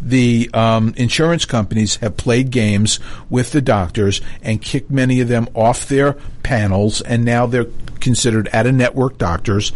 the 0.00 0.50
um, 0.54 0.94
insurance 0.96 1.44
companies 1.44 1.96
have 1.96 2.16
played 2.16 2.50
games 2.50 3.00
with 3.28 3.52
the 3.52 3.60
doctors 3.60 4.20
and 4.42 4.62
kicked 4.62 4.90
many 4.90 5.20
of 5.20 5.28
them 5.28 5.48
off 5.54 5.88
their 5.88 6.14
panels, 6.42 7.00
and 7.02 7.24
now 7.24 7.46
they're 7.46 7.66
considered 8.00 8.48
out 8.52 8.66
of 8.66 8.74
network 8.74 9.18
doctors. 9.18 9.72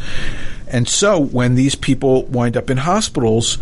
And 0.69 0.89
so 0.89 1.21
when 1.21 1.55
these 1.55 1.75
people 1.75 2.25
wind 2.25 2.57
up 2.57 2.71
in 2.71 2.79
hospitals, 2.79 3.59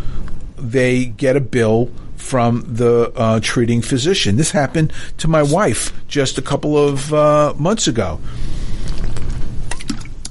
they 0.57 1.05
get 1.05 1.35
a 1.35 1.41
bill 1.41 1.91
from 2.15 2.63
the 2.67 3.11
uh, 3.15 3.39
treating 3.41 3.81
physician. 3.81 4.37
This 4.37 4.51
happened 4.51 4.93
to 5.17 5.27
my 5.27 5.43
wife 5.43 5.91
just 6.07 6.37
a 6.37 6.41
couple 6.41 6.77
of 6.77 7.13
uh, 7.13 7.53
months 7.57 7.87
ago. 7.87 8.19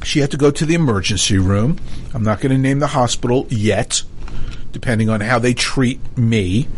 She 0.03 0.21
had 0.21 0.31
to 0.31 0.37
go 0.37 0.51
to 0.51 0.65
the 0.65 0.75
emergency 0.75 1.37
room. 1.37 1.79
I'm 2.15 2.23
not 2.23 2.41
going 2.41 2.53
to 2.53 2.59
name 2.59 2.79
the 2.79 2.87
hospital 2.89 3.47
yet, 3.51 4.03
depending 4.73 5.09
on 5.09 5.21
how 5.21 5.39
they 5.39 5.55
treat 5.55 6.01
me. 6.17 6.69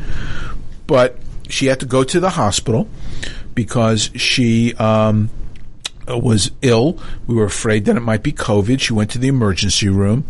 But 0.86 1.18
she 1.48 1.66
had 1.66 1.80
to 1.80 1.86
go 1.86 2.04
to 2.04 2.20
the 2.20 2.30
hospital 2.30 2.88
because 3.54 4.10
she 4.14 4.74
um, 4.74 5.30
was 6.08 6.50
ill. 6.62 6.98
We 7.26 7.34
were 7.34 7.44
afraid 7.44 7.84
that 7.84 7.96
it 7.96 8.00
might 8.00 8.22
be 8.22 8.32
COVID. 8.32 8.80
She 8.80 8.92
went 8.92 9.10
to 9.10 9.18
the 9.18 9.28
emergency 9.28 9.88
room, 9.88 10.24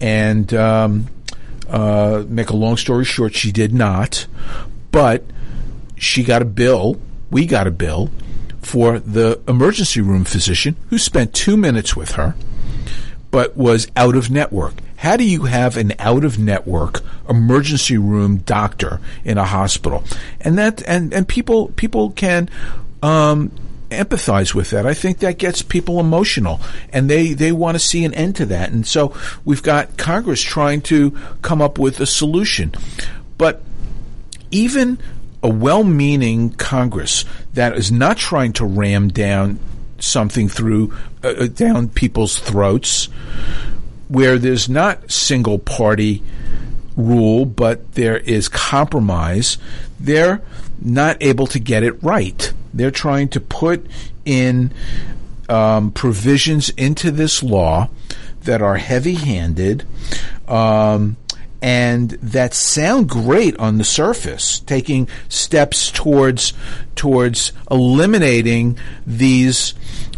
and 0.00 0.52
um, 0.54 1.06
uh, 1.68 2.24
make 2.28 2.50
a 2.50 2.56
long 2.56 2.76
story 2.76 3.04
short, 3.04 3.34
she 3.34 3.52
did 3.52 3.72
not. 3.72 4.26
But 4.90 5.24
she 5.96 6.22
got 6.22 6.42
a 6.42 6.46
bill. 6.46 7.00
We 7.30 7.46
got 7.46 7.66
a 7.66 7.70
bill 7.70 8.10
for 8.60 8.98
the 8.98 9.40
emergency 9.48 10.00
room 10.00 10.24
physician 10.24 10.76
who 10.90 10.98
spent 10.98 11.34
two 11.34 11.56
minutes 11.56 11.96
with 11.96 12.12
her, 12.12 12.34
but 13.30 13.56
was 13.56 13.88
out 13.96 14.16
of 14.16 14.30
network. 14.30 14.74
How 15.02 15.16
do 15.16 15.24
you 15.24 15.46
have 15.46 15.76
an 15.76 15.94
out 15.98 16.24
of 16.24 16.38
network 16.38 17.00
emergency 17.28 17.98
room 17.98 18.36
doctor 18.36 19.00
in 19.24 19.36
a 19.36 19.44
hospital? 19.44 20.04
And 20.40 20.56
that 20.58 20.80
and 20.86 21.12
and 21.12 21.26
people 21.26 21.72
people 21.74 22.10
can 22.10 22.48
um, 23.02 23.50
empathize 23.90 24.54
with 24.54 24.70
that. 24.70 24.86
I 24.86 24.94
think 24.94 25.18
that 25.18 25.38
gets 25.38 25.60
people 25.60 25.98
emotional 25.98 26.60
and 26.92 27.10
they, 27.10 27.32
they 27.32 27.50
want 27.50 27.74
to 27.74 27.80
see 27.80 28.04
an 28.04 28.14
end 28.14 28.36
to 28.36 28.46
that. 28.46 28.70
And 28.70 28.86
so 28.86 29.12
we've 29.44 29.64
got 29.64 29.96
Congress 29.96 30.40
trying 30.40 30.82
to 30.82 31.10
come 31.42 31.60
up 31.60 31.80
with 31.80 31.98
a 31.98 32.06
solution. 32.06 32.72
But 33.38 33.60
even 34.52 35.00
a 35.42 35.48
well 35.48 35.82
meaning 35.82 36.50
Congress 36.50 37.24
that 37.54 37.76
is 37.76 37.90
not 37.90 38.18
trying 38.18 38.52
to 38.52 38.64
ram 38.64 39.08
down 39.08 39.58
something 39.98 40.48
through, 40.48 40.94
uh, 41.24 41.28
uh, 41.28 41.46
down 41.48 41.88
people's 41.88 42.38
throats, 42.38 43.08
where 44.12 44.38
there's 44.38 44.68
not 44.68 45.10
single 45.10 45.58
party 45.58 46.22
rule, 46.96 47.46
but 47.46 47.94
there 47.94 48.18
is 48.18 48.46
compromise. 48.48 49.56
They're 49.98 50.42
not 50.82 51.16
able 51.22 51.46
to 51.46 51.58
get 51.58 51.82
it 51.82 52.02
right. 52.02 52.52
They're 52.74 52.90
trying 52.90 53.28
to 53.28 53.40
put 53.40 53.86
in 54.26 54.72
um, 55.48 55.92
provisions 55.92 56.68
into 56.70 57.10
this 57.10 57.42
law 57.42 57.88
that 58.42 58.60
are 58.60 58.76
heavy 58.76 59.14
handed. 59.14 59.86
Um, 60.46 61.16
and 61.62 62.10
that 62.10 62.52
sound 62.52 63.08
great 63.08 63.56
on 63.58 63.78
the 63.78 63.84
surface, 63.84 64.58
taking 64.60 65.08
steps 65.30 65.90
towards 65.90 66.52
towards 66.96 67.52
eliminating 67.70 68.76
these 69.06 69.72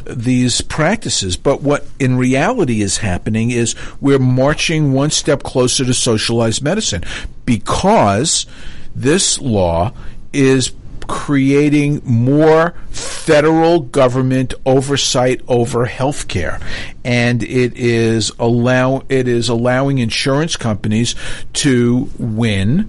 these 0.07 0.61
practices. 0.61 1.37
But 1.37 1.63
what 1.63 1.87
in 1.99 2.17
reality 2.17 2.83
is 2.83 2.99
happening 2.99 3.51
is 3.51 3.75
we're 4.01 4.19
marching 4.19 4.93
one 4.93 5.11
step 5.11 5.43
closer 5.43 5.85
to 5.85 5.95
socialized 5.95 6.63
medicine 6.63 7.05
because 7.45 8.47
this 8.95 9.41
law 9.41 9.93
is 10.33 10.73
creating 11.07 12.01
more 12.05 12.75
federal 12.91 13.81
government 13.81 14.55
oversight 14.65 15.41
over 15.49 15.87
healthcare, 15.87 16.63
and 17.05 17.43
it 17.43 17.77
is 17.77 18.33
allow 18.39 19.03
it 19.09 19.29
is 19.29 19.49
allowing 19.49 19.99
insurance 19.99 20.57
companies 20.57 21.15
to 21.53 22.11
win 22.19 22.89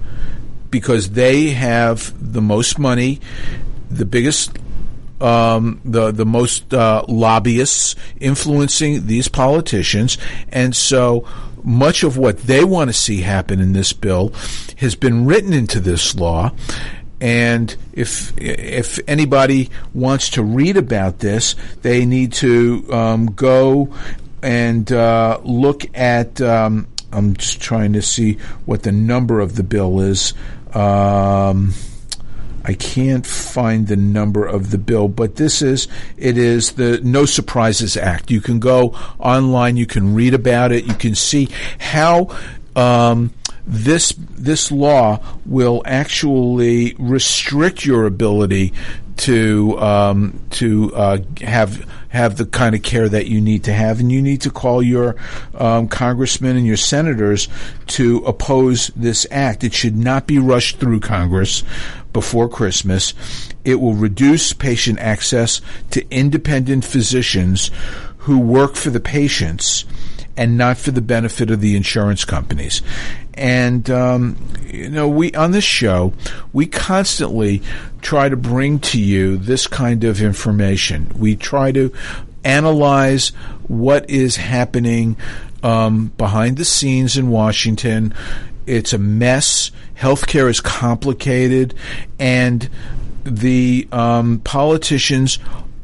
because 0.72 1.12
they 1.12 1.52
have 1.52 2.14
the 2.34 2.42
most 2.42 2.80
money, 2.80 3.20
the 3.90 4.06
biggest 4.06 4.58
um, 5.22 5.82
the 5.86 6.12
the 6.12 6.26
most 6.26 6.74
uh, 6.74 7.04
lobbyists 7.08 7.96
influencing 8.20 9.08
these 9.08 9.28
politicians, 9.28 10.18
and 10.50 10.76
so 10.76 11.28
much 11.64 12.04
of 12.04 12.18
what 12.18 12.40
they 12.40 12.64
want 12.64 12.90
to 12.90 12.94
see 12.94 13.22
happen 13.22 13.60
in 13.60 13.74
this 13.74 13.92
bill 13.94 14.32
has 14.78 14.96
been 14.96 15.26
written 15.26 15.54
into 15.54 15.80
this 15.80 16.16
law, 16.16 16.52
and 17.22 17.76
if 17.94 18.34
if 18.38 19.00
anybody 19.08 19.70
wants 19.94 20.30
to 20.32 20.44
read 20.44 20.78
about 20.78 21.20
this, 21.20 21.56
they 21.82 22.06
need 22.06 22.34
to 22.34 22.86
um, 22.92 23.28
go 23.28 23.94
and 24.42 24.92
uh, 24.92 25.40
look 25.44 25.86
at. 25.98 26.42
Um, 26.42 26.88
I'm 27.12 27.36
just 27.36 27.62
trying 27.62 27.94
to 27.94 28.02
see 28.02 28.34
what 28.66 28.84
the 28.84 28.92
number 28.92 29.40
of 29.40 29.56
the 29.56 29.64
bill 29.64 30.02
is. 30.02 30.34
Um, 30.74 31.74
I 32.68 32.74
can't 32.74 33.26
find 33.26 33.88
the 33.88 33.96
number 33.96 34.46
of 34.46 34.72
the 34.72 34.80
bill, 34.80 35.08
but 35.08 35.36
this 35.36 35.62
is 35.62 35.88
it 36.18 36.38
is 36.38 36.74
the 36.74 37.00
No 37.02 37.26
Surprises 37.26 37.96
Act. 37.96 38.32
You 38.32 38.42
can 38.42 38.60
go 38.60 38.96
online, 39.20 39.78
you 39.78 39.86
can 39.86 40.16
read 40.16 40.34
about 40.34 40.72
it, 40.72 40.86
you 40.86 40.96
can 40.96 41.14
see 41.14 41.50
how 41.80 42.36
um, 42.76 43.34
this 43.68 44.14
this 44.18 44.72
law 44.72 45.20
will 45.46 45.84
actually 45.86 46.96
restrict 46.98 47.86
your 47.86 48.06
ability 48.06 48.74
to 49.18 49.80
um, 49.80 50.40
to 50.52 50.94
uh, 50.96 51.18
have 51.42 51.88
have 52.16 52.38
the 52.38 52.46
kind 52.46 52.74
of 52.74 52.82
care 52.82 53.08
that 53.10 53.28
you 53.28 53.42
need 53.42 53.66
to 53.66 53.74
have, 53.74 54.00
and 54.00 54.12
you 54.12 54.22
need 54.22 54.42
to 54.42 54.50
call 54.50 54.82
your 54.82 55.16
um, 55.56 55.88
congressmen 55.88 56.56
and 56.56 56.66
your 56.66 56.78
senators 56.78 57.48
to 57.88 58.18
oppose 58.26 58.88
this 58.96 59.28
act. 59.30 59.64
It 59.64 59.74
should 59.74 59.96
not 59.96 60.26
be 60.26 60.40
rushed 60.40 60.80
through 60.80 61.02
Congress 61.02 61.64
before 62.14 62.48
Christmas. 62.48 63.14
It 63.66 63.76
will 63.76 63.94
reduce 63.94 64.54
patient 64.54 65.00
access 65.00 65.62
to 65.92 66.10
independent 66.10 66.86
physicians 66.86 67.70
who 68.20 68.40
work 68.40 68.76
for 68.76 68.90
the 68.90 69.00
patients 69.00 69.86
and 70.38 70.58
not 70.58 70.78
for 70.78 70.92
the 70.92 71.02
benefit 71.02 71.50
of 71.50 71.62
the 71.62 71.76
insurance 71.76 72.26
companies. 72.26 72.82
And 73.34 73.90
um, 73.90 74.38
you 74.66 74.90
know, 74.90 75.08
we 75.08 75.32
on 75.34 75.52
this 75.52 75.64
show 75.64 76.14
we 76.54 76.66
constantly 76.66 77.62
try 78.02 78.30
to 78.30 78.38
bring 78.38 78.80
to 78.80 79.00
you 79.00 79.38
this 79.38 79.68
kind 79.68 80.04
of 80.04 80.22
information. 80.22 81.12
We 81.18 81.36
try 81.36 81.72
to 81.74 81.92
analyze 82.44 83.30
what 83.68 84.10
is 84.10 84.38
happening 84.38 85.18
um, 85.64 86.12
behind 86.18 86.58
the 86.58 86.66
scenes 86.66 87.18
in 87.18 87.30
Washington. 87.30 88.14
It's 88.66 88.94
a 88.94 88.98
mess. 88.98 89.72
Healthcare 89.98 90.50
is 90.50 90.62
complicated, 90.62 91.74
and 92.20 92.70
the 93.24 93.88
um, 93.92 94.40
politicians 94.40 95.40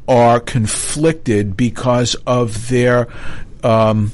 are 0.07 0.39
conflicted 0.39 1.55
because 1.55 2.15
of 2.27 2.69
their 2.69 3.07
um, 3.63 4.11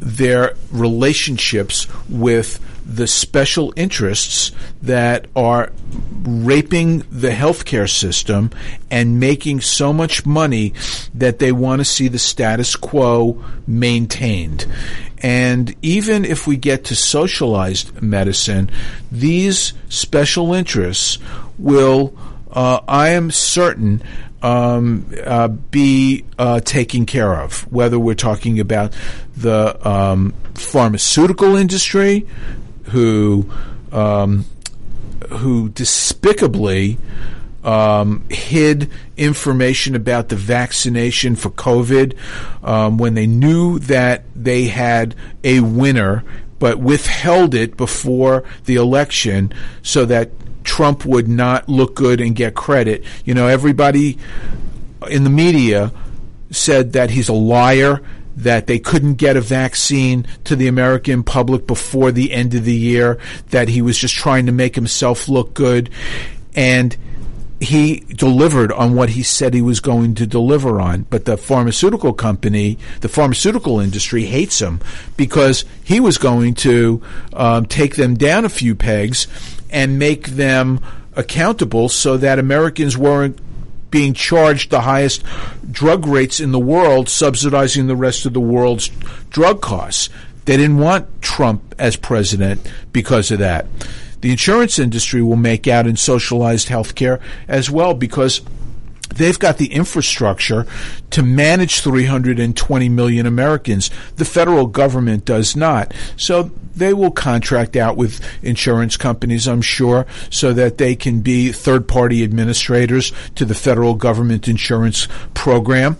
their 0.00 0.54
relationships 0.70 1.86
with 2.08 2.58
the 2.84 3.06
special 3.06 3.72
interests 3.76 4.50
that 4.82 5.26
are 5.36 5.70
raping 6.22 6.98
the 7.10 7.30
healthcare 7.30 7.88
system 7.88 8.50
and 8.90 9.20
making 9.20 9.60
so 9.60 9.92
much 9.92 10.26
money 10.26 10.72
that 11.14 11.38
they 11.38 11.52
want 11.52 11.80
to 11.80 11.84
see 11.84 12.08
the 12.08 12.18
status 12.18 12.74
quo 12.74 13.42
maintained. 13.66 14.66
And 15.22 15.74
even 15.82 16.24
if 16.24 16.46
we 16.46 16.56
get 16.56 16.84
to 16.86 16.96
socialized 16.96 18.02
medicine, 18.02 18.70
these 19.12 19.74
special 19.88 20.54
interests 20.54 21.18
will, 21.58 22.16
uh, 22.50 22.80
I 22.88 23.10
am 23.10 23.30
certain, 23.30 24.02
um, 24.42 25.06
uh, 25.24 25.48
be 25.48 26.24
uh, 26.38 26.60
taken 26.60 27.06
care 27.06 27.40
of. 27.40 27.70
Whether 27.72 27.98
we're 27.98 28.14
talking 28.14 28.60
about 28.60 28.94
the 29.36 29.88
um, 29.88 30.34
pharmaceutical 30.54 31.56
industry, 31.56 32.26
who 32.84 33.50
um, 33.92 34.44
who 35.30 35.68
despicably 35.70 36.98
um, 37.62 38.24
hid 38.30 38.90
information 39.16 39.94
about 39.94 40.28
the 40.28 40.36
vaccination 40.36 41.36
for 41.36 41.50
COVID 41.50 42.16
um, 42.62 42.98
when 42.98 43.14
they 43.14 43.26
knew 43.26 43.78
that 43.80 44.24
they 44.34 44.66
had 44.68 45.14
a 45.44 45.60
winner, 45.60 46.24
but 46.58 46.78
withheld 46.78 47.54
it 47.54 47.76
before 47.76 48.44
the 48.64 48.76
election 48.76 49.52
so 49.82 50.04
that 50.06 50.30
Trump 50.64 51.04
would 51.04 51.28
not 51.28 51.68
look 51.68 51.94
good 51.94 52.20
and 52.20 52.34
get 52.34 52.54
credit. 52.54 53.04
You 53.24 53.34
know, 53.34 53.46
everybody 53.46 54.18
in 55.08 55.24
the 55.24 55.30
media 55.30 55.92
said 56.50 56.92
that 56.92 57.10
he's 57.10 57.28
a 57.28 57.34
liar, 57.34 58.02
that 58.36 58.66
they 58.66 58.78
couldn't 58.78 59.14
get 59.14 59.36
a 59.36 59.40
vaccine 59.40 60.26
to 60.44 60.56
the 60.56 60.68
American 60.68 61.22
public 61.22 61.66
before 61.66 62.12
the 62.12 62.32
end 62.32 62.54
of 62.54 62.64
the 62.64 62.74
year, 62.74 63.18
that 63.50 63.68
he 63.68 63.82
was 63.82 63.98
just 63.98 64.14
trying 64.14 64.46
to 64.46 64.52
make 64.52 64.74
himself 64.74 65.28
look 65.28 65.54
good. 65.54 65.90
And 66.54 66.96
he 67.60 68.00
delivered 68.00 68.72
on 68.72 68.94
what 68.94 69.10
he 69.10 69.22
said 69.22 69.52
he 69.52 69.60
was 69.60 69.80
going 69.80 70.14
to 70.14 70.26
deliver 70.26 70.80
on. 70.80 71.02
But 71.10 71.26
the 71.26 71.36
pharmaceutical 71.36 72.14
company, 72.14 72.78
the 73.02 73.08
pharmaceutical 73.08 73.80
industry 73.80 74.24
hates 74.24 74.60
him 74.60 74.80
because 75.16 75.66
he 75.84 76.00
was 76.00 76.16
going 76.16 76.54
to 76.54 77.02
um, 77.34 77.66
take 77.66 77.96
them 77.96 78.14
down 78.14 78.46
a 78.46 78.48
few 78.48 78.74
pegs 78.74 79.26
and 79.70 79.98
make 79.98 80.28
them 80.28 80.80
accountable 81.14 81.88
so 81.88 82.16
that 82.16 82.38
Americans 82.38 82.96
weren't 82.96 83.38
being 83.90 84.14
charged 84.14 84.70
the 84.70 84.82
highest 84.82 85.24
drug 85.70 86.06
rates 86.06 86.40
in 86.40 86.52
the 86.52 86.60
world, 86.60 87.08
subsidizing 87.08 87.86
the 87.86 87.96
rest 87.96 88.24
of 88.24 88.32
the 88.32 88.40
world's 88.40 88.88
drug 89.30 89.60
costs. 89.60 90.08
They 90.44 90.56
didn't 90.56 90.78
want 90.78 91.22
Trump 91.22 91.74
as 91.78 91.96
president 91.96 92.70
because 92.92 93.30
of 93.30 93.40
that. 93.40 93.66
The 94.20 94.30
insurance 94.30 94.78
industry 94.78 95.22
will 95.22 95.36
make 95.36 95.66
out 95.66 95.86
in 95.86 95.96
socialized 95.96 96.68
health 96.68 96.94
care 96.94 97.20
as 97.48 97.70
well 97.70 97.94
because 97.94 98.42
They've 99.14 99.38
got 99.38 99.58
the 99.58 99.72
infrastructure 99.72 100.66
to 101.10 101.22
manage 101.22 101.80
320 101.80 102.88
million 102.88 103.26
Americans. 103.26 103.90
The 104.16 104.24
federal 104.24 104.66
government 104.66 105.24
does 105.24 105.56
not. 105.56 105.92
So 106.16 106.50
they 106.74 106.94
will 106.94 107.10
contract 107.10 107.76
out 107.76 107.96
with 107.96 108.20
insurance 108.42 108.96
companies, 108.96 109.46
I'm 109.46 109.62
sure, 109.62 110.06
so 110.30 110.52
that 110.52 110.78
they 110.78 110.94
can 110.94 111.20
be 111.20 111.52
third 111.52 111.88
party 111.88 112.22
administrators 112.22 113.12
to 113.34 113.44
the 113.44 113.54
federal 113.54 113.94
government 113.94 114.48
insurance 114.48 115.08
program. 115.34 115.96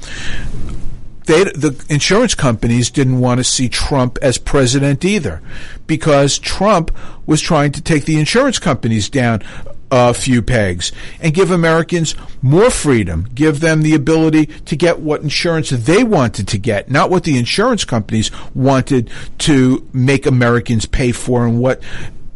They, 1.26 1.44
the 1.44 1.84
insurance 1.88 2.34
companies 2.34 2.90
didn't 2.90 3.20
want 3.20 3.38
to 3.38 3.44
see 3.44 3.68
Trump 3.68 4.18
as 4.22 4.38
president 4.38 5.04
either 5.04 5.40
because 5.86 6.38
Trump 6.38 6.90
was 7.26 7.40
trying 7.40 7.72
to 7.72 7.82
take 7.82 8.04
the 8.04 8.18
insurance 8.18 8.58
companies 8.58 9.08
down 9.08 9.42
a 9.90 10.14
few 10.14 10.40
pegs 10.40 10.92
and 11.20 11.34
give 11.34 11.50
Americans 11.50 12.14
more 12.42 12.70
freedom, 12.70 13.28
give 13.34 13.60
them 13.60 13.82
the 13.82 13.94
ability 13.94 14.46
to 14.46 14.76
get 14.76 15.00
what 15.00 15.22
insurance 15.22 15.70
they 15.70 16.04
wanted 16.04 16.46
to 16.48 16.58
get, 16.58 16.90
not 16.90 17.10
what 17.10 17.24
the 17.24 17.38
insurance 17.38 17.84
companies 17.84 18.30
wanted 18.54 19.10
to 19.38 19.86
make 19.92 20.26
Americans 20.26 20.86
pay 20.86 21.12
for 21.12 21.46
and 21.46 21.60
what 21.60 21.82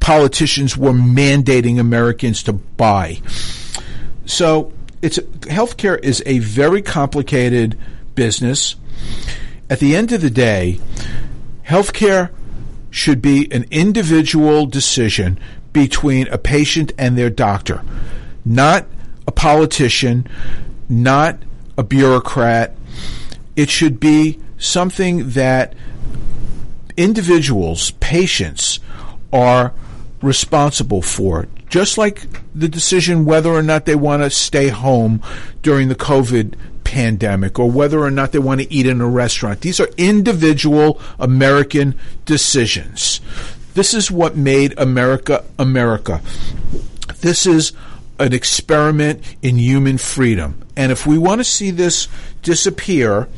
politicians 0.01 0.77
were 0.77 0.93
mandating 0.93 1.79
Americans 1.79 2.43
to 2.43 2.53
buy. 2.53 3.21
So 4.27 4.73
it's 5.01 5.19
healthcare 5.19 6.03
is 6.03 6.23
a 6.27 6.41
very 6.41 6.83
complicated 6.83 7.79
business. 8.15 8.77
At 9.71 9.79
the 9.79 9.97
end 9.97 10.13
of 10.13 10.21
the 10.21 10.31
day, 10.31 10.81
healthcare 11.67 12.31
should 12.91 13.21
be 13.21 13.51
an 13.51 13.65
individual 13.71 14.67
decision 14.67 15.39
between 15.75 16.27
a 16.29 16.39
patient 16.39 16.93
and 16.97 17.18
their 17.18 17.29
doctor, 17.29 17.83
not 18.47 18.87
a 19.27 19.33
politician, 19.33 20.27
not 20.89 21.37
a 21.77 21.83
bureaucrat. 21.83 22.75
It 23.57 23.68
should 23.68 24.01
be 24.01 24.41
something 24.57 25.31
that 25.31 25.75
individuals, 26.97 27.91
patients, 28.01 28.81
are 29.33 29.75
responsible 30.22 31.03
for. 31.03 31.49
Just 31.68 31.99
like 31.99 32.27
the 32.55 32.68
decision 32.68 33.25
whether 33.25 33.51
or 33.51 33.62
not 33.62 33.85
they 33.85 33.97
want 33.97 34.22
to 34.22 34.31
stay 34.31 34.68
home 34.68 35.20
during 35.62 35.89
the 35.89 35.97
COVID 35.97 36.55
pandemic 36.85 37.59
or 37.59 37.68
whether 37.68 37.99
or 38.01 38.11
not 38.11 38.31
they 38.31 38.39
want 38.39 38.61
to 38.61 38.72
eat 38.72 38.87
in 38.87 39.01
a 39.01 39.09
restaurant. 39.09 39.61
These 39.62 39.81
are 39.81 39.89
individual 39.97 41.01
American 41.18 41.99
decisions. 42.25 43.20
This 43.75 43.95
is 43.95 44.11
what 44.11 44.37
made 44.37 44.79
America 44.79 45.45
America. 45.59 46.20
This 47.20 47.47
is 47.47 47.72
an 48.18 48.33
experiment 48.33 49.22
in 49.43 49.59
human 49.59 49.99
freedom. 49.99 50.62
And 50.77 50.93
if 50.93 51.07
we 51.07 51.18
want 51.18 51.41
to 51.41 51.45
see 51.45 51.70
this 51.70 52.09
disappear, 52.43 53.29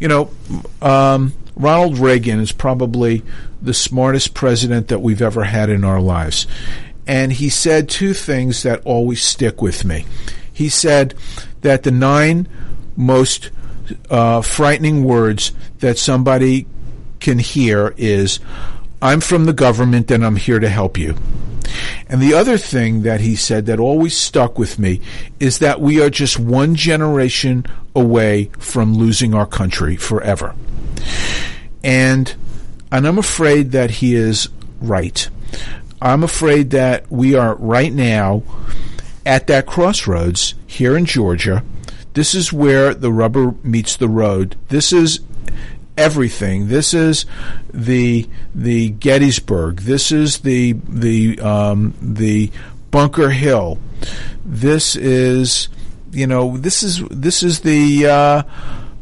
you 0.00 0.08
know, 0.08 0.30
um, 0.80 1.34
Ronald 1.56 1.98
Reagan 1.98 2.40
is 2.40 2.52
probably 2.52 3.22
the 3.60 3.74
smartest 3.74 4.34
president 4.34 4.88
that 4.88 5.00
we've 5.00 5.20
ever 5.22 5.44
had 5.44 5.68
in 5.68 5.84
our 5.84 6.00
lives. 6.00 6.46
And 7.06 7.32
he 7.32 7.48
said 7.48 7.88
two 7.88 8.14
things 8.14 8.62
that 8.62 8.82
always 8.84 9.22
stick 9.22 9.60
with 9.60 9.84
me. 9.84 10.06
He 10.52 10.68
said 10.68 11.14
that 11.62 11.82
the 11.82 11.90
nine 11.90 12.48
most 12.96 13.50
uh, 14.10 14.42
frightening 14.42 15.04
words 15.04 15.52
that 15.78 15.98
somebody 15.98 16.66
can 17.20 17.38
hear 17.38 17.94
is, 17.96 18.40
I'm 19.00 19.20
from 19.20 19.44
the 19.44 19.52
government 19.52 20.10
and 20.10 20.24
I'm 20.24 20.36
here 20.36 20.58
to 20.58 20.68
help 20.68 20.98
you. 20.98 21.16
And 22.08 22.20
the 22.20 22.34
other 22.34 22.56
thing 22.56 23.02
that 23.02 23.20
he 23.20 23.36
said 23.36 23.66
that 23.66 23.78
always 23.78 24.16
stuck 24.16 24.58
with 24.58 24.78
me 24.78 25.00
is 25.38 25.58
that 25.58 25.80
we 25.80 26.00
are 26.02 26.10
just 26.10 26.38
one 26.38 26.74
generation 26.74 27.66
away 27.94 28.50
from 28.58 28.94
losing 28.94 29.34
our 29.34 29.46
country 29.46 29.96
forever. 29.96 30.54
And 31.84 32.34
and 32.90 33.06
I'm 33.06 33.18
afraid 33.18 33.72
that 33.72 33.90
he 33.90 34.14
is 34.14 34.48
right. 34.80 35.28
I'm 36.00 36.24
afraid 36.24 36.70
that 36.70 37.10
we 37.10 37.34
are 37.34 37.54
right 37.56 37.92
now 37.92 38.42
at 39.26 39.46
that 39.48 39.66
crossroads 39.66 40.54
here 40.66 40.96
in 40.96 41.04
Georgia. 41.04 41.62
This 42.14 42.34
is 42.34 42.52
where 42.52 42.94
the 42.94 43.12
rubber 43.12 43.54
meets 43.62 43.96
the 43.96 44.08
road. 44.08 44.56
This 44.68 44.92
is 44.92 45.20
everything. 45.98 46.68
This 46.68 46.94
is 46.94 47.26
the 47.74 48.28
the 48.54 48.90
Gettysburg. 48.90 49.80
This 49.80 50.12
is 50.12 50.38
the 50.38 50.72
the 50.88 51.40
um, 51.40 51.94
the 52.00 52.50
Bunker 52.90 53.30
Hill. 53.30 53.78
This 54.44 54.96
is 54.96 55.68
you 56.12 56.26
know 56.26 56.56
this 56.56 56.82
is 56.82 57.02
this 57.10 57.42
is 57.42 57.60
the 57.60 58.06
uh, 58.06 58.42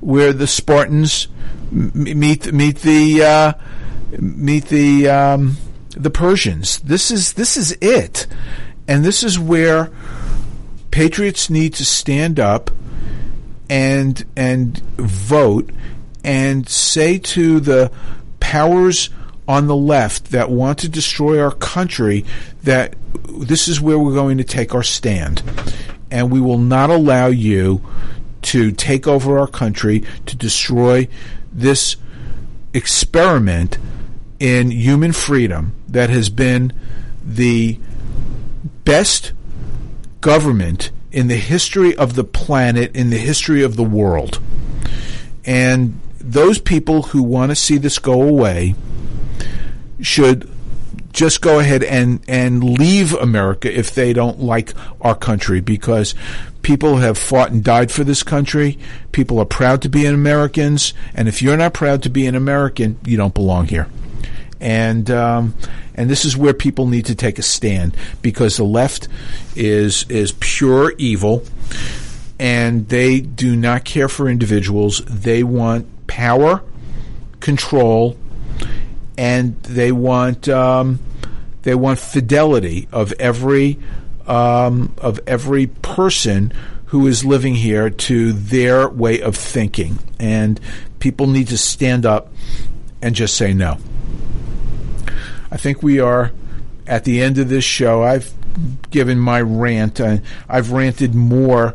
where 0.00 0.32
the 0.32 0.46
Spartans 0.46 1.28
meet 1.70 2.52
meet 2.52 2.78
the 2.78 3.22
uh, 3.22 3.52
meet 4.18 4.66
the 4.66 5.08
um, 5.08 5.56
the 5.90 6.10
Persians. 6.10 6.80
This 6.80 7.10
is 7.10 7.34
this 7.34 7.56
is 7.56 7.72
it, 7.80 8.26
and 8.88 9.04
this 9.04 9.22
is 9.22 9.38
where 9.38 9.90
patriots 10.90 11.50
need 11.50 11.74
to 11.74 11.84
stand 11.84 12.40
up 12.40 12.70
and 13.68 14.24
and 14.36 14.78
vote 14.96 15.70
and 16.26 16.68
say 16.68 17.18
to 17.18 17.60
the 17.60 17.90
powers 18.40 19.10
on 19.46 19.68
the 19.68 19.76
left 19.76 20.32
that 20.32 20.50
want 20.50 20.80
to 20.80 20.88
destroy 20.88 21.40
our 21.40 21.52
country 21.52 22.24
that 22.64 22.96
this 23.38 23.68
is 23.68 23.80
where 23.80 23.98
we're 23.98 24.12
going 24.12 24.38
to 24.38 24.44
take 24.44 24.74
our 24.74 24.82
stand. 24.82 25.40
And 26.10 26.32
we 26.32 26.40
will 26.40 26.58
not 26.58 26.90
allow 26.90 27.28
you 27.28 27.80
to 28.42 28.72
take 28.72 29.06
over 29.06 29.38
our 29.38 29.46
country, 29.46 30.04
to 30.26 30.36
destroy 30.36 31.08
this 31.52 31.96
experiment 32.74 33.78
in 34.40 34.72
human 34.72 35.12
freedom 35.12 35.74
that 35.88 36.10
has 36.10 36.28
been 36.28 36.72
the 37.24 37.78
best 38.84 39.32
government 40.20 40.90
in 41.12 41.28
the 41.28 41.36
history 41.36 41.96
of 41.96 42.14
the 42.16 42.24
planet, 42.24 42.94
in 42.96 43.10
the 43.10 43.16
history 43.16 43.62
of 43.62 43.76
the 43.76 43.84
world. 43.84 44.40
And 45.44 46.00
those 46.26 46.58
people 46.58 47.02
who 47.02 47.22
want 47.22 47.50
to 47.50 47.56
see 47.56 47.78
this 47.78 47.98
go 47.98 48.22
away 48.22 48.74
should 50.00 50.50
just 51.12 51.40
go 51.40 51.60
ahead 51.60 51.82
and, 51.82 52.20
and 52.28 52.62
leave 52.62 53.14
America 53.14 53.72
if 53.72 53.94
they 53.94 54.12
don't 54.12 54.40
like 54.40 54.74
our 55.00 55.14
country 55.14 55.60
because 55.60 56.14
people 56.62 56.96
have 56.96 57.16
fought 57.16 57.52
and 57.52 57.64
died 57.64 57.90
for 57.90 58.04
this 58.04 58.22
country. 58.22 58.78
People 59.12 59.38
are 59.38 59.46
proud 59.46 59.80
to 59.82 59.88
be 59.88 60.04
Americans. 60.04 60.92
And 61.14 61.26
if 61.26 61.40
you're 61.40 61.56
not 61.56 61.72
proud 61.72 62.02
to 62.02 62.10
be 62.10 62.26
an 62.26 62.34
American, 62.34 62.98
you 63.06 63.16
don't 63.16 63.32
belong 63.32 63.68
here. 63.68 63.88
And, 64.60 65.10
um, 65.10 65.54
and 65.94 66.10
this 66.10 66.24
is 66.24 66.36
where 66.36 66.52
people 66.52 66.86
need 66.86 67.06
to 67.06 67.14
take 67.14 67.38
a 67.38 67.42
stand 67.42 67.96
because 68.20 68.56
the 68.56 68.64
left 68.64 69.08
is, 69.54 70.04
is 70.10 70.34
pure 70.40 70.92
evil 70.98 71.44
and 72.38 72.88
they 72.88 73.20
do 73.20 73.56
not 73.56 73.84
care 73.84 74.08
for 74.08 74.28
individuals. 74.28 75.02
They 75.06 75.42
want 75.42 75.86
power, 76.06 76.62
control, 77.40 78.16
and 79.18 79.60
they 79.62 79.92
want 79.92 80.48
um, 80.48 81.00
they 81.62 81.74
want 81.74 81.98
fidelity 81.98 82.88
of 82.92 83.12
every 83.14 83.78
um, 84.26 84.94
of 84.98 85.20
every 85.26 85.66
person 85.66 86.52
who 86.86 87.06
is 87.06 87.24
living 87.24 87.54
here 87.54 87.90
to 87.90 88.32
their 88.32 88.88
way 88.88 89.20
of 89.20 89.36
thinking. 89.36 89.98
And 90.18 90.60
people 90.98 91.26
need 91.26 91.48
to 91.48 91.58
stand 91.58 92.06
up 92.06 92.32
and 93.02 93.14
just 93.14 93.36
say 93.36 93.52
no. 93.52 93.78
I 95.50 95.56
think 95.56 95.82
we 95.82 96.00
are 96.00 96.32
at 96.86 97.04
the 97.04 97.22
end 97.22 97.38
of 97.38 97.48
this 97.48 97.64
show. 97.64 98.02
I've 98.02 98.32
given 98.90 99.18
my 99.18 99.40
rant. 99.40 100.00
I, 100.00 100.22
I've 100.48 100.70
ranted 100.70 101.14
more 101.14 101.74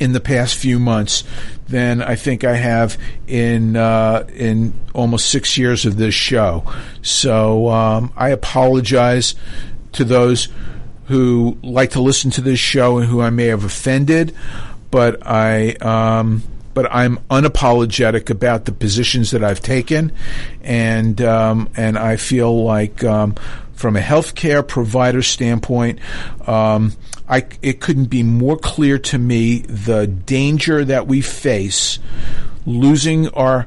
in 0.00 0.12
the 0.12 0.20
past 0.20 0.56
few 0.56 0.78
months 0.78 1.24
than 1.68 2.02
I 2.02 2.16
think 2.16 2.44
I 2.44 2.56
have 2.56 2.98
in 3.26 3.76
uh, 3.76 4.26
in 4.34 4.74
almost 4.92 5.30
six 5.30 5.56
years 5.56 5.86
of 5.86 5.96
this 5.96 6.14
show. 6.14 6.64
So 7.02 7.68
um, 7.68 8.12
I 8.16 8.30
apologize 8.30 9.34
to 9.92 10.04
those 10.04 10.48
who 11.06 11.58
like 11.62 11.90
to 11.90 12.00
listen 12.00 12.30
to 12.32 12.40
this 12.40 12.58
show 12.58 12.98
and 12.98 13.08
who 13.08 13.20
I 13.20 13.30
may 13.30 13.46
have 13.46 13.64
offended, 13.64 14.34
but 14.90 15.26
I. 15.26 15.72
Um, 15.80 16.42
but 16.74 16.92
I'm 16.92 17.18
unapologetic 17.30 18.30
about 18.30 18.64
the 18.64 18.72
positions 18.72 19.30
that 19.30 19.44
I've 19.44 19.60
taken, 19.60 20.10
and 20.64 21.22
um, 21.22 21.68
and 21.76 21.96
I 21.96 22.16
feel 22.16 22.64
like 22.64 23.04
um, 23.04 23.36
from 23.74 23.96
a 23.96 24.00
healthcare 24.00 24.66
provider 24.66 25.22
standpoint, 25.22 26.00
um, 26.48 26.92
I, 27.28 27.46
it 27.62 27.80
couldn't 27.80 28.06
be 28.06 28.22
more 28.22 28.58
clear 28.58 28.98
to 28.98 29.18
me 29.18 29.60
the 29.60 30.06
danger 30.06 30.84
that 30.84 31.06
we 31.06 31.20
face 31.22 31.98
losing 32.66 33.28
our 33.30 33.66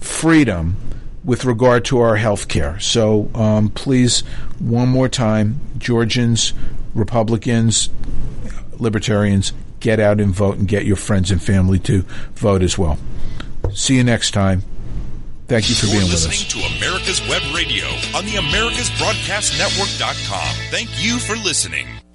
freedom 0.00 0.76
with 1.24 1.44
regard 1.44 1.84
to 1.86 2.00
our 2.00 2.16
health 2.16 2.48
care. 2.48 2.80
So 2.80 3.30
um, 3.34 3.68
please, 3.68 4.20
one 4.58 4.88
more 4.88 5.08
time, 5.08 5.60
Georgians, 5.78 6.52
Republicans, 6.94 7.88
Libertarians, 8.72 9.52
get 9.78 10.00
out 10.00 10.20
and 10.20 10.34
vote 10.34 10.58
and 10.58 10.66
get 10.66 10.84
your 10.84 10.96
friends 10.96 11.30
and 11.30 11.40
family 11.42 11.78
to 11.80 12.02
vote 12.34 12.62
as 12.62 12.76
well. 12.76 12.98
See 13.72 13.96
you 13.96 14.02
next 14.04 14.32
time. 14.32 14.62
Thank 15.46 15.68
you 15.68 15.74
for 15.76 15.86
You're 15.86 16.00
being 16.00 16.10
with 16.10 16.14
us. 16.14 16.26
listening 16.26 16.62
to 16.62 16.68
America's 16.78 17.20
Web 17.28 17.42
Radio 17.54 17.86
on 18.16 18.24
the 18.24 18.32
AmericasBroadcastNetwork.com. 18.40 20.54
Thank 20.70 20.88
you 21.04 21.18
for 21.18 21.36
listening. 21.36 21.86